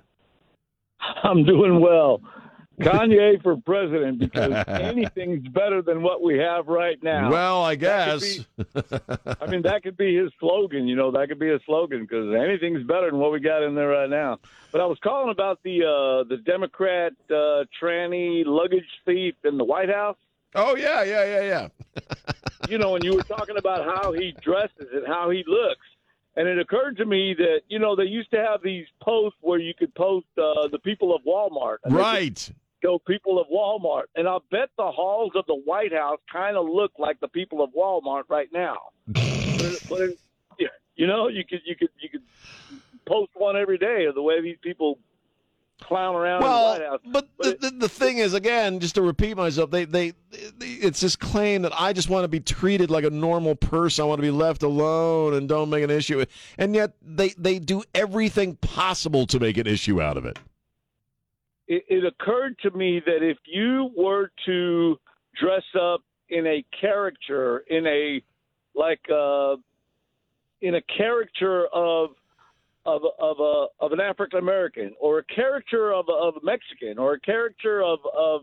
I'm 1.22 1.44
doing 1.44 1.80
well. 1.80 2.20
Kanye 2.80 3.42
for 3.42 3.56
president 3.58 4.18
because 4.18 4.64
anything's 4.66 5.46
better 5.52 5.82
than 5.82 6.02
what 6.02 6.22
we 6.22 6.38
have 6.38 6.66
right 6.66 7.00
now. 7.02 7.30
Well, 7.30 7.62
I 7.62 7.74
guess. 7.74 8.38
Be, 8.38 8.46
I 9.38 9.46
mean, 9.48 9.62
that 9.62 9.82
could 9.82 9.98
be 9.98 10.16
his 10.16 10.30
slogan. 10.40 10.88
You 10.88 10.96
know, 10.96 11.10
that 11.10 11.28
could 11.28 11.38
be 11.38 11.48
his 11.48 11.60
slogan 11.66 12.02
because 12.02 12.34
anything's 12.34 12.82
better 12.84 13.10
than 13.10 13.20
what 13.20 13.32
we 13.32 13.40
got 13.40 13.62
in 13.62 13.74
there 13.74 13.88
right 13.88 14.08
now. 14.08 14.38
But 14.72 14.80
I 14.80 14.86
was 14.86 14.98
calling 15.02 15.30
about 15.30 15.62
the 15.62 15.82
uh, 15.82 16.28
the 16.28 16.38
Democrat 16.38 17.12
uh, 17.28 17.64
tranny 17.80 18.44
luggage 18.46 18.88
thief 19.04 19.34
in 19.44 19.58
the 19.58 19.64
White 19.64 19.90
House. 19.90 20.16
Oh 20.54 20.74
yeah, 20.74 21.02
yeah, 21.02 21.24
yeah, 21.24 21.42
yeah. 21.42 21.68
you 22.68 22.78
know, 22.78 22.94
and 22.94 23.04
you 23.04 23.14
were 23.14 23.22
talking 23.22 23.58
about 23.58 23.84
how 23.84 24.12
he 24.12 24.34
dresses 24.40 24.88
and 24.92 25.06
how 25.06 25.28
he 25.28 25.44
looks. 25.46 25.86
And 26.36 26.46
it 26.46 26.58
occurred 26.58 26.96
to 26.98 27.04
me 27.04 27.34
that 27.34 27.62
you 27.68 27.78
know 27.78 27.96
they 27.96 28.04
used 28.04 28.30
to 28.30 28.38
have 28.38 28.62
these 28.62 28.86
posts 29.02 29.38
where 29.40 29.58
you 29.58 29.74
could 29.76 29.94
post 29.94 30.26
uh, 30.38 30.68
the 30.68 30.78
people 30.78 31.14
of 31.14 31.22
Walmart, 31.22 31.78
right? 31.86 32.50
Go 32.82 32.98
people 32.98 33.38
of 33.38 33.46
Walmart, 33.48 34.04
and 34.14 34.26
I 34.26 34.38
bet 34.50 34.70
the 34.78 34.90
halls 34.90 35.32
of 35.34 35.44
the 35.46 35.54
White 35.54 35.92
House 35.92 36.20
kind 36.32 36.56
of 36.56 36.66
look 36.66 36.92
like 36.98 37.20
the 37.20 37.28
people 37.28 37.62
of 37.62 37.70
Walmart 37.76 38.22
right 38.28 38.48
now. 38.52 38.78
but, 39.06 39.78
but 39.88 40.10
you 41.00 41.06
know, 41.06 41.28
you 41.28 41.44
could 41.48 41.60
you 41.64 41.74
could 41.74 41.88
you 41.98 42.10
could 42.10 42.22
post 43.06 43.30
one 43.34 43.56
every 43.56 43.78
day 43.78 44.04
of 44.04 44.14
the 44.14 44.22
way 44.22 44.42
these 44.42 44.58
people 44.62 44.98
clown 45.80 46.14
around 46.14 46.42
well, 46.42 46.74
the 46.74 46.80
White 46.80 46.88
House. 46.88 47.00
But, 47.04 47.28
but 47.36 47.60
the, 47.60 47.70
the, 47.70 47.76
the, 47.78 47.88
thing 47.88 48.18
is, 48.18 48.34
again, 48.34 48.80
just 48.80 48.94
to 48.96 49.02
repeat 49.02 49.36
myself, 49.36 49.70
they, 49.70 49.84
they, 49.84 50.12
they, 50.30 50.66
it's 50.66 51.00
this 51.00 51.16
claim 51.16 51.62
that 51.62 51.72
I 51.78 51.92
just 51.92 52.08
want 52.08 52.24
to 52.24 52.28
be 52.28 52.40
treated 52.40 52.90
like 52.90 53.04
a 53.04 53.10
normal 53.10 53.54
person. 53.56 54.02
I 54.02 54.06
want 54.06 54.18
to 54.18 54.22
be 54.22 54.30
left 54.30 54.62
alone 54.62 55.34
and 55.34 55.48
don't 55.48 55.70
make 55.70 55.82
an 55.82 55.90
issue. 55.90 56.24
And 56.58 56.74
yet 56.74 56.92
they, 57.02 57.30
they 57.30 57.58
do 57.58 57.82
everything 57.94 58.56
possible 58.56 59.26
to 59.26 59.40
make 59.40 59.56
an 59.56 59.66
issue 59.66 60.00
out 60.00 60.16
of 60.16 60.24
it. 60.24 60.38
It, 61.66 61.84
it 61.88 62.04
occurred 62.04 62.58
to 62.62 62.70
me 62.72 63.00
that 63.04 63.22
if 63.22 63.38
you 63.46 63.90
were 63.96 64.30
to 64.46 64.98
dress 65.40 65.64
up 65.80 66.02
in 66.28 66.46
a 66.46 66.64
character, 66.80 67.64
in 67.68 67.86
a 67.86 68.22
like 68.74 69.00
uh, 69.12 69.56
in 70.60 70.74
a 70.74 70.82
character 70.82 71.66
of 71.72 72.10
of 72.86 73.02
of 73.18 73.40
a 73.40 73.66
of 73.80 73.92
an 73.92 74.00
African 74.00 74.38
American 74.38 74.94
or 75.00 75.18
a 75.18 75.24
character 75.24 75.92
of 75.92 76.06
a, 76.08 76.12
of 76.12 76.36
a 76.36 76.44
Mexican 76.44 76.98
or 76.98 77.14
a 77.14 77.20
character 77.20 77.82
of 77.82 78.00
of 78.16 78.42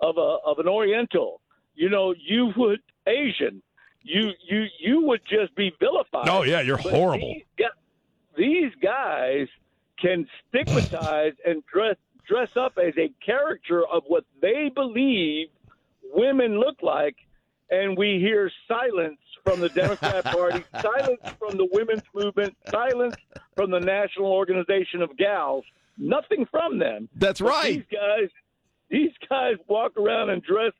of 0.00 0.16
a 0.16 0.36
of 0.44 0.58
an 0.58 0.68
Oriental, 0.68 1.40
you 1.74 1.88
know, 1.88 2.14
you 2.18 2.52
would 2.56 2.80
Asian, 3.06 3.62
you 4.02 4.30
you 4.48 4.66
you 4.80 5.02
would 5.06 5.20
just 5.28 5.54
be 5.54 5.72
vilified. 5.78 6.28
Oh 6.28 6.42
yeah, 6.42 6.60
you're 6.60 6.76
But 6.76 6.92
horrible. 6.92 7.34
These, 7.56 7.66
these 8.36 8.72
guys 8.82 9.48
can 10.00 10.26
stigmatize 10.48 11.32
and 11.46 11.62
dress 11.66 11.96
dress 12.26 12.48
up 12.56 12.78
as 12.78 12.94
a 12.98 13.10
character 13.24 13.86
of 13.86 14.02
what 14.06 14.24
they 14.40 14.70
believe 14.74 15.48
women 16.12 16.58
look 16.58 16.82
like, 16.82 17.16
and 17.70 17.96
we 17.96 18.18
hear 18.18 18.50
silence 18.66 19.18
from 19.44 19.60
the 19.60 19.68
Democrat 19.70 20.24
Party, 20.24 20.64
silence 20.80 21.20
from 21.38 21.56
the 21.56 21.68
women's 21.72 22.02
movement, 22.14 22.56
silence 22.70 23.16
from 23.56 23.70
the 23.70 23.80
National 23.80 24.32
Organization 24.32 25.02
of 25.02 25.16
Gals. 25.16 25.64
Nothing 25.96 26.46
from 26.50 26.78
them. 26.78 27.08
That's 27.16 27.40
But 27.40 27.48
right. 27.48 27.74
These 27.74 27.98
guys, 27.98 28.28
these 28.90 29.10
guys 29.28 29.54
walk 29.66 29.96
around 29.96 30.30
and 30.30 30.42
dress 30.42 30.72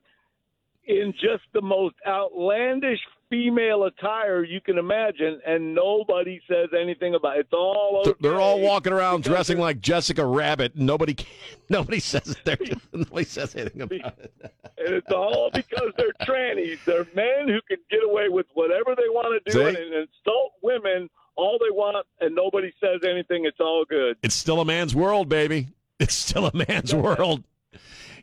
in 0.88 1.12
just 1.12 1.44
the 1.54 1.60
most 1.62 1.94
outlandish 2.06 2.98
female 3.30 3.84
attire 3.84 4.42
you 4.42 4.58
can 4.60 4.78
imagine, 4.78 5.38
and 5.46 5.74
nobody 5.74 6.40
says 6.48 6.68
anything 6.78 7.14
about 7.14 7.36
it. 7.36 7.40
It's 7.40 7.52
all 7.52 8.02
okay. 8.06 8.14
They're- 8.20 8.40
all 8.40 8.58
walking 8.60 8.92
around 8.92 9.22
dressing 9.22 9.58
like 9.58 9.80
Jessica 9.80 10.24
Rabbit. 10.24 10.76
Nobody, 10.76 11.14
nobody 11.68 12.00
says 12.00 12.36
they're, 12.44 12.56
nobody 12.92 13.24
says 13.24 13.54
anything 13.54 13.82
about 13.82 14.18
it. 14.18 14.32
and 14.78 14.94
it's 14.94 15.12
all 15.12 15.50
because 15.52 15.92
they're 15.98 16.14
trannies. 16.26 16.78
They're 16.86 17.06
men 17.14 17.48
who 17.48 17.60
can 17.68 17.78
get 17.90 18.00
away 18.02 18.28
with 18.30 18.46
whatever 18.54 18.94
they 18.96 19.08
want 19.10 19.42
to 19.44 19.52
do 19.52 19.58
See? 19.58 19.66
and 19.82 19.94
insult 19.94 20.52
women 20.62 21.10
all 21.36 21.56
they 21.60 21.70
want, 21.70 22.04
and 22.20 22.34
nobody 22.34 22.72
says 22.80 23.00
anything. 23.08 23.44
It's 23.44 23.60
all 23.60 23.84
good. 23.84 24.16
It's 24.24 24.34
still 24.34 24.60
a 24.60 24.64
man's 24.64 24.94
world, 24.94 25.28
baby. 25.28 25.68
It's 26.00 26.14
still 26.14 26.46
a 26.46 26.52
man's 26.68 26.94
world. 26.94 27.44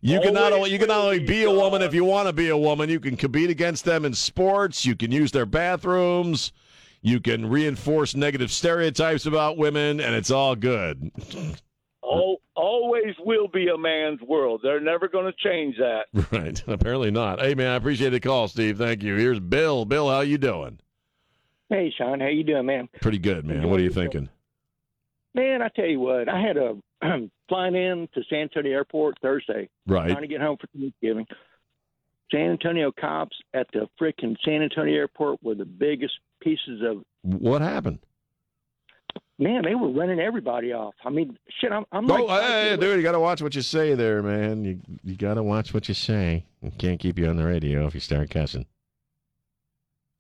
You 0.06 0.22
can 0.22 0.36
not 0.36 0.54
only 0.54 0.70
you 0.70 0.78
can 0.78 0.90
not 0.90 1.02
only 1.02 1.20
be 1.20 1.44
a 1.44 1.52
woman 1.52 1.82
if 1.82 1.94
you 1.94 2.06
want 2.06 2.28
to 2.28 2.34
be 2.34 2.50
a 2.50 2.58
woman. 2.58 2.90
You 2.90 3.00
can 3.00 3.18
compete 3.18 3.50
against 3.50 3.86
them 3.86 4.06
in 4.06 4.14
sports. 4.14 4.86
You 4.86 4.96
can 4.96 5.12
use 5.12 5.32
their 5.32 5.48
bathrooms. 5.48 6.52
You 7.02 7.20
can 7.20 7.50
reinforce 7.50 8.16
negative 8.16 8.52
stereotypes 8.52 9.26
about 9.26 9.58
women, 9.58 10.00
and 10.00 10.14
it's 10.16 10.30
all 10.30 10.56
good. 10.56 11.12
Al 12.04 12.38
always 12.56 13.16
will 13.26 13.48
be 13.48 13.68
a 13.70 13.78
man's 13.78 14.22
world. 14.22 14.62
They're 14.64 14.80
never 14.80 15.08
going 15.08 15.26
to 15.26 15.34
change 15.44 15.76
that. 15.78 16.06
Right? 16.32 16.64
Apparently 16.68 17.10
not. 17.10 17.42
Hey 17.42 17.56
man, 17.56 17.72
I 17.72 17.76
appreciate 17.76 18.10
the 18.12 18.20
call, 18.20 18.48
Steve. 18.48 18.78
Thank 18.78 19.02
you. 19.02 19.16
Here's 19.16 19.40
Bill. 19.40 19.86
Bill, 19.86 20.08
how 20.10 20.22
you 20.22 20.38
doing? 20.38 20.80
Hey, 21.70 21.92
Sean, 21.98 22.20
how 22.20 22.28
you 22.28 22.44
doing, 22.44 22.68
man? 22.68 22.90
Pretty 23.02 23.18
good, 23.18 23.44
man. 23.44 23.68
What 23.68 23.80
are 23.80 23.84
you 23.84 23.90
thinking? 23.90 24.30
Man, 25.36 25.62
I 25.62 25.68
tell 25.76 25.86
you 25.86 26.00
what, 26.00 26.30
I 26.30 26.40
had 26.42 26.58
a 26.58 26.76
flying 27.50 27.76
in 27.76 28.08
to 28.14 28.22
San 28.30 28.40
Antonio 28.44 28.72
Airport 28.72 29.18
Thursday, 29.22 29.70
Right. 29.86 30.10
trying 30.10 30.22
to 30.22 30.28
get 30.28 30.42
home 30.42 30.58
for 30.60 30.68
Thanksgiving. 30.68 31.28
San 32.32 32.52
Antonio 32.52 32.92
cops 33.00 33.36
at 33.54 33.68
the 33.74 33.88
frickin' 34.02 34.36
San 34.44 34.62
Antonio 34.64 34.96
Airport 34.96 35.44
were 35.44 35.54
the 35.56 35.66
biggest 35.66 36.14
pieces 36.42 36.82
of 36.84 37.04
What 37.22 37.62
happened? 37.62 38.00
man. 39.38 39.64
They 39.64 39.76
were 39.76 39.90
running 39.92 40.20
everybody 40.22 40.72
off. 40.72 40.94
I 41.04 41.10
mean, 41.10 41.38
shit. 41.60 41.72
I'm, 41.74 41.84
I'm 41.92 42.10
Oh, 42.10 42.24
like, 42.26 42.42
hey, 42.42 42.78
dude, 42.80 42.96
you 42.98 43.04
got 43.04 43.12
to 43.12 43.20
watch 43.20 43.42
what 43.42 43.54
you 43.54 43.62
say 43.62 43.94
there, 43.94 44.24
man. 44.24 44.64
You 44.64 44.80
you 45.04 45.18
got 45.18 45.34
to 45.34 45.44
watch 45.44 45.74
what 45.74 45.90
you 45.90 45.94
say. 45.94 46.46
We 46.62 46.72
can't 46.72 47.00
keep 47.00 47.20
you 47.20 47.28
on 47.28 47.36
the 47.36 47.46
radio 47.46 47.86
if 47.86 47.94
you 47.94 48.00
start 48.00 48.30
cussing. 48.30 48.66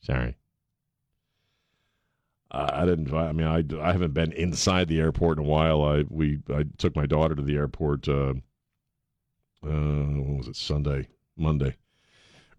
Sorry. 0.02 0.36
I 2.56 2.86
didn't. 2.86 3.14
I 3.14 3.32
mean, 3.34 3.48
I, 3.48 3.64
I 3.82 3.92
haven't 3.92 4.14
been 4.14 4.32
inside 4.32 4.88
the 4.88 5.00
airport 5.00 5.38
in 5.38 5.44
a 5.46 5.48
while. 5.48 5.84
I 5.84 6.06
we 6.10 6.40
I 6.54 6.66
took 6.78 6.96
my 6.96 7.06
daughter 7.06 7.36
to 7.36 7.42
the 7.42 7.56
airport. 7.56 8.08
Uh, 8.08 8.36
uh, 9.64 9.68
what 9.68 10.38
was 10.38 10.48
it? 10.48 10.56
Sunday, 10.56 11.08
Monday, 11.36 11.76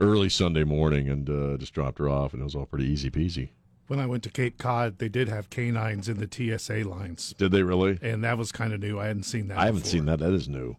early 0.01 0.28
Sunday 0.28 0.64
morning, 0.64 1.09
and 1.09 1.30
uh, 1.30 1.57
just 1.57 1.72
dropped 1.72 1.99
her 1.99 2.09
off, 2.09 2.32
and 2.32 2.42
it 2.42 2.44
was 2.44 2.55
all 2.55 2.66
pretty 2.66 2.86
easy 2.86 3.11
peasy. 3.11 3.51
When 3.86 4.01
I 4.01 4.07
went 4.07 4.24
to 4.24 4.30
Cape 4.30 4.59
Cod, 4.59 4.99
they 4.99 5.09
did 5.09 5.28
have 5.28 5.49
canines 5.49 6.09
in 6.09 6.18
the 6.18 6.28
TSA 6.59 6.88
lines. 6.88 7.34
Did 7.38 7.53
they 7.53 7.62
really? 7.62 7.99
And 8.03 8.24
that 8.24 8.36
was 8.36 8.51
kind 8.51 8.72
of 8.72 8.80
new. 8.80 8.99
I 8.99 9.07
hadn't 9.07 9.22
seen 9.22 9.49
that. 9.49 9.59
I 9.59 9.66
haven't 9.66 9.82
before. 9.82 9.92
seen 9.92 10.07
that. 10.07 10.18
That 10.18 10.32
is 10.32 10.49
new. 10.49 10.76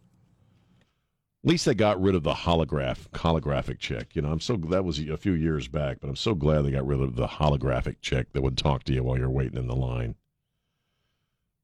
Least 1.48 1.66
they 1.66 1.74
got 1.74 2.00
rid 2.02 2.14
of 2.14 2.24
the 2.24 2.34
holograph 2.34 3.08
holographic 3.12 3.80
check. 3.80 4.18
You 4.18 4.22
know, 4.22 4.34
I'm 4.34 4.42
so 4.42 4.58
that 4.58 4.84
was 4.84 5.00
a 5.00 5.16
few 5.16 5.32
years 5.32 5.70
back, 5.70 6.00
but 6.02 6.10
I'm 6.10 6.18
so 6.18 6.36
glad 6.36 6.64
they 6.64 6.72
got 6.72 6.86
rid 6.86 7.00
of 7.00 7.16
the 7.16 7.26
holographic 7.26 8.02
check 8.02 8.34
that 8.34 8.42
would 8.42 8.58
talk 8.58 8.84
to 8.84 8.94
you 8.94 9.02
while 9.02 9.18
you're 9.18 9.30
waiting 9.30 9.58
in 9.58 9.68
the 9.68 9.76
line. 9.76 10.16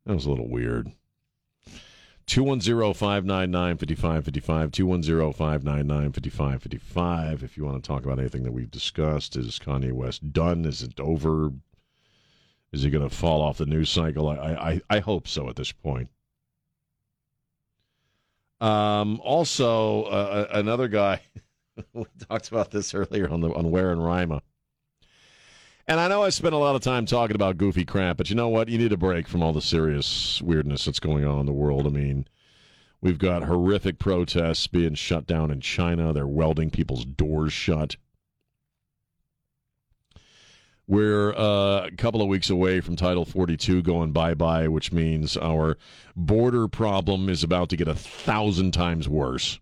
That 0.05 0.15
was 0.15 0.25
a 0.25 0.29
little 0.29 0.47
weird. 0.47 0.93
210-599-5555, 2.27 4.71
210-599-5555. 4.71 7.43
If 7.43 7.57
you 7.57 7.65
want 7.65 7.83
to 7.83 7.85
talk 7.85 8.05
about 8.05 8.19
anything 8.19 8.43
that 8.43 8.53
we've 8.53 8.71
discussed, 8.71 9.35
is 9.35 9.59
Kanye 9.59 9.91
West 9.91 10.31
done? 10.31 10.63
Is 10.63 10.81
it 10.81 10.97
over? 10.97 11.51
Is 12.71 12.83
he 12.83 12.89
going 12.89 13.09
to 13.09 13.13
fall 13.13 13.41
off 13.41 13.57
the 13.57 13.65
news 13.65 13.89
cycle? 13.89 14.29
I, 14.29 14.35
I, 14.35 14.79
I 14.89 14.99
hope 14.99 15.27
so 15.27 15.49
at 15.49 15.57
this 15.57 15.73
point. 15.73 16.07
Um, 18.63 19.19
also, 19.21 20.03
uh, 20.03 20.47
another 20.51 20.87
guy, 20.87 21.19
we 21.93 22.05
talked 22.29 22.47
about 22.47 22.71
this 22.71 22.93
earlier 22.93 23.29
on 23.29 23.41
the 23.41 23.53
on 23.53 23.69
Where 23.71 23.91
and 23.91 24.03
Rima. 24.03 24.41
And 25.85 25.99
I 25.99 26.07
know 26.07 26.23
I 26.23 26.29
spent 26.29 26.55
a 26.55 26.57
lot 26.57 26.75
of 26.75 26.81
time 26.81 27.05
talking 27.05 27.35
about 27.35 27.57
goofy 27.57 27.83
crap, 27.83 28.15
but 28.15 28.29
you 28.29 28.37
know 28.37 28.47
what? 28.47 28.69
You 28.69 28.77
need 28.77 28.93
a 28.93 28.97
break 28.97 29.27
from 29.27 29.43
all 29.43 29.51
the 29.51 29.61
serious 29.61 30.41
weirdness 30.41 30.85
that's 30.85 31.01
going 31.01 31.25
on 31.25 31.41
in 31.41 31.45
the 31.45 31.51
world. 31.51 31.85
I 31.85 31.89
mean, 31.89 32.25
we've 33.01 33.17
got 33.17 33.43
horrific 33.43 33.99
protests 33.99 34.65
being 34.67 34.93
shut 34.93 35.27
down 35.27 35.51
in 35.51 35.59
China. 35.59 36.13
They're 36.13 36.25
welding 36.25 36.69
people's 36.69 37.03
doors 37.03 37.51
shut. 37.51 37.97
We're 40.85 41.33
uh, 41.33 41.85
a 41.87 41.91
couple 41.97 42.21
of 42.21 42.27
weeks 42.27 42.49
away 42.49 42.81
from 42.81 42.97
Title 42.97 43.23
42 43.23 43.81
going 43.83 44.11
bye 44.11 44.33
bye, 44.33 44.67
which 44.67 44.91
means 44.91 45.37
our 45.37 45.77
border 46.15 46.67
problem 46.67 47.29
is 47.29 47.43
about 47.43 47.69
to 47.69 47.77
get 47.77 47.87
a 47.87 47.95
thousand 47.95 48.73
times 48.73 49.07
worse. 49.07 49.59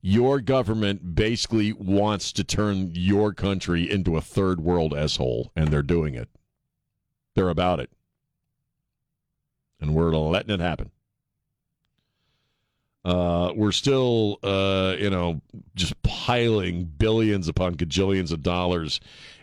Your 0.00 0.40
government 0.40 1.14
basically 1.14 1.72
wants 1.72 2.32
to 2.32 2.42
turn 2.42 2.90
your 2.92 3.32
country 3.32 3.88
into 3.88 4.16
a 4.16 4.20
third 4.20 4.60
world 4.60 4.92
asshole, 4.92 5.52
and 5.54 5.68
they're 5.68 5.80
doing 5.80 6.14
it. 6.16 6.28
They're 7.36 7.48
about 7.48 7.78
it. 7.78 7.90
And 9.80 9.94
we're 9.94 10.10
letting 10.16 10.50
it 10.50 10.58
happen. 10.58 10.90
Uh, 13.04 13.52
we're 13.56 13.72
still, 13.72 14.38
uh, 14.44 14.94
you 14.98 15.10
know, 15.10 15.40
just 15.74 16.00
piling 16.02 16.84
billions 16.84 17.48
upon 17.48 17.74
gajillions 17.74 18.30
of 18.30 18.42
dollars 18.42 19.00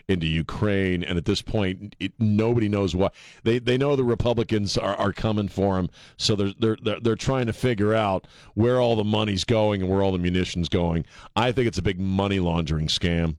into 0.08 0.26
Ukraine, 0.26 1.04
and 1.04 1.16
at 1.18 1.24
this 1.24 1.40
point, 1.40 1.94
it, 2.00 2.12
nobody 2.18 2.68
knows 2.68 2.96
why. 2.96 3.10
They 3.44 3.58
they 3.58 3.78
know 3.78 3.96
the 3.96 4.04
Republicans 4.04 4.76
are, 4.76 4.96
are 4.96 5.12
coming 5.12 5.48
for 5.48 5.76
them, 5.76 5.88
so 6.16 6.34
they're, 6.34 6.52
they're 6.58 6.76
they're 6.82 7.00
they're 7.00 7.16
trying 7.16 7.46
to 7.46 7.52
figure 7.52 7.94
out 7.94 8.26
where 8.54 8.80
all 8.80 8.96
the 8.96 9.04
money's 9.04 9.44
going 9.44 9.82
and 9.82 9.90
where 9.90 10.02
all 10.02 10.12
the 10.12 10.18
munitions 10.18 10.68
going. 10.68 11.04
I 11.36 11.52
think 11.52 11.68
it's 11.68 11.78
a 11.78 11.82
big 11.82 12.00
money 12.00 12.40
laundering 12.40 12.88
scam. 12.88 13.36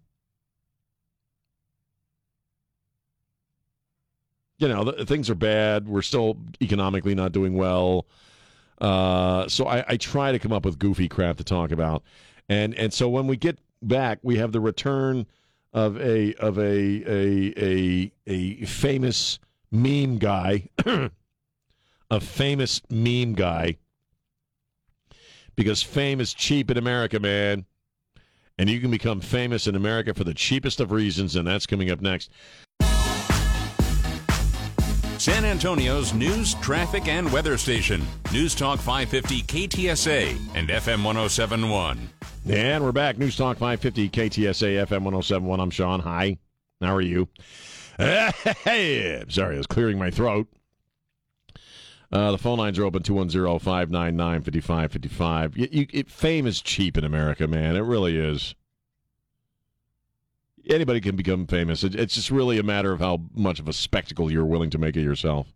You 4.59 4.67
know, 4.67 4.83
the, 4.83 5.05
things 5.05 5.29
are 5.29 5.35
bad. 5.35 5.89
We're 5.89 6.03
still 6.03 6.37
economically 6.61 7.15
not 7.15 7.31
doing 7.31 7.55
well. 7.55 8.05
Uh, 8.81 9.47
so 9.47 9.67
I, 9.67 9.85
I 9.87 9.97
try 9.97 10.31
to 10.31 10.39
come 10.39 10.51
up 10.51 10.65
with 10.65 10.79
goofy 10.79 11.07
crap 11.07 11.37
to 11.37 11.43
talk 11.43 11.71
about, 11.71 12.03
and 12.49 12.73
and 12.73 12.91
so 12.91 13.07
when 13.07 13.27
we 13.27 13.37
get 13.37 13.59
back, 13.83 14.17
we 14.23 14.37
have 14.37 14.51
the 14.51 14.59
return 14.59 15.27
of 15.71 16.01
a 16.01 16.33
of 16.35 16.57
a 16.57 16.63
a 16.63 17.53
a, 17.57 18.11
a 18.25 18.65
famous 18.65 19.37
meme 19.71 20.17
guy, 20.17 20.67
a 22.09 22.19
famous 22.19 22.81
meme 22.89 23.33
guy, 23.33 23.77
because 25.55 25.83
fame 25.83 26.19
is 26.19 26.33
cheap 26.33 26.71
in 26.71 26.77
America, 26.77 27.19
man, 27.19 27.65
and 28.57 28.67
you 28.67 28.79
can 28.79 28.89
become 28.89 29.21
famous 29.21 29.67
in 29.67 29.75
America 29.75 30.15
for 30.15 30.23
the 30.23 30.33
cheapest 30.33 30.79
of 30.79 30.91
reasons, 30.91 31.35
and 31.35 31.47
that's 31.47 31.67
coming 31.67 31.91
up 31.91 32.01
next. 32.01 32.31
San 35.21 35.45
Antonio's 35.45 36.15
news, 36.15 36.55
traffic, 36.55 37.07
and 37.07 37.31
weather 37.31 37.55
station. 37.55 38.03
News 38.33 38.55
Talk 38.55 38.79
550 38.79 39.43
KTSA 39.43 40.31
and 40.55 40.67
FM 40.67 41.03
1071. 41.03 42.09
And 42.49 42.83
we're 42.83 42.91
back. 42.91 43.19
News 43.19 43.37
Talk 43.37 43.59
550 43.59 44.09
KTSA 44.09 44.83
FM 44.87 45.03
1071. 45.03 45.59
I'm 45.59 45.69
Sean. 45.69 45.99
Hi. 45.99 46.39
How 46.81 46.95
are 46.95 47.01
you? 47.01 47.27
Hey, 47.99 49.23
sorry, 49.27 49.53
I 49.53 49.57
was 49.59 49.67
clearing 49.67 49.99
my 49.99 50.09
throat. 50.09 50.47
Uh, 52.11 52.31
the 52.31 52.39
phone 52.39 52.57
lines 52.57 52.79
are 52.79 52.85
open 52.85 53.03
210 53.03 53.59
599 53.59 54.41
5555. 54.41 56.09
Fame 56.09 56.47
is 56.47 56.63
cheap 56.63 56.97
in 56.97 57.03
America, 57.03 57.47
man. 57.47 57.75
It 57.75 57.81
really 57.81 58.17
is. 58.17 58.55
Anybody 60.69 61.01
can 61.01 61.15
become 61.15 61.47
famous. 61.47 61.83
It, 61.83 61.95
it's 61.95 62.15
just 62.15 62.31
really 62.31 62.59
a 62.59 62.63
matter 62.63 62.91
of 62.91 62.99
how 62.99 63.21
much 63.33 63.59
of 63.59 63.67
a 63.67 63.73
spectacle 63.73 64.31
you're 64.31 64.45
willing 64.45 64.69
to 64.71 64.77
make 64.77 64.95
it 64.95 65.01
yourself. 65.01 65.53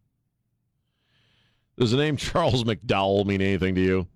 Does 1.78 1.91
the 1.91 1.97
name 1.97 2.18
Charles 2.18 2.64
McDowell 2.64 3.26
mean 3.26 3.41
anything 3.41 3.76
to 3.76 3.82
you? 3.82 4.08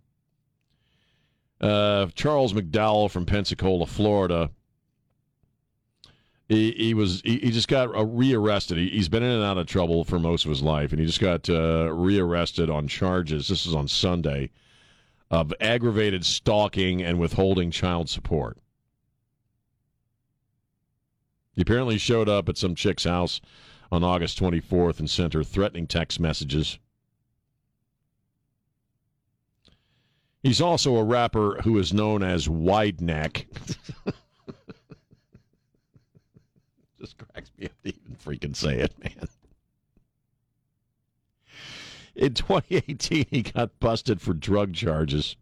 Uh, 1.61 2.07
Charles 2.15 2.53
McDowell 2.53 3.11
from 3.11 3.25
Pensacola, 3.25 3.85
Florida. 3.85 4.49
He, 6.47 6.71
he 6.71 6.93
was 6.93 7.21
he, 7.23 7.37
he 7.39 7.51
just 7.51 7.67
got 7.67 7.95
uh, 7.95 8.05
rearrested. 8.05 8.77
He, 8.77 8.89
he's 8.89 9.09
been 9.09 9.21
in 9.21 9.29
and 9.29 9.43
out 9.43 9.57
of 9.57 9.67
trouble 9.67 10.03
for 10.03 10.17
most 10.17 10.45
of 10.45 10.49
his 10.49 10.63
life, 10.63 10.91
and 10.91 10.99
he 10.99 11.05
just 11.05 11.19
got 11.19 11.47
uh, 11.49 11.93
rearrested 11.93 12.69
on 12.69 12.87
charges. 12.87 13.49
This 13.49 13.65
is 13.65 13.75
on 13.75 13.87
Sunday 13.87 14.49
of 15.29 15.53
aggravated 15.59 16.25
stalking 16.25 17.03
and 17.03 17.19
withholding 17.19 17.69
child 17.69 18.09
support. 18.09 18.57
He 21.59 21.63
apparently 21.63 21.97
showed 21.97 22.29
up 22.29 22.47
at 22.47 22.57
some 22.57 22.73
chick's 22.73 23.03
house 23.03 23.41
on 23.91 24.01
August 24.01 24.39
24th 24.39 24.99
and 24.99 25.09
sent 25.09 25.33
her 25.33 25.43
threatening 25.43 25.87
text 25.87 26.17
messages. 26.17 26.79
He's 30.41 30.61
also 30.61 30.95
a 30.95 31.03
rapper 31.03 31.59
who 31.63 31.77
is 31.77 31.91
known 31.91 32.23
as 32.23 32.47
Wide 32.47 33.01
Neck. 33.01 33.47
Just 36.97 37.17
cracks 37.17 37.51
me 37.57 37.65
up 37.65 37.73
to 37.83 37.89
even 37.89 38.15
freaking 38.15 38.55
say 38.55 38.79
it, 38.79 38.97
man. 39.03 39.27
In 42.15 42.35
2018, 42.35 43.25
he 43.29 43.41
got 43.41 43.77
busted 43.81 44.21
for 44.21 44.33
drug 44.33 44.73
charges. 44.73 45.35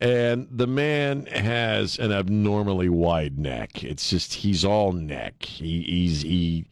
And 0.00 0.46
the 0.50 0.68
man 0.68 1.26
has 1.26 1.98
an 1.98 2.12
abnormally 2.12 2.88
wide 2.88 3.38
neck. 3.38 3.82
It's 3.82 4.08
just 4.10 4.34
he's 4.34 4.64
all 4.64 4.92
neck. 4.92 5.42
He 5.42 5.82
he's 5.82 6.22
he 6.22 6.66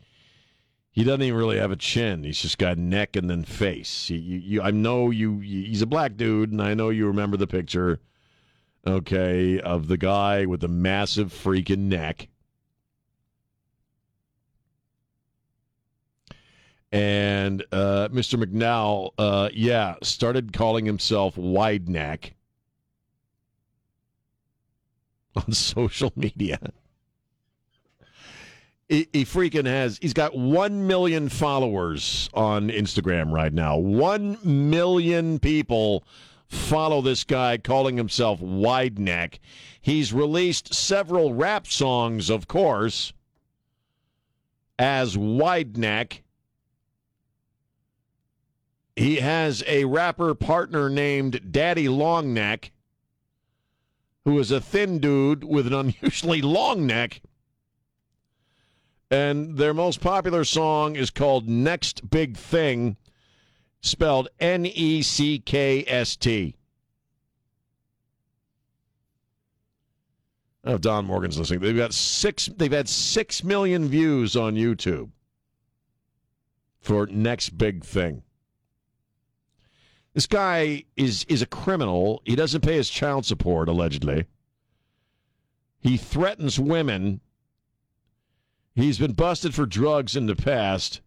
he 0.93 1.03
doesn't 1.03 1.22
even 1.22 1.37
really 1.37 1.59
have 1.59 1.72
a 1.72 1.77
chin. 1.77 2.22
He's 2.22 2.41
just 2.41 2.57
got 2.57 2.79
neck 2.79 3.16
and 3.16 3.29
then 3.29 3.45
face. 3.45 4.09
You, 4.09 4.18
you, 4.18 4.62
I 4.62 4.70
know 4.70 5.11
you. 5.11 5.41
He's 5.41 5.83
a 5.83 5.87
black 5.87 6.16
dude, 6.16 6.53
and 6.53 6.62
I 6.62 6.74
know 6.74 6.91
you 6.91 7.07
remember 7.07 7.37
the 7.37 7.49
picture. 7.49 8.01
Okay, 8.87 9.59
of 9.59 9.89
the 9.89 9.97
guy 9.97 10.47
with 10.47 10.61
the 10.61 10.68
massive 10.68 11.33
freaking 11.33 11.89
neck. 11.89 12.29
And 16.93 17.64
uh, 17.72 18.09
Mr. 18.12 18.43
McNow, 18.43 19.11
uh, 19.18 19.49
yeah, 19.53 19.97
started 20.05 20.53
calling 20.53 20.87
himself 20.87 21.37
Wide 21.37 21.89
Neck 21.89 22.37
on 25.47 25.53
social 25.53 26.12
media. 26.16 26.59
He, 28.89 29.09
he 29.12 29.24
freaking 29.24 29.66
has, 29.66 29.99
he's 30.01 30.12
got 30.12 30.37
1 30.37 30.87
million 30.87 31.28
followers 31.28 32.30
on 32.34 32.68
Instagram 32.68 33.32
right 33.32 33.53
now. 33.53 33.76
1 33.76 34.39
million 34.45 35.41
people 35.41 36.05
follow 36.47 37.03
this 37.03 37.24
guy 37.24 37.59
calling 37.59 37.97
himself 37.97 38.41
Wide 38.41 38.99
Neck. 38.99 39.41
He's 39.80 40.12
released 40.12 40.72
several 40.72 41.34
rap 41.34 41.66
songs, 41.66 42.30
of 42.30 42.47
course, 42.47 43.12
as 44.78 45.18
Wide 45.18 45.76
Neck. 45.76 46.22
He 48.95 49.16
has 49.16 49.62
a 49.66 49.84
rapper 49.84 50.34
partner 50.34 50.89
named 50.89 51.53
Daddy 51.53 51.87
Longneck, 51.87 52.70
who 54.27 54.41
is 54.41 54.51
a 54.51 54.61
thin 54.61 54.99
dude 54.99 55.45
with 55.45 55.68
an 55.68 55.72
unusually 55.72 56.43
long 56.43 56.85
neck. 56.85 57.22
And 59.09 59.57
their 59.57 59.72
most 59.72 60.01
popular 60.01 60.43
song 60.43 60.97
is 60.97 61.11
called 61.11 61.49
Next 61.49 62.11
Big 62.11 62.37
Thing, 62.37 62.97
spelled 63.81 64.29
N 64.41 64.66
E 64.66 65.01
C 65.03 65.39
K 65.39 65.85
S 65.87 66.16
T. 66.16 66.57
Oh, 70.64 70.77
Don 70.77 71.05
Morgan's 71.05 71.39
listening. 71.39 71.61
They've 71.61 71.77
got 71.77 71.95
six. 71.95 72.47
They've 72.47 72.72
had 72.72 72.89
six 72.89 73.45
million 73.45 73.87
views 73.87 74.35
on 74.35 74.57
YouTube 74.57 75.11
for 76.81 77.07
Next 77.07 77.57
Big 77.57 77.85
Thing. 77.85 78.24
This 80.17 80.27
guy 80.27 80.85
is 80.97 81.27
is 81.29 81.43
a 81.43 81.47
criminal. 81.47 82.23
He 82.25 82.37
doesn't 82.37 82.62
pay 82.62 82.77
his 82.77 82.89
child 82.89 83.27
support 83.27 83.69
allegedly. 83.69 84.25
He 85.79 85.99
threatens 85.99 86.59
women. 86.59 87.21
He's 88.75 88.99
been 88.99 89.12
busted 89.12 89.55
for 89.55 89.67
drugs 89.67 90.17
in 90.17 90.25
the 90.25 90.35
past, 90.35 91.03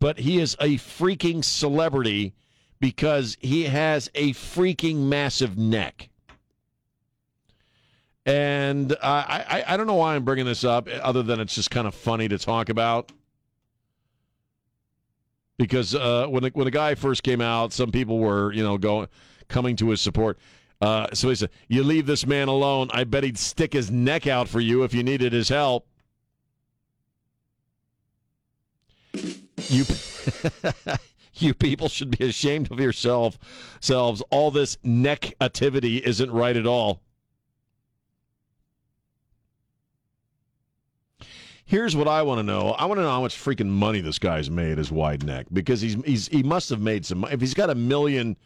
but 0.00 0.18
he 0.18 0.38
is 0.38 0.56
a 0.60 0.78
freaking 0.78 1.44
celebrity 1.44 2.32
because 2.80 3.36
he 3.38 3.64
has 3.64 4.10
a 4.14 4.32
freaking 4.32 5.08
massive 5.08 5.58
neck. 5.58 6.08
And 8.24 8.96
I, 9.02 9.44
I, 9.66 9.74
I 9.74 9.76
don't 9.76 9.86
know 9.86 9.96
why 9.96 10.14
I'm 10.14 10.24
bringing 10.24 10.46
this 10.46 10.64
up, 10.64 10.88
other 11.02 11.22
than 11.22 11.38
it's 11.38 11.54
just 11.54 11.70
kind 11.70 11.86
of 11.86 11.94
funny 11.94 12.28
to 12.28 12.38
talk 12.38 12.70
about 12.70 13.12
because 15.58 15.94
uh, 15.94 16.26
when 16.28 16.42
the, 16.42 16.50
when 16.54 16.64
the 16.64 16.70
guy 16.70 16.94
first 16.94 17.22
came 17.22 17.40
out, 17.40 17.72
some 17.72 17.90
people 17.90 18.18
were 18.18 18.52
you 18.52 18.62
know 18.62 18.78
going 18.78 19.08
coming 19.48 19.76
to 19.76 19.90
his 19.90 20.00
support. 20.00 20.38
Uh, 20.80 21.06
so 21.12 21.28
he 21.28 21.34
said, 21.34 21.50
"You 21.68 21.84
leave 21.84 22.06
this 22.06 22.26
man 22.26 22.48
alone. 22.48 22.90
I 22.92 23.04
bet 23.04 23.24
he'd 23.24 23.38
stick 23.38 23.72
his 23.72 23.90
neck 23.90 24.26
out 24.26 24.48
for 24.48 24.60
you 24.60 24.82
if 24.82 24.92
you 24.94 25.02
needed 25.02 25.32
his 25.32 25.48
help." 25.48 25.86
You 29.68 29.84
you 31.34 31.54
people 31.54 31.88
should 31.88 32.16
be 32.18 32.26
ashamed 32.26 32.70
of 32.70 32.80
yourself 32.80 33.38
selves. 33.80 34.22
All 34.30 34.50
this 34.50 34.78
neck 34.82 35.34
activity 35.40 35.98
isn't 35.98 36.30
right 36.30 36.56
at 36.56 36.66
all. 36.66 37.00
Here's 41.72 41.96
what 41.96 42.06
I 42.06 42.20
want 42.20 42.38
to 42.38 42.42
know. 42.42 42.72
I 42.72 42.84
want 42.84 42.98
to 42.98 43.02
know 43.02 43.08
how 43.08 43.22
much 43.22 43.34
freaking 43.34 43.68
money 43.68 44.02
this 44.02 44.18
guy's 44.18 44.50
made 44.50 44.78
as 44.78 44.92
wide 44.92 45.24
neck 45.24 45.46
because 45.54 45.80
he's 45.80 45.94
he's 46.04 46.28
he 46.28 46.42
must 46.42 46.68
have 46.68 46.82
made 46.82 47.06
some. 47.06 47.24
If 47.30 47.40
he's 47.40 47.54
got 47.54 47.70
a 47.70 47.74
million 47.74 48.36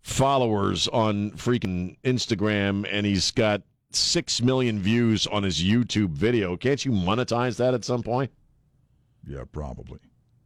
followers 0.00 0.88
on 0.88 1.32
freaking 1.32 1.98
Instagram 2.04 2.88
and 2.90 3.04
he's 3.04 3.32
got 3.32 3.60
six 3.90 4.40
million 4.40 4.78
views 4.78 5.26
on 5.26 5.42
his 5.42 5.62
YouTube 5.62 6.12
video, 6.12 6.56
can't 6.56 6.82
you 6.82 6.90
monetize 6.90 7.58
that 7.58 7.74
at 7.74 7.84
some 7.84 8.02
point? 8.02 8.30
Yeah, 9.26 9.44
probably. 9.52 9.98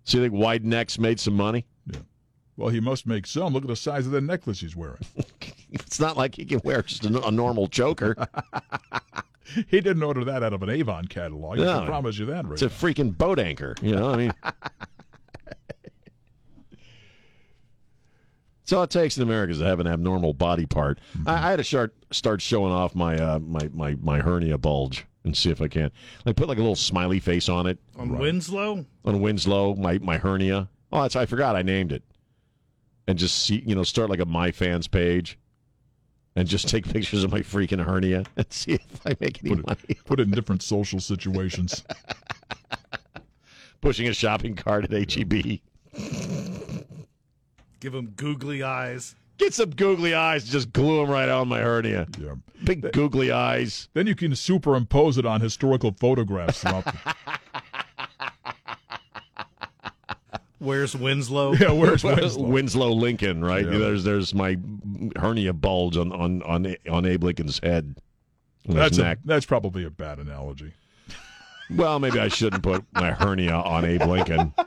So 0.02 0.18
you 0.18 0.24
think 0.24 0.34
wide 0.34 0.64
necks 0.64 0.98
made 0.98 1.20
some 1.20 1.34
money? 1.34 1.66
Yeah. 1.86 2.00
Well, 2.56 2.70
he 2.70 2.80
must 2.80 3.06
make 3.06 3.28
some. 3.28 3.52
Look 3.52 3.62
at 3.62 3.68
the 3.68 3.76
size 3.76 4.06
of 4.06 4.12
the 4.12 4.20
necklace 4.20 4.58
he's 4.58 4.74
wearing. 4.74 4.98
it's 5.70 6.00
not 6.00 6.16
like 6.16 6.34
he 6.34 6.46
can 6.46 6.60
wear 6.64 6.82
just 6.82 7.06
a, 7.06 7.24
a 7.24 7.30
normal 7.30 7.68
choker. 7.68 8.16
he 9.68 9.80
didn't 9.80 10.02
order 10.02 10.24
that 10.24 10.42
out 10.42 10.52
of 10.52 10.62
an 10.62 10.70
Avon 10.70 11.06
catalog. 11.06 11.60
I 11.60 11.64
can 11.64 11.86
promise 11.86 12.18
you 12.18 12.26
that, 12.26 12.44
right? 12.44 12.52
It's 12.52 12.62
a 12.62 12.68
freaking 12.68 13.16
boat 13.16 13.38
anchor. 13.38 13.74
You 13.82 13.96
know, 13.96 14.10
I 14.10 14.16
mean. 14.16 14.34
That's 18.62 18.72
all 18.72 18.84
it 18.84 18.90
takes 18.90 19.16
in 19.16 19.24
America 19.24 19.50
is 19.52 19.58
to 19.58 19.64
have 19.66 19.80
an 19.80 19.86
abnormal 19.86 20.34
body 20.34 20.66
part. 20.66 21.00
I, 21.26 21.34
I 21.34 21.50
had 21.50 21.56
to 21.56 21.64
start 21.64 21.94
start 22.12 22.40
showing 22.40 22.72
off 22.72 22.94
my 22.94 23.16
uh, 23.16 23.38
my, 23.40 23.68
my 23.74 23.96
my 24.00 24.20
hernia 24.20 24.56
bulge 24.56 25.04
and 25.24 25.36
see 25.36 25.50
if 25.50 25.60
I 25.60 25.68
can. 25.68 25.90
Like 26.24 26.36
put 26.36 26.48
like 26.48 26.58
a 26.58 26.60
little 26.60 26.76
smiley 26.76 27.18
face 27.18 27.48
on 27.48 27.66
it 27.66 27.78
On 27.96 28.16
Winslow? 28.18 28.86
on 29.04 29.20
Winslow, 29.20 29.74
my 29.74 29.98
my 29.98 30.16
hernia. 30.16 30.68
Oh, 30.92 31.02
that's 31.02 31.16
I 31.16 31.26
forgot 31.26 31.56
I 31.56 31.62
named 31.62 31.92
it. 31.92 32.02
And 33.08 33.18
just 33.18 33.44
see, 33.44 33.62
you 33.66 33.74
know, 33.74 33.82
start 33.82 34.10
like 34.10 34.20
a 34.20 34.26
my 34.26 34.52
fans 34.52 34.86
page, 34.86 35.38
and 36.36 36.48
just 36.48 36.68
take 36.68 36.88
pictures 36.88 37.24
of 37.24 37.30
my 37.32 37.40
freaking 37.40 37.84
hernia 37.84 38.24
and 38.36 38.46
see 38.52 38.72
if 38.72 39.06
I 39.06 39.16
make 39.20 39.42
any 39.44 39.56
Put 39.56 39.66
money. 39.66 39.80
it, 39.88 40.04
put 40.04 40.20
it 40.20 40.24
in 40.24 40.30
different 40.30 40.62
social 40.62 41.00
situations. 41.00 41.84
Pushing 43.80 44.06
a 44.08 44.14
shopping 44.14 44.54
cart 44.54 44.84
at 44.84 44.92
E 44.92 45.06
HEB. 45.10 45.60
Give 47.80 47.94
him 47.94 48.12
googly 48.16 48.62
eyes. 48.62 49.16
Get 49.38 49.54
some 49.54 49.70
googly 49.70 50.14
eyes, 50.14 50.44
and 50.44 50.52
just 50.52 50.72
glue 50.72 51.00
them 51.00 51.10
right 51.10 51.28
on 51.28 51.48
my 51.48 51.58
hernia. 51.58 52.06
Yeah. 52.16 52.34
Big 52.62 52.92
googly 52.92 53.32
eyes. 53.32 53.88
Then 53.92 54.06
you 54.06 54.14
can 54.14 54.36
superimpose 54.36 55.18
it 55.18 55.26
on 55.26 55.40
historical 55.40 55.90
photographs 55.98 56.60
throughout 56.60 56.84
the 56.84 57.14
Where's 60.62 60.94
Winslow? 60.96 61.54
Yeah, 61.60 61.72
where's 61.72 62.04
Winslow? 62.04 62.46
Winslow 62.46 62.92
Lincoln, 62.92 63.44
right? 63.44 63.64
Yeah. 63.64 63.78
There's 63.78 64.04
there's 64.04 64.32
my 64.34 64.56
hernia 65.16 65.52
bulge 65.52 65.96
on 65.96 66.12
on 66.12 66.42
on, 66.42 66.76
on 66.88 67.04
Abe 67.06 67.24
Lincoln's 67.24 67.58
head. 67.62 67.96
That's, 68.64 68.98
a, 68.98 69.16
that's 69.24 69.44
probably 69.44 69.84
a 69.84 69.90
bad 69.90 70.20
analogy. 70.20 70.72
Well, 71.68 71.98
maybe 71.98 72.20
I 72.20 72.28
shouldn't 72.28 72.62
put 72.62 72.84
my 72.94 73.10
hernia 73.10 73.54
on 73.54 73.84
Abe 73.84 74.02
Lincoln. 74.02 74.54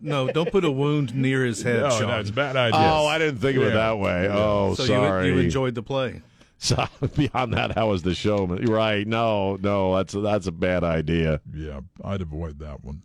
No, 0.00 0.28
don't 0.30 0.52
put 0.52 0.64
a 0.64 0.70
wound 0.70 1.16
near 1.16 1.44
his 1.44 1.62
head, 1.62 1.80
No, 1.80 1.90
Sean. 1.90 2.06
that's 2.06 2.30
a 2.30 2.32
bad 2.32 2.54
idea. 2.54 2.78
Oh, 2.80 3.06
I 3.06 3.18
didn't 3.18 3.40
think 3.40 3.56
of 3.56 3.64
it 3.64 3.74
that 3.74 3.98
way. 3.98 4.28
Oh, 4.30 4.74
so 4.74 4.82
you, 4.84 4.88
sorry. 4.88 5.26
you 5.26 5.38
enjoyed 5.38 5.74
the 5.74 5.82
play. 5.82 6.22
So 6.58 6.86
beyond 7.16 7.52
that, 7.52 7.72
how 7.74 7.90
was 7.90 8.02
the 8.02 8.14
show? 8.14 8.46
Right? 8.46 9.06
No, 9.06 9.56
no, 9.56 9.94
that's 9.96 10.14
that's 10.14 10.46
a 10.46 10.52
bad 10.52 10.84
idea. 10.84 11.40
Yeah, 11.52 11.80
I'd 12.02 12.22
avoid 12.22 12.60
that 12.60 12.82
one. 12.82 13.02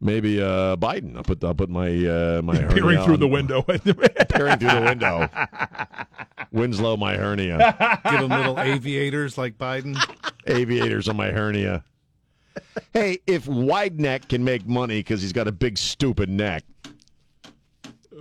Maybe 0.00 0.40
uh, 0.40 0.76
Biden. 0.76 1.16
I'll 1.16 1.24
put 1.24 1.42
I'll 1.42 1.54
put 1.54 1.68
my 1.68 1.88
uh, 1.88 2.40
my 2.42 2.56
Peering 2.72 3.02
through 3.02 3.14
on- 3.14 3.20
the 3.20 3.26
window. 3.28 3.62
peering 3.62 4.58
through 4.58 4.68
the 4.70 4.82
window. 4.84 5.28
Winslow, 6.52 6.96
my 6.96 7.16
hernia. 7.16 8.00
Give 8.04 8.20
him 8.20 8.28
little 8.30 8.60
aviators 8.60 9.36
like 9.36 9.58
Biden. 9.58 9.96
Aviators 10.46 11.08
on 11.08 11.16
my 11.16 11.30
hernia. 11.30 11.84
Hey, 12.92 13.18
if 13.26 13.46
wide 13.48 14.00
neck 14.00 14.28
can 14.28 14.44
make 14.44 14.66
money 14.66 15.00
because 15.00 15.20
he's 15.22 15.32
got 15.32 15.48
a 15.48 15.52
big 15.52 15.78
stupid 15.78 16.28
neck, 16.28 16.64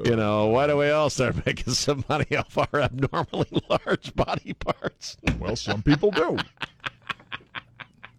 you 0.04 0.16
know, 0.16 0.48
why 0.48 0.68
do 0.68 0.78
we 0.78 0.90
all 0.90 1.10
start 1.10 1.44
making 1.46 1.74
some 1.74 2.04
money 2.10 2.36
off 2.36 2.58
our 2.58 2.82
abnormally 2.82 3.62
large 3.70 4.16
body 4.16 4.54
parts? 4.54 5.18
Well, 5.40 5.56
some 5.56 5.82
people 5.84 6.12
do. 6.12 6.38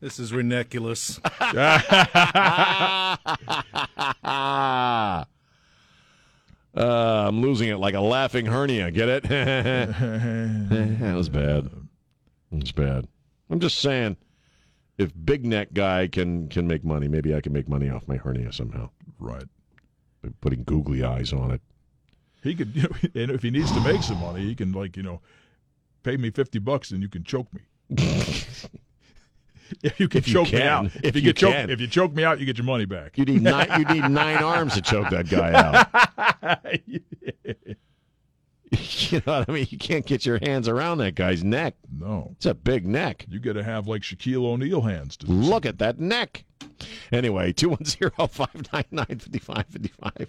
This 0.01 0.19
is 0.19 0.33
ridiculous. 0.33 1.21
Uh, 6.77 7.25
I'm 7.27 7.41
losing 7.41 7.71
it 7.71 7.79
like 7.79 7.95
a 7.95 8.01
laughing 8.01 8.47
hernia. 8.47 8.93
Get 8.93 9.09
it? 9.09 9.23
that 9.29 11.13
was 11.17 11.29
bad. 11.29 11.69
It 12.53 12.61
was 12.61 12.71
bad. 12.71 13.09
I'm 13.51 13.59
just 13.59 13.79
saying, 13.79 14.17
if 14.97 15.11
big 15.25 15.45
neck 15.45 15.73
guy 15.73 16.07
can 16.07 16.49
can 16.49 16.69
make 16.69 16.85
money, 16.85 17.09
maybe 17.09 17.35
I 17.35 17.41
can 17.41 17.53
make 17.53 17.69
money 17.69 17.89
off 17.89 18.07
my 18.07 18.17
hernia 18.17 18.53
somehow. 18.53 18.91
Right. 19.19 19.47
By 20.23 20.29
putting 20.41 20.63
googly 20.65 21.03
eyes 21.03 21.33
on 21.33 21.51
it. 21.51 21.63
He 22.43 22.55
could, 22.55 22.73
you 22.77 22.83
know, 22.83 22.91
and 23.15 23.31
if 23.33 23.43
he 23.43 23.51
needs 23.51 23.73
to 23.73 23.81
make 23.81 24.03
some 24.03 24.21
money, 24.21 24.43
he 24.43 24.55
can 24.55 24.71
like 24.71 24.97
you 24.97 25.03
know, 25.03 25.21
pay 26.05 26.17
me 26.17 26.31
fifty 26.31 26.61
bucks 26.61 26.93
and 26.93 27.03
you 27.03 27.09
can 27.09 27.25
choke 27.25 27.49
me. 27.53 27.63
If 29.83 29.99
you 30.01 30.09
can 30.09 30.19
If 30.19 30.29
you 30.29 30.35
choke 30.35 30.53
me 30.53 30.63
out, 30.63 30.91
If 31.03 31.17
you, 31.17 31.23
you 31.23 31.33
can 31.35 31.53
choke, 31.53 31.69
if 31.71 31.81
you 31.81 31.87
choke 31.87 32.15
me 32.15 32.25
out, 32.25 32.41
you 32.41 32.47
get 32.47 32.57
your 32.59 32.65
money 32.65 32.85
back. 32.87 33.17
You 33.19 33.25
need 33.25 33.43
nine. 33.43 33.69
you 33.79 33.85
need 33.85 34.09
nine 34.11 34.39
arms 34.43 34.75
to 34.75 34.83
choke 34.83 35.11
that 35.11 35.29
guy 35.29 35.53
out. 35.53 35.87
you 38.71 39.23
know 39.27 39.39
what 39.39 39.49
I 39.49 39.53
mean? 39.53 39.67
You 39.71 39.79
can't 39.79 40.05
get 40.05 40.27
your 40.27 40.39
hands 40.43 40.69
around 40.69 40.99
that 40.99 41.15
guy's 41.15 41.43
neck. 41.43 41.75
No, 41.91 42.33
It's 42.37 42.45
a 42.47 42.53
big 42.55 42.87
neck. 42.87 43.25
you 43.29 43.39
got 43.41 43.55
to 43.55 43.65
have 43.65 43.89
like 43.89 44.03
Shaquille 44.03 44.45
O'Neal 44.45 44.83
hands. 44.83 45.17
To 45.19 45.27
Look 45.27 45.65
at 45.67 45.79
that 45.79 45.99
neck. 45.99 46.45
Anyway, 47.11 47.53
210-599-5555. 47.55 50.27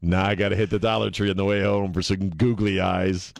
now 0.00 0.24
I 0.24 0.34
got 0.34 0.48
to 0.50 0.56
hit 0.56 0.70
the 0.70 0.78
Dollar 0.78 1.10
Tree 1.10 1.28
on 1.30 1.36
the 1.36 1.44
way 1.44 1.62
home 1.62 1.92
for 1.92 2.00
some 2.02 2.30
googly 2.30 2.80
eyes. 2.80 3.34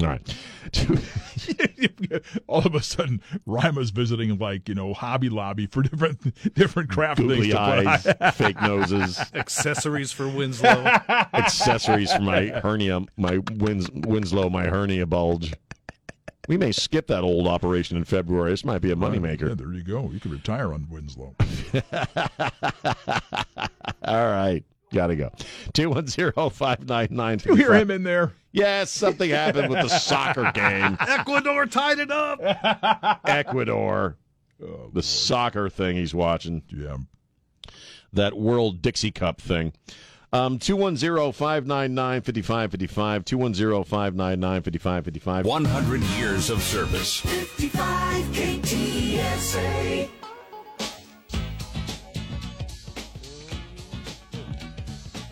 All 0.00 0.06
right. 0.08 0.34
All 2.46 2.66
of 2.66 2.74
a 2.74 2.82
sudden, 2.82 3.22
Rima's 3.46 3.90
visiting 3.90 4.38
like 4.38 4.68
you 4.68 4.74
know 4.74 4.92
Hobby 4.94 5.28
Lobby 5.28 5.66
for 5.66 5.82
different 5.82 6.54
different 6.54 6.90
craft 6.90 7.18
things 7.18 7.32
googly 7.32 7.50
to 7.50 7.60
eyes, 7.60 8.02
put 8.04 8.22
on. 8.22 8.32
fake 8.32 8.60
noses, 8.62 9.18
Accessories 9.34 10.12
for 10.12 10.28
Winslow. 10.28 10.68
accessories 11.32 12.12
for 12.12 12.20
my 12.20 12.46
hernia, 12.48 13.00
my 13.16 13.38
Wins, 13.56 13.90
Winslow, 13.90 14.50
my 14.50 14.66
hernia 14.66 15.06
bulge. 15.06 15.54
We 16.48 16.56
may 16.56 16.72
skip 16.72 17.08
that 17.08 17.24
old 17.24 17.46
operation 17.46 17.96
in 17.98 18.04
February. 18.04 18.50
This 18.50 18.64
might 18.64 18.78
be 18.80 18.90
a 18.90 18.96
moneymaker. 18.96 19.48
Yeah, 19.48 19.54
there 19.54 19.72
you 19.72 19.82
go. 19.82 20.10
You 20.10 20.18
could 20.18 20.32
retire 20.32 20.72
on 20.72 20.86
Winslow. 20.90 21.34
All 24.02 24.26
right. 24.26 24.64
Gotta 24.92 25.16
go. 25.16 25.30
210 25.74 27.40
You 27.44 27.54
hear 27.56 27.74
him 27.74 27.90
in 27.90 28.04
there? 28.04 28.32
Yes, 28.52 28.90
something 28.90 29.28
happened 29.30 29.68
with 29.68 29.82
the 29.82 29.88
soccer 29.98 30.50
game. 30.52 30.96
Ecuador 31.00 31.66
tied 31.66 31.98
it 31.98 32.10
up. 32.10 32.40
Ecuador. 33.26 34.16
the 34.58 35.02
soccer 35.02 35.68
thing 35.68 35.96
he's 35.96 36.14
watching. 36.14 36.62
Yeah. 36.68 36.96
That 38.12 38.38
World 38.38 38.80
Dixie 38.80 39.10
Cup 39.10 39.40
thing. 39.40 39.72
Um, 40.32 40.58
210-599-5555. 40.58 43.24
210-599-5555. 43.24 45.44
100 45.44 46.00
years 46.02 46.50
of 46.50 46.62
service. 46.62 47.16
55 47.20 48.24
KTSA. 48.26 50.08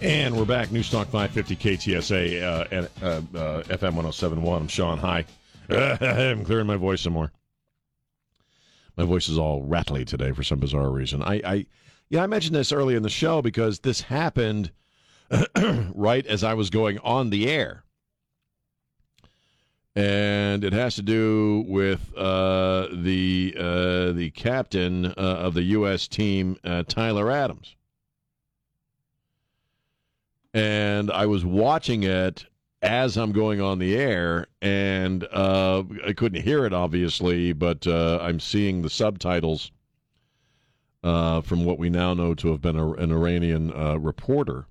And 0.03 0.36
we're 0.36 0.44
back. 0.44 0.70
News 0.70 0.90
Talk 0.90 1.09
550 1.09 1.57
KTSA 1.57 2.42
uh, 2.42 2.64
and 2.70 2.88
uh, 3.03 3.38
uh, 3.38 3.62
FM 3.62 3.94
1071. 3.94 4.62
I'm 4.62 4.68
Sean. 4.68 4.99
Hi. 4.99 5.24
I'm 5.70 6.44
clearing 6.44 6.66
my 6.66 6.76
voice 6.76 7.01
some 7.01 7.14
more. 7.14 7.32
My 8.99 9.05
voice 9.05 9.28
is 9.30 9.38
all 9.38 9.62
rattly 9.62 10.05
today 10.05 10.32
for 10.32 10.42
some 10.42 10.59
bizarre 10.59 10.90
reason. 10.90 11.22
I, 11.22 11.34
I 11.44 11.66
yeah, 12.11 12.22
I 12.22 12.26
mentioned 12.26 12.55
this 12.55 12.72
early 12.72 12.94
in 12.94 13.03
the 13.03 13.09
show 13.09 13.40
because 13.40 13.80
this 13.80 14.03
happened 14.03 14.70
right 15.94 16.26
as 16.26 16.44
I 16.44 16.53
was 16.53 16.68
going 16.68 16.99
on 16.99 17.30
the 17.30 17.49
air. 17.49 17.82
And 19.94 20.62
it 20.62 20.74
has 20.74 20.97
to 20.97 21.03
do 21.03 21.64
with 21.68 22.14
uh, 22.14 22.88
the 22.92 23.55
uh, 23.59 24.12
the 24.12 24.30
captain 24.34 25.07
uh, 25.07 25.12
of 25.16 25.55
the 25.55 25.62
U.S. 25.62 26.07
team, 26.07 26.59
Tyler 26.86 27.30
Adams 27.30 27.76
and 30.57 31.11
I 31.11 31.27
was 31.27 31.45
watching 31.45 32.03
it 32.03 32.47
as 32.81 33.19
I'm 33.19 33.33
going 33.33 33.61
on 33.61 33.79
the 33.79 33.95
air, 33.95 34.47
and 34.63 35.23
uh, 35.31 35.83
I 36.07 36.15
couldn't 36.15 36.43
hear 36.43 36.65
it 36.65 36.73
obviously, 36.73 37.53
but 37.53 37.87
uh, 37.87 38.19
I'm 38.23 38.41
seeing 38.41 38.81
the 38.81 38.89
subtitles 38.89 39.71
uh, 41.05 41.43
from 41.43 41.67
what 41.67 41.79
we 41.79 41.91
now 41.91 42.15
know 42.15 42.35
to 42.35 42.49
have 42.53 42.63
been 42.63 42.77
a, 42.77 42.93
an 42.93 43.13
Iranian 43.13 43.71
uh, 43.71 43.99
reporter. 43.99 44.67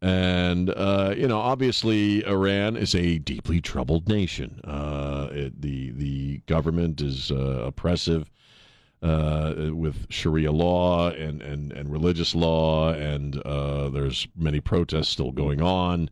And 0.00 0.70
uh, 0.70 1.14
you 1.16 1.28
know, 1.28 1.38
obviously, 1.38 2.26
Iran 2.26 2.76
is 2.76 2.92
a 2.96 3.18
deeply 3.18 3.60
troubled 3.60 4.08
nation. 4.08 4.60
Uh, 4.64 5.28
it, 5.30 5.62
the 5.62 5.92
the 5.92 6.38
government 6.46 7.00
is 7.00 7.30
oppressive 7.30 8.31
uh, 9.02 9.70
with 9.72 10.06
Sharia 10.10 10.52
law 10.52 11.10
and, 11.10 11.42
and, 11.42 11.72
and 11.72 11.90
religious 11.90 12.34
law, 12.34 12.92
and 12.92 13.36
uh, 13.38 13.88
there's 13.88 14.28
many 14.36 14.60
protests 14.60 15.08
still 15.08 15.32
going 15.32 15.60
on 15.60 16.08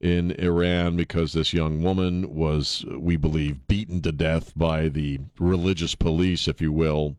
in 0.00 0.32
Iran 0.32 0.96
because 0.96 1.32
this 1.32 1.54
young 1.54 1.82
woman 1.82 2.34
was, 2.34 2.84
we 2.98 3.16
believe, 3.16 3.66
beaten 3.66 4.02
to 4.02 4.12
death 4.12 4.52
by 4.54 4.88
the 4.88 5.20
religious 5.38 5.94
police, 5.94 6.46
if 6.46 6.60
you 6.60 6.72
will, 6.72 7.16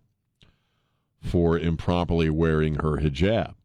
for 1.20 1.58
improperly 1.58 2.30
wearing 2.30 2.76
her 2.76 2.98
hijab. 2.98 3.56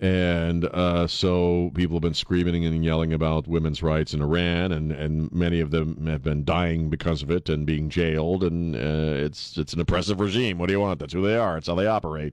And 0.00 0.64
uh, 0.64 1.06
so 1.06 1.70
people 1.74 1.96
have 1.96 2.02
been 2.02 2.14
screaming 2.14 2.64
and 2.64 2.82
yelling 2.82 3.12
about 3.12 3.46
women's 3.46 3.82
rights 3.82 4.14
in 4.14 4.22
Iran, 4.22 4.72
and, 4.72 4.92
and 4.92 5.30
many 5.30 5.60
of 5.60 5.70
them 5.70 6.06
have 6.06 6.22
been 6.22 6.42
dying 6.42 6.88
because 6.88 7.22
of 7.22 7.30
it 7.30 7.50
and 7.50 7.66
being 7.66 7.90
jailed. 7.90 8.42
And 8.42 8.74
uh, 8.74 8.78
it's 9.26 9.58
it's 9.58 9.74
an 9.74 9.80
oppressive 9.80 10.18
regime. 10.18 10.56
What 10.56 10.68
do 10.68 10.72
you 10.72 10.80
want? 10.80 11.00
That's 11.00 11.12
who 11.12 11.26
they 11.26 11.36
are. 11.36 11.58
It's 11.58 11.66
how 11.66 11.74
they 11.74 11.86
operate. 11.86 12.32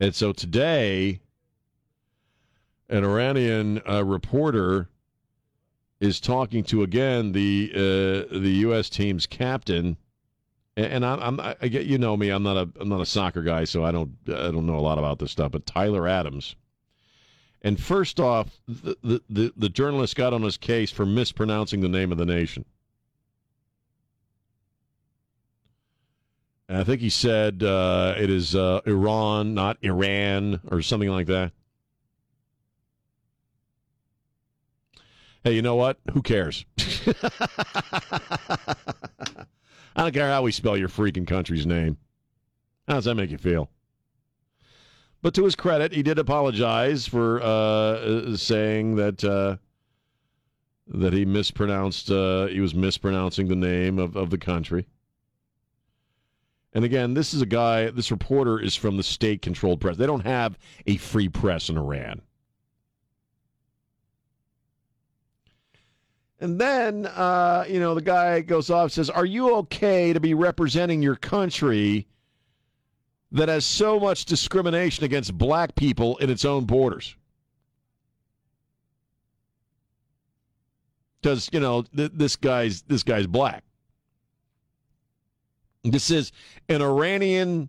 And 0.00 0.14
so 0.14 0.32
today, 0.32 1.20
an 2.90 3.02
Iranian 3.02 3.80
uh, 3.88 4.04
reporter 4.04 4.90
is 5.98 6.20
talking 6.20 6.62
to 6.64 6.82
again 6.82 7.32
the 7.32 7.70
uh, 7.74 8.38
the 8.38 8.52
U.S. 8.66 8.90
team's 8.90 9.26
captain 9.26 9.96
and 10.86 11.04
I'm, 11.04 11.40
I'm 11.40 11.54
I 11.60 11.68
get 11.68 11.86
you 11.86 11.98
know 11.98 12.16
me 12.16 12.30
I'm 12.30 12.42
not 12.42 12.56
a 12.56 12.68
I'm 12.80 12.88
not 12.88 13.00
a 13.00 13.06
soccer 13.06 13.42
guy 13.42 13.64
so 13.64 13.84
I 13.84 13.90
don't 13.90 14.12
I 14.28 14.50
don't 14.50 14.66
know 14.66 14.76
a 14.76 14.80
lot 14.80 14.98
about 14.98 15.18
this 15.18 15.32
stuff 15.32 15.52
but 15.52 15.66
Tyler 15.66 16.06
Adams. 16.06 16.56
And 17.62 17.78
first 17.78 18.18
off 18.20 18.60
the 18.66 18.96
the, 19.02 19.22
the, 19.28 19.52
the 19.56 19.68
journalist 19.68 20.16
got 20.16 20.32
on 20.32 20.42
his 20.42 20.56
case 20.56 20.90
for 20.90 21.04
mispronouncing 21.04 21.80
the 21.80 21.88
name 21.88 22.12
of 22.12 22.18
the 22.18 22.24
nation. 22.24 22.64
And 26.68 26.78
I 26.78 26.84
think 26.84 27.00
he 27.00 27.10
said 27.10 27.62
uh, 27.64 28.14
it 28.16 28.30
is 28.30 28.54
uh, 28.54 28.80
Iran 28.86 29.54
not 29.54 29.78
Iran 29.82 30.60
or 30.70 30.82
something 30.82 31.10
like 31.10 31.26
that. 31.26 31.52
Hey 35.42 35.54
you 35.54 35.62
know 35.62 35.74
what? 35.74 35.98
Who 36.12 36.22
cares 36.22 36.64
I 39.96 40.02
don't 40.02 40.14
care 40.14 40.28
how 40.28 40.42
we 40.42 40.52
spell 40.52 40.76
your 40.76 40.88
freaking 40.88 41.26
country's 41.26 41.66
name. 41.66 41.96
How 42.86 42.94
does 42.94 43.04
that 43.04 43.14
make 43.14 43.30
you 43.30 43.38
feel? 43.38 43.70
But 45.22 45.34
to 45.34 45.44
his 45.44 45.54
credit, 45.54 45.92
he 45.92 46.02
did 46.02 46.18
apologize 46.18 47.06
for 47.06 47.42
uh, 47.42 48.36
saying 48.36 48.96
that 48.96 49.22
uh, 49.22 49.56
that 50.86 51.12
he 51.12 51.24
mispronounced. 51.24 52.10
Uh, 52.10 52.46
he 52.46 52.60
was 52.60 52.74
mispronouncing 52.74 53.48
the 53.48 53.56
name 53.56 53.98
of, 53.98 54.16
of 54.16 54.30
the 54.30 54.38
country. 54.38 54.86
And 56.72 56.84
again, 56.84 57.14
this 57.14 57.34
is 57.34 57.42
a 57.42 57.46
guy, 57.46 57.90
this 57.90 58.10
reporter 58.10 58.60
is 58.60 58.76
from 58.76 58.96
the 58.96 59.02
state 59.02 59.42
controlled 59.42 59.80
press. 59.80 59.96
They 59.96 60.06
don't 60.06 60.24
have 60.24 60.56
a 60.86 60.96
free 60.96 61.28
press 61.28 61.68
in 61.68 61.76
Iran. 61.76 62.22
And 66.40 66.58
then, 66.58 67.04
uh, 67.06 67.64
you 67.68 67.78
know, 67.80 67.94
the 67.94 68.00
guy 68.00 68.40
goes 68.40 68.70
off 68.70 68.84
and 68.84 68.92
says, 68.92 69.10
Are 69.10 69.26
you 69.26 69.54
okay 69.56 70.14
to 70.14 70.20
be 70.20 70.32
representing 70.32 71.02
your 71.02 71.16
country 71.16 72.06
that 73.32 73.48
has 73.48 73.66
so 73.66 74.00
much 74.00 74.24
discrimination 74.24 75.04
against 75.04 75.36
black 75.36 75.74
people 75.74 76.16
in 76.16 76.30
its 76.30 76.46
own 76.46 76.64
borders? 76.64 77.14
Because, 81.20 81.50
you 81.52 81.60
know, 81.60 81.82
th- 81.94 82.12
this 82.14 82.36
guy's 82.36 82.80
this 82.82 83.02
guy's 83.02 83.26
black. 83.26 83.62
This 85.84 86.10
is 86.10 86.32
an 86.70 86.80
Iranian 86.80 87.68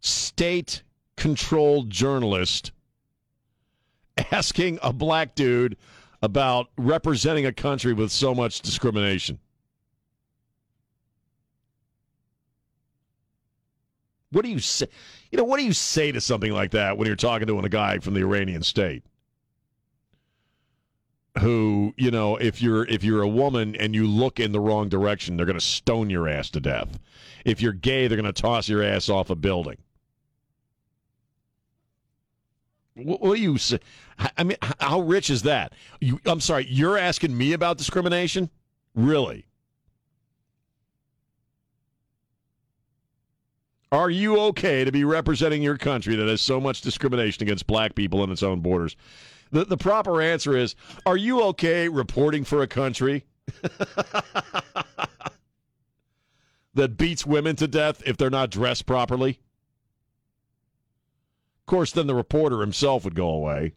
state 0.00 0.84
controlled 1.16 1.90
journalist 1.90 2.70
asking 4.30 4.78
a 4.80 4.92
black 4.92 5.34
dude 5.34 5.76
about 6.22 6.68
representing 6.78 7.46
a 7.46 7.52
country 7.52 7.92
with 7.92 8.12
so 8.12 8.34
much 8.34 8.60
discrimination. 8.60 9.38
What 14.30 14.44
do 14.44 14.50
you 14.50 14.60
say? 14.60 14.86
You 15.30 15.38
know, 15.38 15.44
what 15.44 15.58
do 15.58 15.64
you 15.64 15.74
say 15.74 16.10
to 16.12 16.20
something 16.20 16.52
like 16.52 16.70
that 16.70 16.96
when 16.96 17.06
you're 17.06 17.16
talking 17.16 17.46
to 17.48 17.58
a 17.58 17.68
guy 17.68 17.98
from 17.98 18.14
the 18.14 18.20
Iranian 18.20 18.62
state? 18.62 19.04
Who, 21.38 21.92
you 21.96 22.10
know, 22.10 22.36
if 22.36 22.62
you're 22.62 22.86
if 22.86 23.04
you're 23.04 23.22
a 23.22 23.28
woman 23.28 23.76
and 23.76 23.94
you 23.94 24.06
look 24.06 24.40
in 24.40 24.52
the 24.52 24.60
wrong 24.60 24.88
direction, 24.88 25.36
they're 25.36 25.46
going 25.46 25.58
to 25.58 25.64
stone 25.64 26.08
your 26.08 26.28
ass 26.28 26.50
to 26.50 26.60
death. 26.60 26.98
If 27.44 27.60
you're 27.60 27.72
gay, 27.72 28.06
they're 28.06 28.20
going 28.20 28.32
to 28.32 28.40
toss 28.42 28.68
your 28.68 28.82
ass 28.82 29.08
off 29.08 29.28
a 29.28 29.34
building. 29.34 29.78
What, 32.94 33.20
what 33.20 33.36
do 33.36 33.42
you 33.42 33.58
say? 33.58 33.78
I 34.36 34.44
mean, 34.44 34.56
how 34.80 35.00
rich 35.00 35.30
is 35.30 35.42
that? 35.42 35.72
You, 36.00 36.20
I'm 36.26 36.40
sorry, 36.40 36.66
you're 36.68 36.98
asking 36.98 37.36
me 37.36 37.52
about 37.52 37.78
discrimination? 37.78 38.50
Really? 38.94 39.46
Are 43.90 44.10
you 44.10 44.38
okay 44.38 44.84
to 44.84 44.92
be 44.92 45.04
representing 45.04 45.62
your 45.62 45.76
country 45.76 46.16
that 46.16 46.26
has 46.26 46.40
so 46.40 46.58
much 46.58 46.80
discrimination 46.80 47.42
against 47.42 47.66
black 47.66 47.94
people 47.94 48.24
in 48.24 48.30
its 48.30 48.42
own 48.42 48.60
borders? 48.60 48.96
The, 49.50 49.66
the 49.66 49.76
proper 49.76 50.22
answer 50.22 50.56
is 50.56 50.74
Are 51.04 51.16
you 51.16 51.42
okay 51.44 51.88
reporting 51.88 52.44
for 52.44 52.62
a 52.62 52.66
country 52.66 53.26
that 56.74 56.96
beats 56.96 57.26
women 57.26 57.56
to 57.56 57.68
death 57.68 58.02
if 58.06 58.16
they're 58.16 58.30
not 58.30 58.50
dressed 58.50 58.86
properly? 58.86 59.40
Of 61.60 61.66
course, 61.66 61.92
then 61.92 62.06
the 62.06 62.14
reporter 62.14 62.62
himself 62.62 63.04
would 63.04 63.14
go 63.14 63.28
away. 63.28 63.74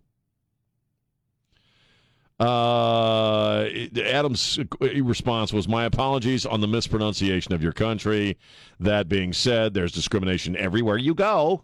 Uh, 2.40 3.70
Adam's 4.04 4.60
response 4.82 5.54
was, 5.54 5.68
"My 5.70 5.86
apologies 5.86 6.46
on 6.46 6.60
the 6.60 6.68
mispronunciation 6.68 7.54
of 7.54 7.64
your 7.64 7.72
country. 7.72 8.38
That 8.80 9.08
being 9.08 9.32
said, 9.32 9.74
there's 9.74 9.94
discrimination 9.94 10.56
everywhere 10.58 10.98
you 10.98 11.14
go. 11.14 11.64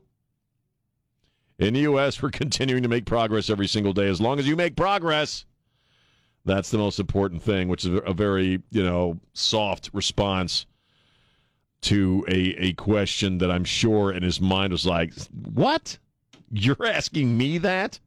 In 1.59 1.73
the 1.73 1.81
U.S., 1.81 2.21
we're 2.21 2.29
continuing 2.31 2.83
to 2.83 2.89
make 2.89 3.05
progress 3.05 3.49
every 3.49 3.67
single 3.67 3.91
day. 3.91 4.07
As 4.07 4.21
long 4.21 4.39
as 4.39 4.47
you 4.47 4.55
make 4.55 4.77
progress, 4.77 5.45
that's 6.45 6.71
the 6.71 6.77
most 6.77 6.99
important 6.99 7.43
thing. 7.43 7.67
Which 7.67 7.83
is 7.83 7.99
a 8.05 8.13
very, 8.13 8.61
you 8.71 8.83
know, 8.83 9.19
soft 9.33 9.89
response 9.91 10.65
to 11.81 12.23
a 12.29 12.67
a 12.67 12.73
question 12.73 13.39
that 13.39 13.51
I'm 13.51 13.65
sure 13.65 14.13
in 14.13 14.23
his 14.23 14.39
mind 14.39 14.71
was 14.71 14.85
like, 14.85 15.13
"What? 15.33 15.97
You're 16.49 16.85
asking 16.85 17.37
me 17.37 17.57
that?" 17.57 17.99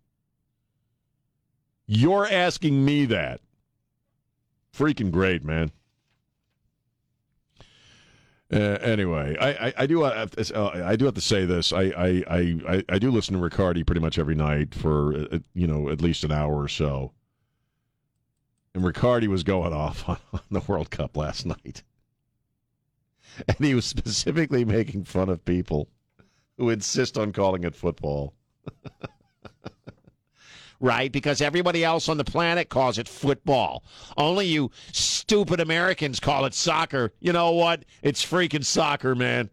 You're 1.87 2.27
asking 2.27 2.85
me 2.85 3.05
that. 3.07 3.41
Freaking 4.77 5.11
great, 5.11 5.45
man. 5.45 5.71
Uh, 8.53 8.79
anyway, 8.83 9.37
I, 9.41 9.69
I, 9.69 9.75
I 9.79 9.87
do 9.87 10.03
have 10.03 10.31
to, 10.33 10.57
uh, 10.57 10.87
I 10.87 10.97
do 10.97 11.07
have 11.07 11.15
to 11.15 11.21
say 11.21 11.45
this. 11.45 11.73
I, 11.73 11.83
I, 11.83 12.25
I, 12.29 12.85
I 12.89 12.99
do 12.99 13.11
listen 13.11 13.35
to 13.35 13.41
Riccardi 13.41 13.85
pretty 13.85 14.01
much 14.01 14.19
every 14.19 14.35
night 14.35 14.75
for 14.75 15.15
uh, 15.33 15.39
you 15.55 15.67
know 15.67 15.89
at 15.89 16.01
least 16.01 16.25
an 16.25 16.33
hour 16.33 16.55
or 16.55 16.69
so. 16.69 17.13
And 18.75 18.85
Riccardi 18.85 19.29
was 19.29 19.45
going 19.45 19.73
off 19.73 20.09
on, 20.09 20.19
on 20.33 20.41
the 20.51 20.61
World 20.61 20.91
Cup 20.91 21.17
last 21.17 21.47
night, 21.47 21.83
and 23.49 23.57
he 23.59 23.75
was 23.75 23.87
specifically 23.87 24.65
making 24.65 25.05
fun 25.05 25.29
of 25.29 25.45
people 25.45 25.89
who 26.59 26.71
insist 26.71 27.19
on 27.19 27.33
calling 27.33 27.65
it 27.65 27.75
football. 27.75 28.35
right? 30.85 31.11
Because 31.11 31.41
everybody 31.41 31.83
else 31.83 32.11
on 32.11 32.19
the 32.19 32.25
planet 32.25 32.69
calls 32.69 32.99
it 32.99 33.09
football. 33.09 33.83
Only 34.19 34.47
you 34.47 34.71
stupid 34.93 35.59
Americans 35.59 36.21
call 36.21 36.45
it 36.45 36.53
soccer. 36.53 37.11
You 37.21 37.33
know 37.33 37.53
what? 37.53 37.87
It's 38.03 38.25
freaking 38.25 38.65
soccer, 38.65 39.15
man. 39.15 39.49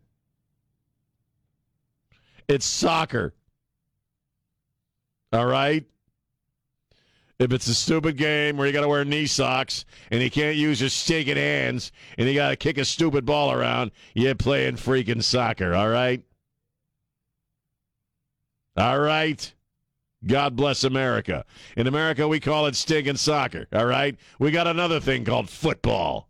It's 2.50 2.66
soccer. 2.66 3.34
All 5.32 5.46
right? 5.46 5.86
If 7.40 7.54
it's 7.54 7.68
a 7.68 7.74
stupid 7.74 8.18
game 8.18 8.58
where 8.58 8.68
you 8.68 8.74
got 8.74 8.82
to 8.82 8.90
wear 8.90 9.06
knee 9.06 9.26
socks 9.26 9.86
and 10.12 10.22
you 10.22 10.30
can't 10.30 10.58
use 10.58 10.82
your 10.82 10.90
stinking 10.90 11.38
hands 11.38 11.94
and 12.18 12.28
you 12.28 12.36
got 12.36 12.50
to 12.50 12.58
kick 12.58 12.78
a 12.78 12.84
stupid 12.84 13.26
ball 13.26 13.54
around, 13.54 13.92
you're 14.14 14.36
playing 14.36 14.76
freaking 14.76 15.24
soccer, 15.24 15.74
all 15.74 15.88
right? 15.88 16.24
All 18.76 19.00
right? 19.00 19.54
God 20.26 20.56
bless 20.56 20.84
America. 20.84 21.46
In 21.76 21.88
America, 21.88 22.28
we 22.28 22.40
call 22.40 22.68
it 22.68 22.76
stinking 22.76 23.18
soccer, 23.18 23.68
all 23.74 23.86
right? 23.86 24.16
We 24.40 24.52
got 24.52 24.68
another 24.68 25.00
thing 25.00 25.26
called 25.26 25.50
football. 25.50 26.30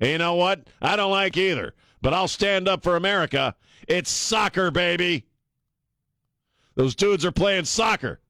And 0.00 0.10
you 0.10 0.18
know 0.18 0.34
what? 0.34 0.68
I 0.80 0.94
don't 0.94 1.10
like 1.10 1.36
either, 1.36 1.74
but 2.00 2.14
I'll 2.14 2.28
stand 2.28 2.68
up 2.68 2.84
for 2.84 2.96
America. 2.96 3.56
It's 3.88 4.10
soccer, 4.10 4.70
baby. 4.70 5.26
Those 6.76 6.94
dudes 6.94 7.24
are 7.24 7.32
playing 7.32 7.64
soccer. 7.64 8.20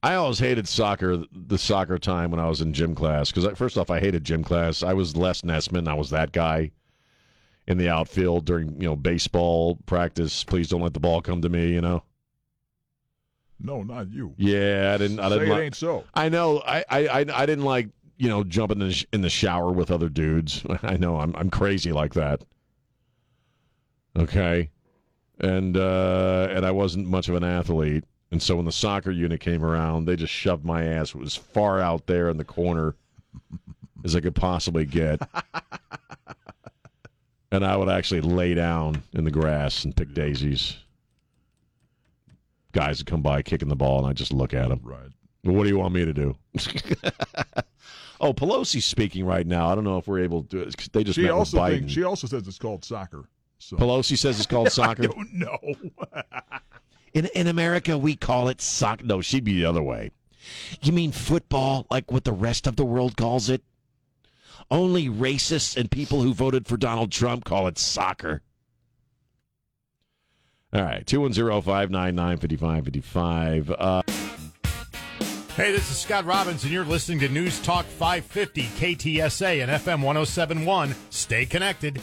I 0.00 0.14
always 0.14 0.38
hated 0.38 0.68
soccer, 0.68 1.24
the 1.32 1.58
soccer 1.58 1.98
time 1.98 2.30
when 2.30 2.38
I 2.38 2.48
was 2.48 2.60
in 2.60 2.72
gym 2.72 2.94
class. 2.94 3.32
Because 3.32 3.58
first 3.58 3.76
off, 3.76 3.90
I 3.90 3.98
hated 3.98 4.22
gym 4.22 4.44
class. 4.44 4.84
I 4.84 4.92
was 4.92 5.16
Les 5.16 5.42
Nessman. 5.42 5.88
I 5.88 5.94
was 5.94 6.10
that 6.10 6.30
guy 6.30 6.70
in 7.66 7.78
the 7.78 7.88
outfield 7.88 8.44
during 8.44 8.80
you 8.80 8.88
know 8.88 8.96
baseball 8.96 9.78
practice. 9.86 10.44
Please 10.44 10.68
don't 10.68 10.80
let 10.82 10.94
the 10.94 11.00
ball 11.00 11.20
come 11.20 11.42
to 11.42 11.48
me. 11.48 11.72
You 11.72 11.80
know. 11.80 12.02
No, 13.58 13.82
not 13.82 14.10
you. 14.10 14.34
Yeah, 14.36 14.92
I 14.94 14.98
didn't. 14.98 15.18
I 15.18 15.28
didn't. 15.30 15.48
it 15.48 15.54
li- 15.54 15.60
ain't 15.62 15.74
so. 15.74 16.04
I 16.14 16.28
know. 16.28 16.60
I, 16.60 16.84
I 16.88 17.06
I 17.06 17.18
I 17.18 17.46
didn't 17.46 17.64
like 17.64 17.88
you 18.18 18.28
know 18.28 18.44
jumping 18.44 18.80
in 18.80 18.88
the, 18.88 18.94
sh- 18.94 19.06
in 19.12 19.22
the 19.22 19.30
shower 19.30 19.72
with 19.72 19.90
other 19.90 20.08
dudes. 20.08 20.62
I 20.82 20.96
know. 20.96 21.18
I'm 21.20 21.34
I'm 21.36 21.50
crazy 21.50 21.92
like 21.92 22.14
that. 22.14 22.42
Okay, 24.16 24.70
and 25.40 25.76
uh, 25.76 26.48
and 26.50 26.64
I 26.66 26.70
wasn't 26.70 27.08
much 27.08 27.28
of 27.28 27.34
an 27.34 27.44
athlete, 27.44 28.04
and 28.30 28.42
so 28.42 28.56
when 28.56 28.64
the 28.64 28.72
soccer 28.72 29.10
unit 29.10 29.40
came 29.40 29.64
around, 29.64 30.04
they 30.04 30.16
just 30.16 30.32
shoved 30.32 30.64
my 30.64 30.84
ass 30.84 31.14
as 31.22 31.34
far 31.34 31.80
out 31.80 32.06
there 32.06 32.28
in 32.28 32.36
the 32.36 32.44
corner 32.44 32.94
as 34.04 34.14
I 34.14 34.20
could 34.20 34.34
possibly 34.34 34.84
get. 34.84 35.20
and 37.52 37.64
I 37.64 37.76
would 37.76 37.88
actually 37.88 38.20
lay 38.20 38.54
down 38.54 39.02
in 39.12 39.24
the 39.24 39.30
grass 39.30 39.84
and 39.84 39.94
pick 39.96 40.12
daisies. 40.14 40.76
Guys 42.72 42.98
would 42.98 43.06
come 43.06 43.22
by 43.22 43.42
kicking 43.42 43.68
the 43.68 43.76
ball, 43.76 43.98
and 44.00 44.06
I 44.06 44.12
just 44.12 44.32
look 44.32 44.52
at 44.52 44.68
them. 44.68 44.80
Right. 44.82 45.08
What 45.42 45.62
do 45.62 45.68
you 45.68 45.78
want 45.78 45.94
me 45.94 46.04
to 46.04 46.12
do? 46.12 46.36
oh, 48.20 48.34
Pelosi's 48.34 48.84
speaking 48.84 49.24
right 49.24 49.46
now. 49.46 49.68
I 49.68 49.74
don't 49.74 49.84
know 49.84 49.96
if 49.98 50.06
we're 50.08 50.20
able 50.20 50.42
to. 50.44 50.70
They 50.92 51.04
just 51.04 51.16
She 51.16 51.22
met 51.22 51.30
also 51.30 51.62
with 51.62 51.70
Biden. 51.72 51.78
thinks, 51.78 51.92
she 51.92 52.02
also 52.02 52.26
says 52.26 52.46
it's 52.46 52.58
called 52.58 52.84
soccer. 52.84 53.28
So. 53.58 53.76
Pelosi 53.76 54.18
says 54.18 54.38
it's 54.38 54.46
called 54.46 54.70
soccer. 54.72 55.04
I 55.04 55.06
don't 55.06 55.32
know. 55.34 55.58
In 57.14 57.24
in 57.34 57.46
America, 57.46 57.96
we 57.96 58.14
call 58.14 58.48
it 58.48 58.60
soccer. 58.60 59.02
No, 59.02 59.22
she'd 59.22 59.42
be 59.44 59.54
the 59.54 59.64
other 59.64 59.82
way. 59.82 60.10
You 60.82 60.92
mean 60.92 61.12
football, 61.12 61.86
like 61.90 62.12
what 62.12 62.24
the 62.24 62.32
rest 62.32 62.66
of 62.66 62.76
the 62.76 62.84
world 62.84 63.16
calls 63.16 63.48
it? 63.48 63.62
Only 64.70 65.08
racists 65.08 65.76
and 65.76 65.90
people 65.90 66.22
who 66.22 66.34
voted 66.34 66.66
for 66.66 66.76
Donald 66.76 67.12
Trump 67.12 67.44
call 67.44 67.66
it 67.68 67.78
soccer. 67.78 68.42
All 70.72 70.82
right, 70.82 71.06
210 71.06 71.62
599 71.62 72.36
5555. 72.38 73.70
Uh, 73.70 74.02
Hey, 75.56 75.72
this 75.72 75.90
is 75.90 75.96
Scott 75.96 76.26
Robbins, 76.26 76.64
and 76.64 76.70
you're 76.72 76.84
listening 76.84 77.18
to 77.20 77.30
News 77.30 77.58
Talk 77.62 77.86
550 77.86 78.64
KTSA 78.64 79.62
and 79.62 79.70
FM 79.70 80.02
1071. 80.02 80.94
Stay 81.08 81.46
connected. 81.46 81.98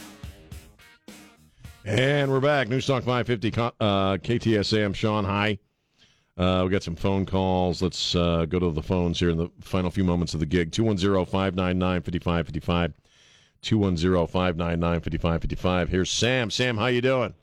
And 1.86 2.32
we're 2.32 2.40
back. 2.40 2.68
News 2.70 2.88
Talk 2.88 3.04
550 3.04 3.52
co- 3.52 3.72
uh, 3.80 4.18
KTSA. 4.18 4.84
I'm 4.84 4.94
Sean. 4.94 5.24
Hi. 5.26 5.60
Uh, 6.36 6.64
we 6.66 6.72
got 6.72 6.84
some 6.84 6.96
phone 6.96 7.26
calls. 7.26 7.82
Let's 7.82 8.16
uh, 8.16 8.46
go 8.46 8.60
to 8.60 8.72
the 8.72 8.82
phones 8.82 9.20
here 9.20 9.30
in 9.30 9.38
the 9.38 9.50
final 9.62 9.92
few 9.92 10.04
moments 10.04 10.34
of 10.34 10.40
the 10.40 10.46
gig. 10.46 10.72
210 10.72 11.26
599 11.26 12.02
5555. 12.02 12.94
210-599-5555. 13.64 15.88
Here's 15.88 16.12
Sam. 16.12 16.52
Sam, 16.52 16.78
how 16.78 16.88
you 16.88 17.02
doing? 17.02 17.34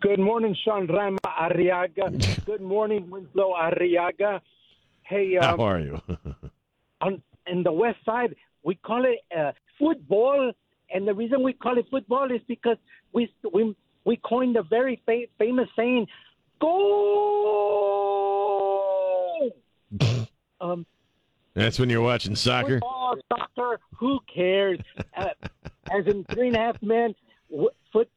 Good 0.00 0.18
morning, 0.18 0.56
Sean 0.64 0.86
Rama 0.86 1.18
Arriaga. 1.24 2.44
Good 2.46 2.60
morning, 2.60 3.08
Winslow 3.08 3.54
Arriaga. 3.54 4.40
Hey, 5.02 5.36
How 5.40 5.54
um, 5.54 5.60
are 5.60 5.80
you? 5.80 6.00
on 7.00 7.22
in 7.46 7.62
the 7.62 7.72
West 7.72 7.98
Side, 8.04 8.34
we 8.62 8.74
call 8.74 9.04
it 9.04 9.20
uh, 9.36 9.52
football, 9.78 10.52
and 10.90 11.06
the 11.06 11.14
reason 11.14 11.42
we 11.42 11.52
call 11.52 11.78
it 11.78 11.86
football 11.90 12.30
is 12.30 12.40
because 12.48 12.76
we 13.12 13.32
we 13.52 13.76
we 14.04 14.16
coined 14.16 14.56
a 14.56 14.62
very 14.62 15.00
fa- 15.06 15.26
famous 15.38 15.68
saying, 15.76 16.06
"Go." 16.64 17.04
um, 20.60 20.86
That's 21.54 21.78
when 21.78 21.90
you're 21.90 22.02
watching 22.02 22.34
soccer? 22.36 22.80
football, 22.80 23.16
soccer, 23.32 23.80
who 23.96 24.20
cares? 24.32 24.80
Uh, 25.16 25.28
as 25.90 26.06
in 26.06 26.24
Three 26.24 26.48
and 26.48 26.56
a 26.56 26.60
Half 26.60 26.82
Men, 26.82 27.14
foot. 27.92 28.08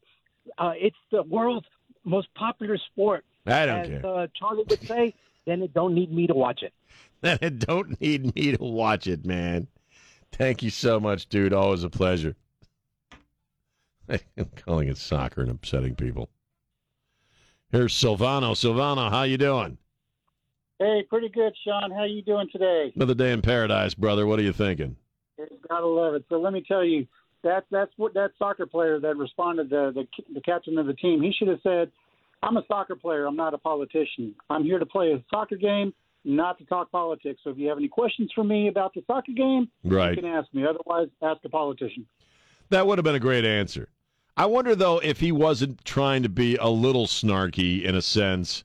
Uh, 0.58 0.72
it's 0.76 0.98
the 1.12 1.24
world's 1.24 1.68
most 2.04 2.34
popular 2.36 2.78
sport. 2.78 3.26
I 3.46 3.66
don't 3.66 3.80
as, 3.80 3.88
care. 3.88 4.06
Uh, 4.06 4.28
Charlie 4.34 4.64
would 4.70 4.82
say, 4.88 5.14
then 5.46 5.62
it 5.62 5.74
don't 5.74 5.94
need 5.94 6.12
me 6.12 6.28
to 6.28 6.34
watch 6.34 6.64
it. 6.64 6.74
Then 7.22 7.40
it 7.42 7.58
don't 7.58 8.00
need 8.00 8.36
me 8.36 8.56
to 8.56 8.64
watch 8.64 9.08
it, 9.08 9.26
man. 9.26 9.66
Thank 10.32 10.62
you 10.62 10.70
so 10.70 11.00
much, 11.00 11.28
dude. 11.28 11.52
Always 11.52 11.84
a 11.84 11.90
pleasure. 11.90 12.36
I'm 14.10 14.52
calling 14.56 14.88
it 14.88 14.98
soccer 14.98 15.42
and 15.42 15.50
upsetting 15.50 15.96
people. 15.96 16.30
Here's 17.72 17.94
Silvano. 17.94 18.54
Silvano, 18.54 19.10
how 19.10 19.24
you 19.24 19.38
doing? 19.38 19.78
Hey, 20.80 21.04
pretty 21.10 21.30
good, 21.30 21.54
Sean. 21.66 21.92
How 21.92 22.04
you 22.06 22.22
doing 22.22 22.48
today? 22.52 22.92
Another 22.96 23.16
day 23.16 23.32
in 23.32 23.42
paradise, 23.42 23.94
brother. 23.94 24.26
What 24.26 24.40
are 24.40 24.44
you 24.44 24.54
thinking? 24.54 24.96
Gotta 25.68 25.86
love 25.86 26.14
it. 26.16 26.24
So 26.30 26.40
let 26.40 26.54
me 26.54 26.64
tell 26.68 26.84
you, 26.84 27.06
that 27.44 27.66
that's 27.72 27.92
what 27.98 28.14
that 28.14 28.32
soccer 28.40 28.66
player 28.66 29.00
that 29.00 29.18
responded, 29.18 29.70
the, 29.70 29.92
the 29.94 30.08
the 30.34 30.42
captain 30.42 30.78
of 30.78 30.88
the 30.88 30.94
team. 30.94 31.22
He 31.22 31.32
should 31.32 31.48
have 31.48 31.60
said, 31.62 31.92
"I'm 32.42 32.58
a 32.58 32.64
soccer 32.68 32.96
player. 32.96 33.26
I'm 33.26 33.36
not 33.36 33.54
a 33.54 33.58
politician. 33.58 34.34
I'm 34.50 34.64
here 34.64 34.80
to 34.80 34.86
play 34.86 35.12
a 35.12 35.24
soccer 35.30 35.56
game, 35.56 35.94
not 36.24 36.58
to 36.60 36.66
talk 36.66 36.92
politics. 36.92 37.42
So 37.44 37.52
if 37.52 37.58
you 37.58 37.68
have 37.70 37.78
any 37.78 37.88
questions 37.88 38.32
for 38.34 38.44
me 38.44 38.68
about 38.70 38.94
the 38.94 39.04
soccer 39.08 39.32
game, 39.34 39.70
Right. 39.84 40.16
you 40.16 40.22
can 40.24 40.32
ask 40.32 40.52
me. 40.54 40.66
Otherwise, 40.66 41.10
ask 41.22 41.44
a 41.46 41.50
politician." 41.50 42.06
That 42.70 42.86
would 42.88 42.98
have 42.98 43.06
been 43.06 43.16
a 43.16 43.20
great 43.20 43.46
answer. 43.46 43.90
I 44.38 44.46
wonder, 44.46 44.76
though, 44.76 45.00
if 45.00 45.20
he 45.20 45.32
wasn't 45.32 45.84
trying 45.84 46.22
to 46.22 46.30
be 46.30 46.58
a 46.58 46.68
little 46.70 47.08
snarky 47.08 47.84
in 47.84 47.96
a 47.96 48.04
sense 48.04 48.64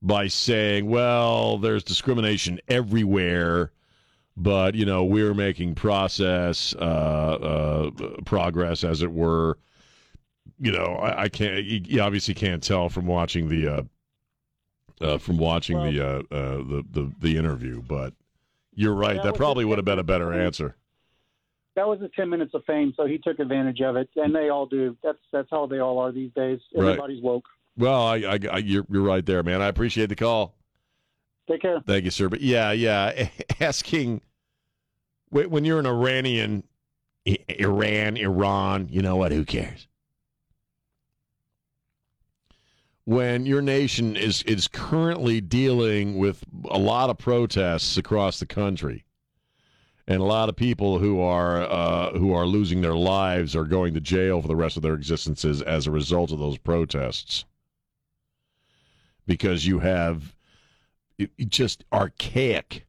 by 0.00 0.28
saying, 0.28 0.88
well, 0.88 1.58
there's 1.58 1.82
discrimination 1.82 2.60
everywhere, 2.68 3.72
but, 4.36 4.76
you 4.76 4.86
know, 4.86 5.04
we're 5.04 5.34
making 5.34 5.74
process, 5.74 6.76
uh, 6.76 6.78
uh, 6.78 7.90
progress, 8.24 8.84
as 8.84 9.02
it 9.02 9.10
were. 9.10 9.58
You 10.60 10.70
know, 10.70 10.84
I, 10.84 11.24
I 11.24 11.28
can't, 11.28 11.64
you, 11.64 11.80
you 11.84 12.00
obviously 12.00 12.34
can't 12.34 12.62
tell 12.62 12.88
from 12.88 13.06
watching 13.06 13.48
the, 13.48 13.66
uh, 13.68 13.82
uh, 15.00 15.18
from 15.18 15.38
watching 15.38 15.82
the, 15.82 16.00
uh, 16.00 16.22
uh, 16.30 16.56
the, 16.58 16.84
the, 16.92 17.12
the 17.18 17.36
interview, 17.36 17.82
but 17.82 18.14
you're 18.74 18.94
right. 18.94 19.16
That 19.16 19.24
That 19.24 19.34
probably 19.34 19.64
would 19.64 19.78
have 19.78 19.84
been 19.84 19.98
a 19.98 20.04
better 20.04 20.32
answer. 20.32 20.76
That 21.78 21.86
was 21.86 22.00
his 22.00 22.10
ten 22.16 22.28
minutes 22.28 22.54
of 22.54 22.64
fame, 22.64 22.92
so 22.96 23.06
he 23.06 23.18
took 23.18 23.38
advantage 23.38 23.80
of 23.82 23.94
it, 23.94 24.08
and 24.16 24.34
they 24.34 24.48
all 24.48 24.66
do. 24.66 24.96
That's 25.00 25.18
that's 25.30 25.46
how 25.48 25.66
they 25.66 25.78
all 25.78 26.00
are 26.00 26.10
these 26.10 26.32
days. 26.32 26.58
Right. 26.74 26.88
Everybody's 26.88 27.22
woke. 27.22 27.44
Well, 27.76 28.02
I, 28.02 28.16
I, 28.16 28.38
I 28.50 28.58
you're, 28.58 28.84
you're 28.90 29.04
right 29.04 29.24
there, 29.24 29.44
man. 29.44 29.62
I 29.62 29.68
appreciate 29.68 30.08
the 30.08 30.16
call. 30.16 30.56
Take 31.48 31.62
care. 31.62 31.80
Thank 31.86 32.04
you, 32.04 32.10
sir. 32.10 32.28
But 32.28 32.40
yeah, 32.40 32.72
yeah, 32.72 33.28
asking 33.60 34.22
wh- 35.30 35.48
when 35.48 35.64
you're 35.64 35.78
an 35.78 35.86
Iranian, 35.86 36.64
Iran, 37.24 38.16
Iran, 38.16 38.88
you 38.90 39.00
know 39.00 39.14
what? 39.14 39.30
Who 39.30 39.44
cares? 39.44 39.86
When 43.04 43.46
your 43.46 43.62
nation 43.62 44.16
is 44.16 44.42
is 44.42 44.66
currently 44.66 45.40
dealing 45.40 46.18
with 46.18 46.42
a 46.68 46.78
lot 46.78 47.08
of 47.08 47.18
protests 47.18 47.96
across 47.96 48.40
the 48.40 48.46
country, 48.46 49.04
and 50.08 50.22
a 50.22 50.24
lot 50.24 50.48
of 50.48 50.56
people 50.56 50.98
who 50.98 51.20
are 51.20 51.62
uh, 51.62 52.10
who 52.18 52.32
are 52.32 52.46
losing 52.46 52.80
their 52.80 52.96
lives 52.96 53.54
or 53.54 53.64
going 53.64 53.92
to 53.92 54.00
jail 54.00 54.40
for 54.40 54.48
the 54.48 54.56
rest 54.56 54.76
of 54.76 54.82
their 54.82 54.94
existences 54.94 55.60
as 55.62 55.86
a 55.86 55.90
result 55.90 56.32
of 56.32 56.38
those 56.38 56.56
protests, 56.58 57.44
because 59.26 59.66
you 59.66 59.80
have 59.80 60.34
just 61.46 61.84
archaic 61.92 62.86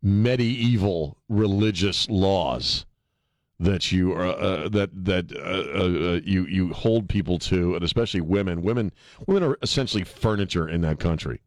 medieval 0.00 1.18
religious 1.28 2.08
laws 2.08 2.86
that 3.58 3.90
you 3.90 4.12
are 4.12 4.26
uh, 4.26 4.68
that 4.68 4.90
that 4.92 5.32
uh, 5.32 6.14
uh, 6.14 6.20
you 6.24 6.46
you 6.46 6.72
hold 6.72 7.08
people 7.08 7.40
to, 7.40 7.74
and 7.74 7.82
especially 7.82 8.20
women. 8.20 8.62
Women 8.62 8.92
women 9.26 9.42
are 9.42 9.58
essentially 9.60 10.04
furniture 10.04 10.68
in 10.68 10.82
that 10.82 11.00
country. 11.00 11.40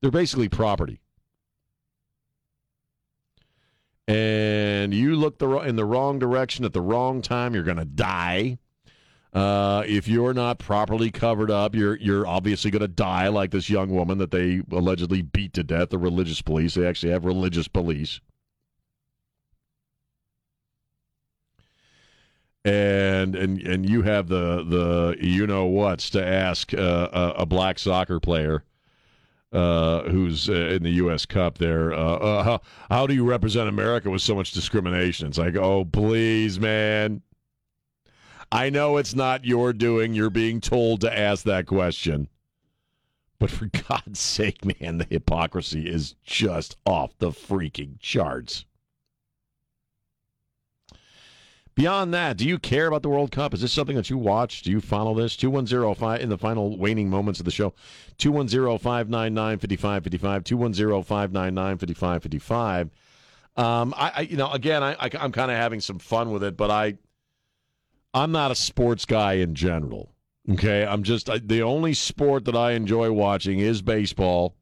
They're 0.00 0.10
basically 0.10 0.48
property. 0.48 0.98
And 4.06 4.92
you 4.92 5.16
look 5.16 5.38
the 5.38 5.48
in 5.60 5.76
the 5.76 5.84
wrong 5.84 6.18
direction 6.18 6.64
at 6.64 6.72
the 6.74 6.82
wrong 6.82 7.22
time, 7.22 7.54
you're 7.54 7.62
going 7.62 7.78
to 7.78 7.86
die. 7.86 8.58
Uh, 9.32 9.82
if 9.86 10.06
you're 10.06 10.34
not 10.34 10.58
properly 10.58 11.10
covered 11.10 11.50
up, 11.50 11.74
you're 11.74 11.96
you're 11.96 12.26
obviously 12.26 12.70
going 12.70 12.82
to 12.82 12.88
die 12.88 13.28
like 13.28 13.50
this 13.50 13.70
young 13.70 13.90
woman 13.90 14.18
that 14.18 14.30
they 14.30 14.62
allegedly 14.70 15.22
beat 15.22 15.54
to 15.54 15.64
death. 15.64 15.88
The 15.88 15.98
religious 15.98 16.42
police. 16.42 16.74
They 16.74 16.86
actually 16.86 17.12
have 17.12 17.24
religious 17.24 17.66
police. 17.66 18.20
And 22.64 23.34
and 23.34 23.60
and 23.62 23.88
you 23.88 24.02
have 24.02 24.28
the 24.28 24.64
the 24.64 25.16
you 25.18 25.46
know 25.46 25.64
what's 25.64 26.10
to 26.10 26.24
ask 26.24 26.72
uh, 26.74 27.08
a, 27.12 27.42
a 27.42 27.46
black 27.46 27.78
soccer 27.78 28.20
player 28.20 28.64
uh, 29.54 30.02
who's 30.02 30.50
uh, 30.50 30.52
in 30.52 30.82
the 30.82 30.90
U.S. 30.90 31.24
Cup 31.24 31.58
there. 31.58 31.94
Uh, 31.94 31.96
uh, 31.96 32.42
how, 32.42 32.60
how 32.90 33.06
do 33.06 33.14
you 33.14 33.24
represent 33.24 33.68
America 33.68 34.10
with 34.10 34.20
so 34.20 34.34
much 34.34 34.52
discrimination? 34.52 35.28
It's 35.28 35.38
like, 35.38 35.56
oh, 35.56 35.84
please, 35.84 36.58
man. 36.58 37.22
I 38.50 38.70
know 38.70 38.96
it's 38.96 39.14
not 39.14 39.44
your 39.44 39.72
doing. 39.72 40.12
You're 40.14 40.30
being 40.30 40.60
told 40.60 41.00
to 41.02 41.18
ask 41.18 41.44
that 41.44 41.66
question. 41.66 42.28
But 43.38 43.50
for 43.50 43.66
God's 43.88 44.20
sake, 44.20 44.64
man, 44.64 44.98
the 44.98 45.06
hypocrisy 45.08 45.88
is 45.88 46.14
just 46.24 46.76
off 46.84 47.16
the 47.18 47.30
freaking 47.30 47.98
charts. 48.00 48.64
Beyond 51.74 52.14
that, 52.14 52.36
do 52.36 52.46
you 52.46 52.58
care 52.58 52.86
about 52.86 53.02
the 53.02 53.08
World 53.08 53.32
Cup? 53.32 53.52
Is 53.52 53.60
this 53.60 53.72
something 53.72 53.96
that 53.96 54.08
you 54.08 54.16
watch? 54.16 54.62
Do 54.62 54.70
you 54.70 54.80
follow 54.80 55.12
this? 55.14 55.34
2105 55.36 56.20
in 56.20 56.28
the 56.28 56.38
final 56.38 56.78
waning 56.78 57.10
moments 57.10 57.40
of 57.40 57.46
the 57.46 57.50
show. 57.50 57.74
210-599-5555. 58.18 60.44
210-599-5555. 60.44 62.90
Um, 63.56 63.94
I, 63.96 64.12
I, 64.16 64.20
you 64.22 64.36
know, 64.36 64.50
again, 64.52 64.82
I, 64.82 64.94
I 64.94 65.10
I'm 65.18 65.32
kind 65.32 65.50
of 65.50 65.56
having 65.56 65.80
some 65.80 65.98
fun 65.98 66.30
with 66.30 66.44
it, 66.44 66.56
but 66.56 66.70
I, 66.70 66.96
I'm 68.12 68.32
not 68.32 68.50
a 68.50 68.54
sports 68.54 69.04
guy 69.04 69.34
in 69.34 69.54
general. 69.54 70.10
Okay, 70.50 70.84
I'm 70.84 71.02
just 71.02 71.30
I, 71.30 71.38
the 71.38 71.62
only 71.62 71.94
sport 71.94 72.44
that 72.44 72.56
I 72.56 72.72
enjoy 72.72 73.10
watching 73.12 73.60
is 73.60 73.80
baseball 73.80 74.56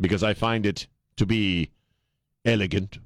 because 0.00 0.22
I 0.22 0.34
find 0.34 0.64
it 0.64 0.86
to 1.16 1.26
be 1.26 1.70
elegant. 2.44 2.98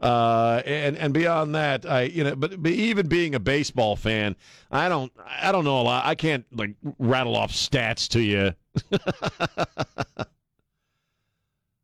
Uh, 0.00 0.62
and 0.64 0.96
and 0.96 1.12
beyond 1.12 1.54
that, 1.54 1.84
I 1.84 2.02
you 2.02 2.24
know, 2.24 2.34
but, 2.34 2.62
but 2.62 2.72
even 2.72 3.06
being 3.06 3.34
a 3.34 3.40
baseball 3.40 3.96
fan, 3.96 4.34
I 4.70 4.88
don't 4.88 5.12
I 5.26 5.52
don't 5.52 5.64
know 5.64 5.80
a 5.80 5.82
lot. 5.82 6.06
I 6.06 6.14
can't 6.14 6.46
like 6.56 6.74
rattle 6.98 7.36
off 7.36 7.52
stats 7.52 8.08
to 8.10 8.20
you. 8.20 8.54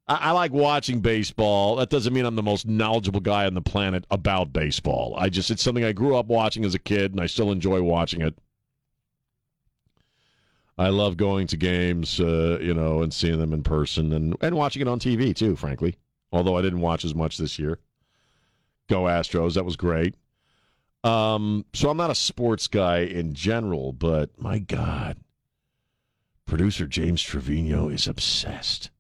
I, 0.08 0.30
like 0.30 0.52
watching 0.52 1.00
baseball. 1.00 1.76
That 1.76 1.90
doesn't 1.90 2.12
mean 2.12 2.24
I'm 2.24 2.36
the 2.36 2.42
most 2.42 2.66
knowledgeable 2.66 3.20
guy 3.20 3.44
on 3.44 3.54
the 3.54 3.60
planet 3.60 4.06
about 4.10 4.52
baseball. 4.52 5.14
I 5.18 5.28
just 5.28 5.50
it's 5.50 5.62
something 5.62 5.84
I 5.84 5.92
grew 5.92 6.16
up 6.16 6.26
watching 6.26 6.64
as 6.64 6.74
a 6.74 6.78
kid, 6.78 7.10
and 7.12 7.20
I 7.20 7.26
still 7.26 7.50
enjoy 7.50 7.82
watching 7.82 8.22
it. 8.22 8.38
I 10.78 10.90
love 10.90 11.16
going 11.16 11.48
to 11.48 11.56
games, 11.56 12.20
uh, 12.20 12.58
you 12.60 12.72
know, 12.72 13.02
and 13.02 13.12
seeing 13.12 13.38
them 13.38 13.52
in 13.52 13.62
person, 13.62 14.12
and 14.12 14.36
and 14.40 14.54
watching 14.54 14.80
it 14.80 14.88
on 14.88 15.00
TV 15.00 15.34
too. 15.34 15.56
Frankly, 15.56 15.96
although 16.30 16.56
I 16.56 16.62
didn't 16.62 16.80
watch 16.80 17.04
as 17.04 17.14
much 17.14 17.36
this 17.36 17.58
year. 17.58 17.80
Go 18.88 19.02
Astros! 19.02 19.54
That 19.54 19.64
was 19.64 19.76
great. 19.76 20.14
Um, 21.04 21.64
so 21.72 21.88
I'm 21.88 21.96
not 21.96 22.10
a 22.10 22.16
sports 22.16 22.66
guy 22.66 22.98
in 22.98 23.34
general, 23.34 23.92
but 23.92 24.30
my 24.40 24.58
God, 24.58 25.18
producer 26.46 26.86
James 26.86 27.22
Trevino 27.22 27.88
is 27.88 28.08
obsessed. 28.08 28.90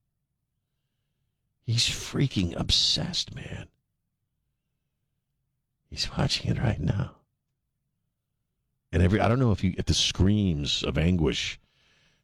He's 1.64 1.88
freaking 1.88 2.54
obsessed, 2.56 3.34
man. 3.34 3.66
He's 5.90 6.10
watching 6.16 6.50
it 6.50 6.60
right 6.60 6.80
now. 6.80 7.16
And 8.92 9.02
every 9.02 9.20
I 9.20 9.28
don't 9.28 9.40
know 9.40 9.52
if 9.52 9.64
you 9.64 9.74
if 9.76 9.86
the 9.86 9.94
screams 9.94 10.84
of 10.84 10.96
anguish 10.96 11.58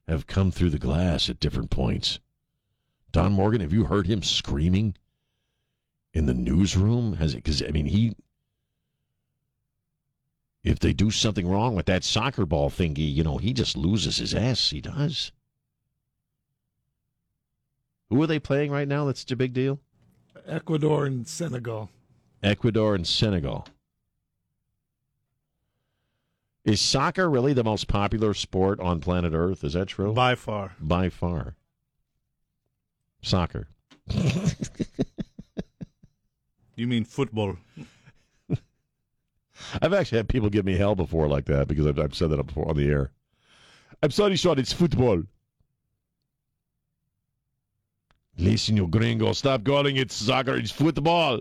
have 0.07 0.27
come 0.27 0.51
through 0.51 0.71
the 0.71 0.79
glass 0.79 1.29
at 1.29 1.41
different 1.41 1.71
points. 1.71 2.21
Don 3.11 3.33
Morgan, 3.33 3.61
have 3.61 3.73
you 3.73 3.85
heard 3.85 4.07
him 4.07 4.23
screaming 4.23 4.95
in 6.15 6.27
the 6.27 6.35
newsroom? 6.35 7.15
Has 7.15 7.35
it? 7.35 7.39
Because 7.39 7.63
I 7.63 7.71
mean, 7.71 7.87
he. 7.87 8.15
If 10.63 10.79
they 10.79 10.93
do 10.93 11.11
something 11.11 11.49
wrong 11.49 11.75
with 11.75 11.87
that 11.87 12.05
soccer 12.05 12.47
ball 12.47 12.71
thingy, 12.71 13.13
you 13.13 13.25
know, 13.25 13.39
he 13.39 13.53
just 13.53 13.77
loses 13.77 14.19
his 14.19 14.33
ass. 14.33 14.71
He 14.71 14.81
does. 14.81 15.33
Who 18.11 18.23
are 18.23 18.27
they 18.29 18.39
playing 18.39 18.71
right 18.71 18.87
now? 18.87 19.07
That's 19.07 19.21
such 19.21 19.33
a 19.33 19.37
big 19.37 19.55
deal. 19.55 19.81
Ecuador 20.47 21.07
and 21.07 21.27
Senegal. 21.27 21.91
Ecuador 22.43 22.95
and 22.95 23.07
Senegal. 23.07 23.67
Is 26.65 26.81
soccer 26.81 27.29
really 27.29 27.55
the 27.55 27.65
most 27.65 27.89
popular 27.89 28.35
sport 28.35 28.79
on 28.79 29.01
planet 29.01 29.33
Earth? 29.35 29.65
Is 29.65 29.73
that 29.73 29.89
true? 29.89 30.13
By 30.13 30.37
far. 30.37 30.77
By 30.81 31.09
far. 31.09 31.57
Soccer. 33.21 33.67
You 36.75 36.87
mean 36.87 37.05
football? 37.05 37.57
I've 39.83 39.93
actually 39.93 40.19
had 40.19 40.29
people 40.29 40.51
give 40.51 40.65
me 40.65 40.77
hell 40.77 40.95
before 40.95 41.29
like 41.29 41.45
that 41.47 41.69
because 41.69 41.87
I've, 41.87 41.99
I've 41.99 42.15
said 42.15 42.31
that 42.31 42.43
before 42.43 42.69
on 42.69 42.77
the 42.77 42.89
air. 42.89 43.11
I'm 44.03 44.11
sorry, 44.11 44.37
Sean, 44.37 44.59
it's 44.59 44.73
football. 44.73 45.23
Listen, 48.39 48.77
you 48.77 48.89
gringo, 48.89 49.33
stop 49.35 49.63
calling 49.65 49.97
it 49.97 50.11
soccer, 50.11 50.57
it's 50.57 50.71
football. 50.71 51.41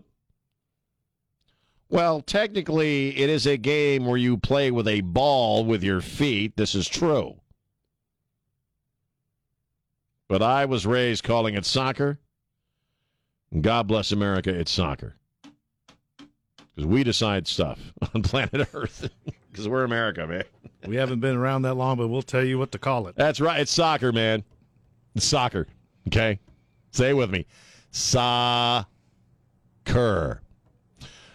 Well, 1.90 2.22
technically, 2.22 3.18
it 3.18 3.30
is 3.30 3.46
a 3.46 3.58
game 3.58 4.06
where 4.06 4.18
you 4.18 4.38
play 4.38 4.72
with 4.72 4.88
a 4.88 5.02
ball 5.02 5.66
with 5.66 5.84
your 5.84 6.00
feet. 6.00 6.56
This 6.56 6.76
is 6.76 6.88
true. 6.88 7.36
But 10.30 10.42
I 10.42 10.66
was 10.66 10.86
raised 10.86 11.26
calling 11.26 11.56
it 11.56 11.66
soccer. 11.66 12.20
God 13.60 13.88
bless 13.88 14.14
America, 14.14 14.58
it's 14.58 14.72
soccer. 14.72 15.16
Because 16.76 16.88
we 16.88 17.04
decide 17.04 17.48
stuff 17.48 17.80
on 18.14 18.22
planet 18.24 18.68
Earth. 18.74 19.10
Because 19.52 19.68
we're 19.68 19.84
America, 19.84 20.26
man. 20.26 20.46
We 20.88 20.96
haven't 20.96 21.20
been 21.20 21.36
around 21.36 21.64
that 21.64 21.74
long, 21.74 21.98
but 21.98 22.08
we'll 22.08 22.22
tell 22.22 22.42
you 22.42 22.58
what 22.58 22.72
to 22.72 22.80
call 22.80 23.08
it. 23.08 23.18
That's 23.18 23.42
right. 23.42 23.60
It's 23.60 23.70
soccer, 23.74 24.14
man. 24.14 24.46
It's 25.14 25.26
soccer. 25.26 25.68
Okay? 26.08 26.40
Say 26.92 27.10
it 27.10 27.14
with 27.16 27.30
me. 27.30 27.46
Soccer. 27.92 28.86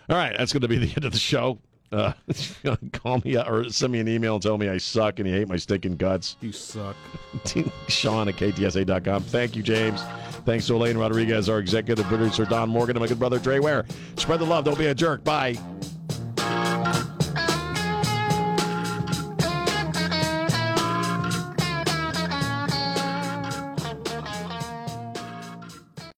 All 0.08 0.16
right, 0.16 0.34
that's 0.38 0.50
going 0.54 0.62
to 0.62 0.68
be 0.68 0.78
the 0.78 0.88
end 0.96 1.04
of 1.04 1.12
the 1.12 1.18
show. 1.18 1.58
Uh, 1.92 2.12
call 2.92 3.20
me 3.24 3.36
or 3.36 3.68
send 3.68 3.92
me 3.92 4.00
an 4.00 4.08
email 4.08 4.34
and 4.34 4.42
tell 4.42 4.58
me 4.58 4.68
I 4.68 4.78
suck 4.78 5.18
and 5.18 5.28
you 5.28 5.34
hate 5.34 5.48
my 5.48 5.56
stinking 5.56 5.96
guts. 5.96 6.36
You 6.40 6.52
suck. 6.52 6.96
Sean 7.88 8.28
at 8.28 8.36
KTSA.com. 8.36 9.22
Thank 9.24 9.56
you, 9.56 9.62
James. 9.62 10.02
Thanks 10.44 10.66
to 10.68 10.74
Elaine 10.74 10.96
Rodriguez, 10.96 11.48
our 11.48 11.58
executive 11.58 12.06
producer, 12.06 12.44
Don 12.44 12.68
Morgan, 12.68 12.96
and 12.96 13.02
my 13.02 13.08
good 13.08 13.18
brother, 13.18 13.38
Trey 13.38 13.60
Ware. 13.60 13.84
Spread 14.16 14.40
the 14.40 14.46
love. 14.46 14.64
Don't 14.64 14.78
be 14.78 14.86
a 14.86 14.94
jerk. 14.94 15.24
Bye. 15.24 15.58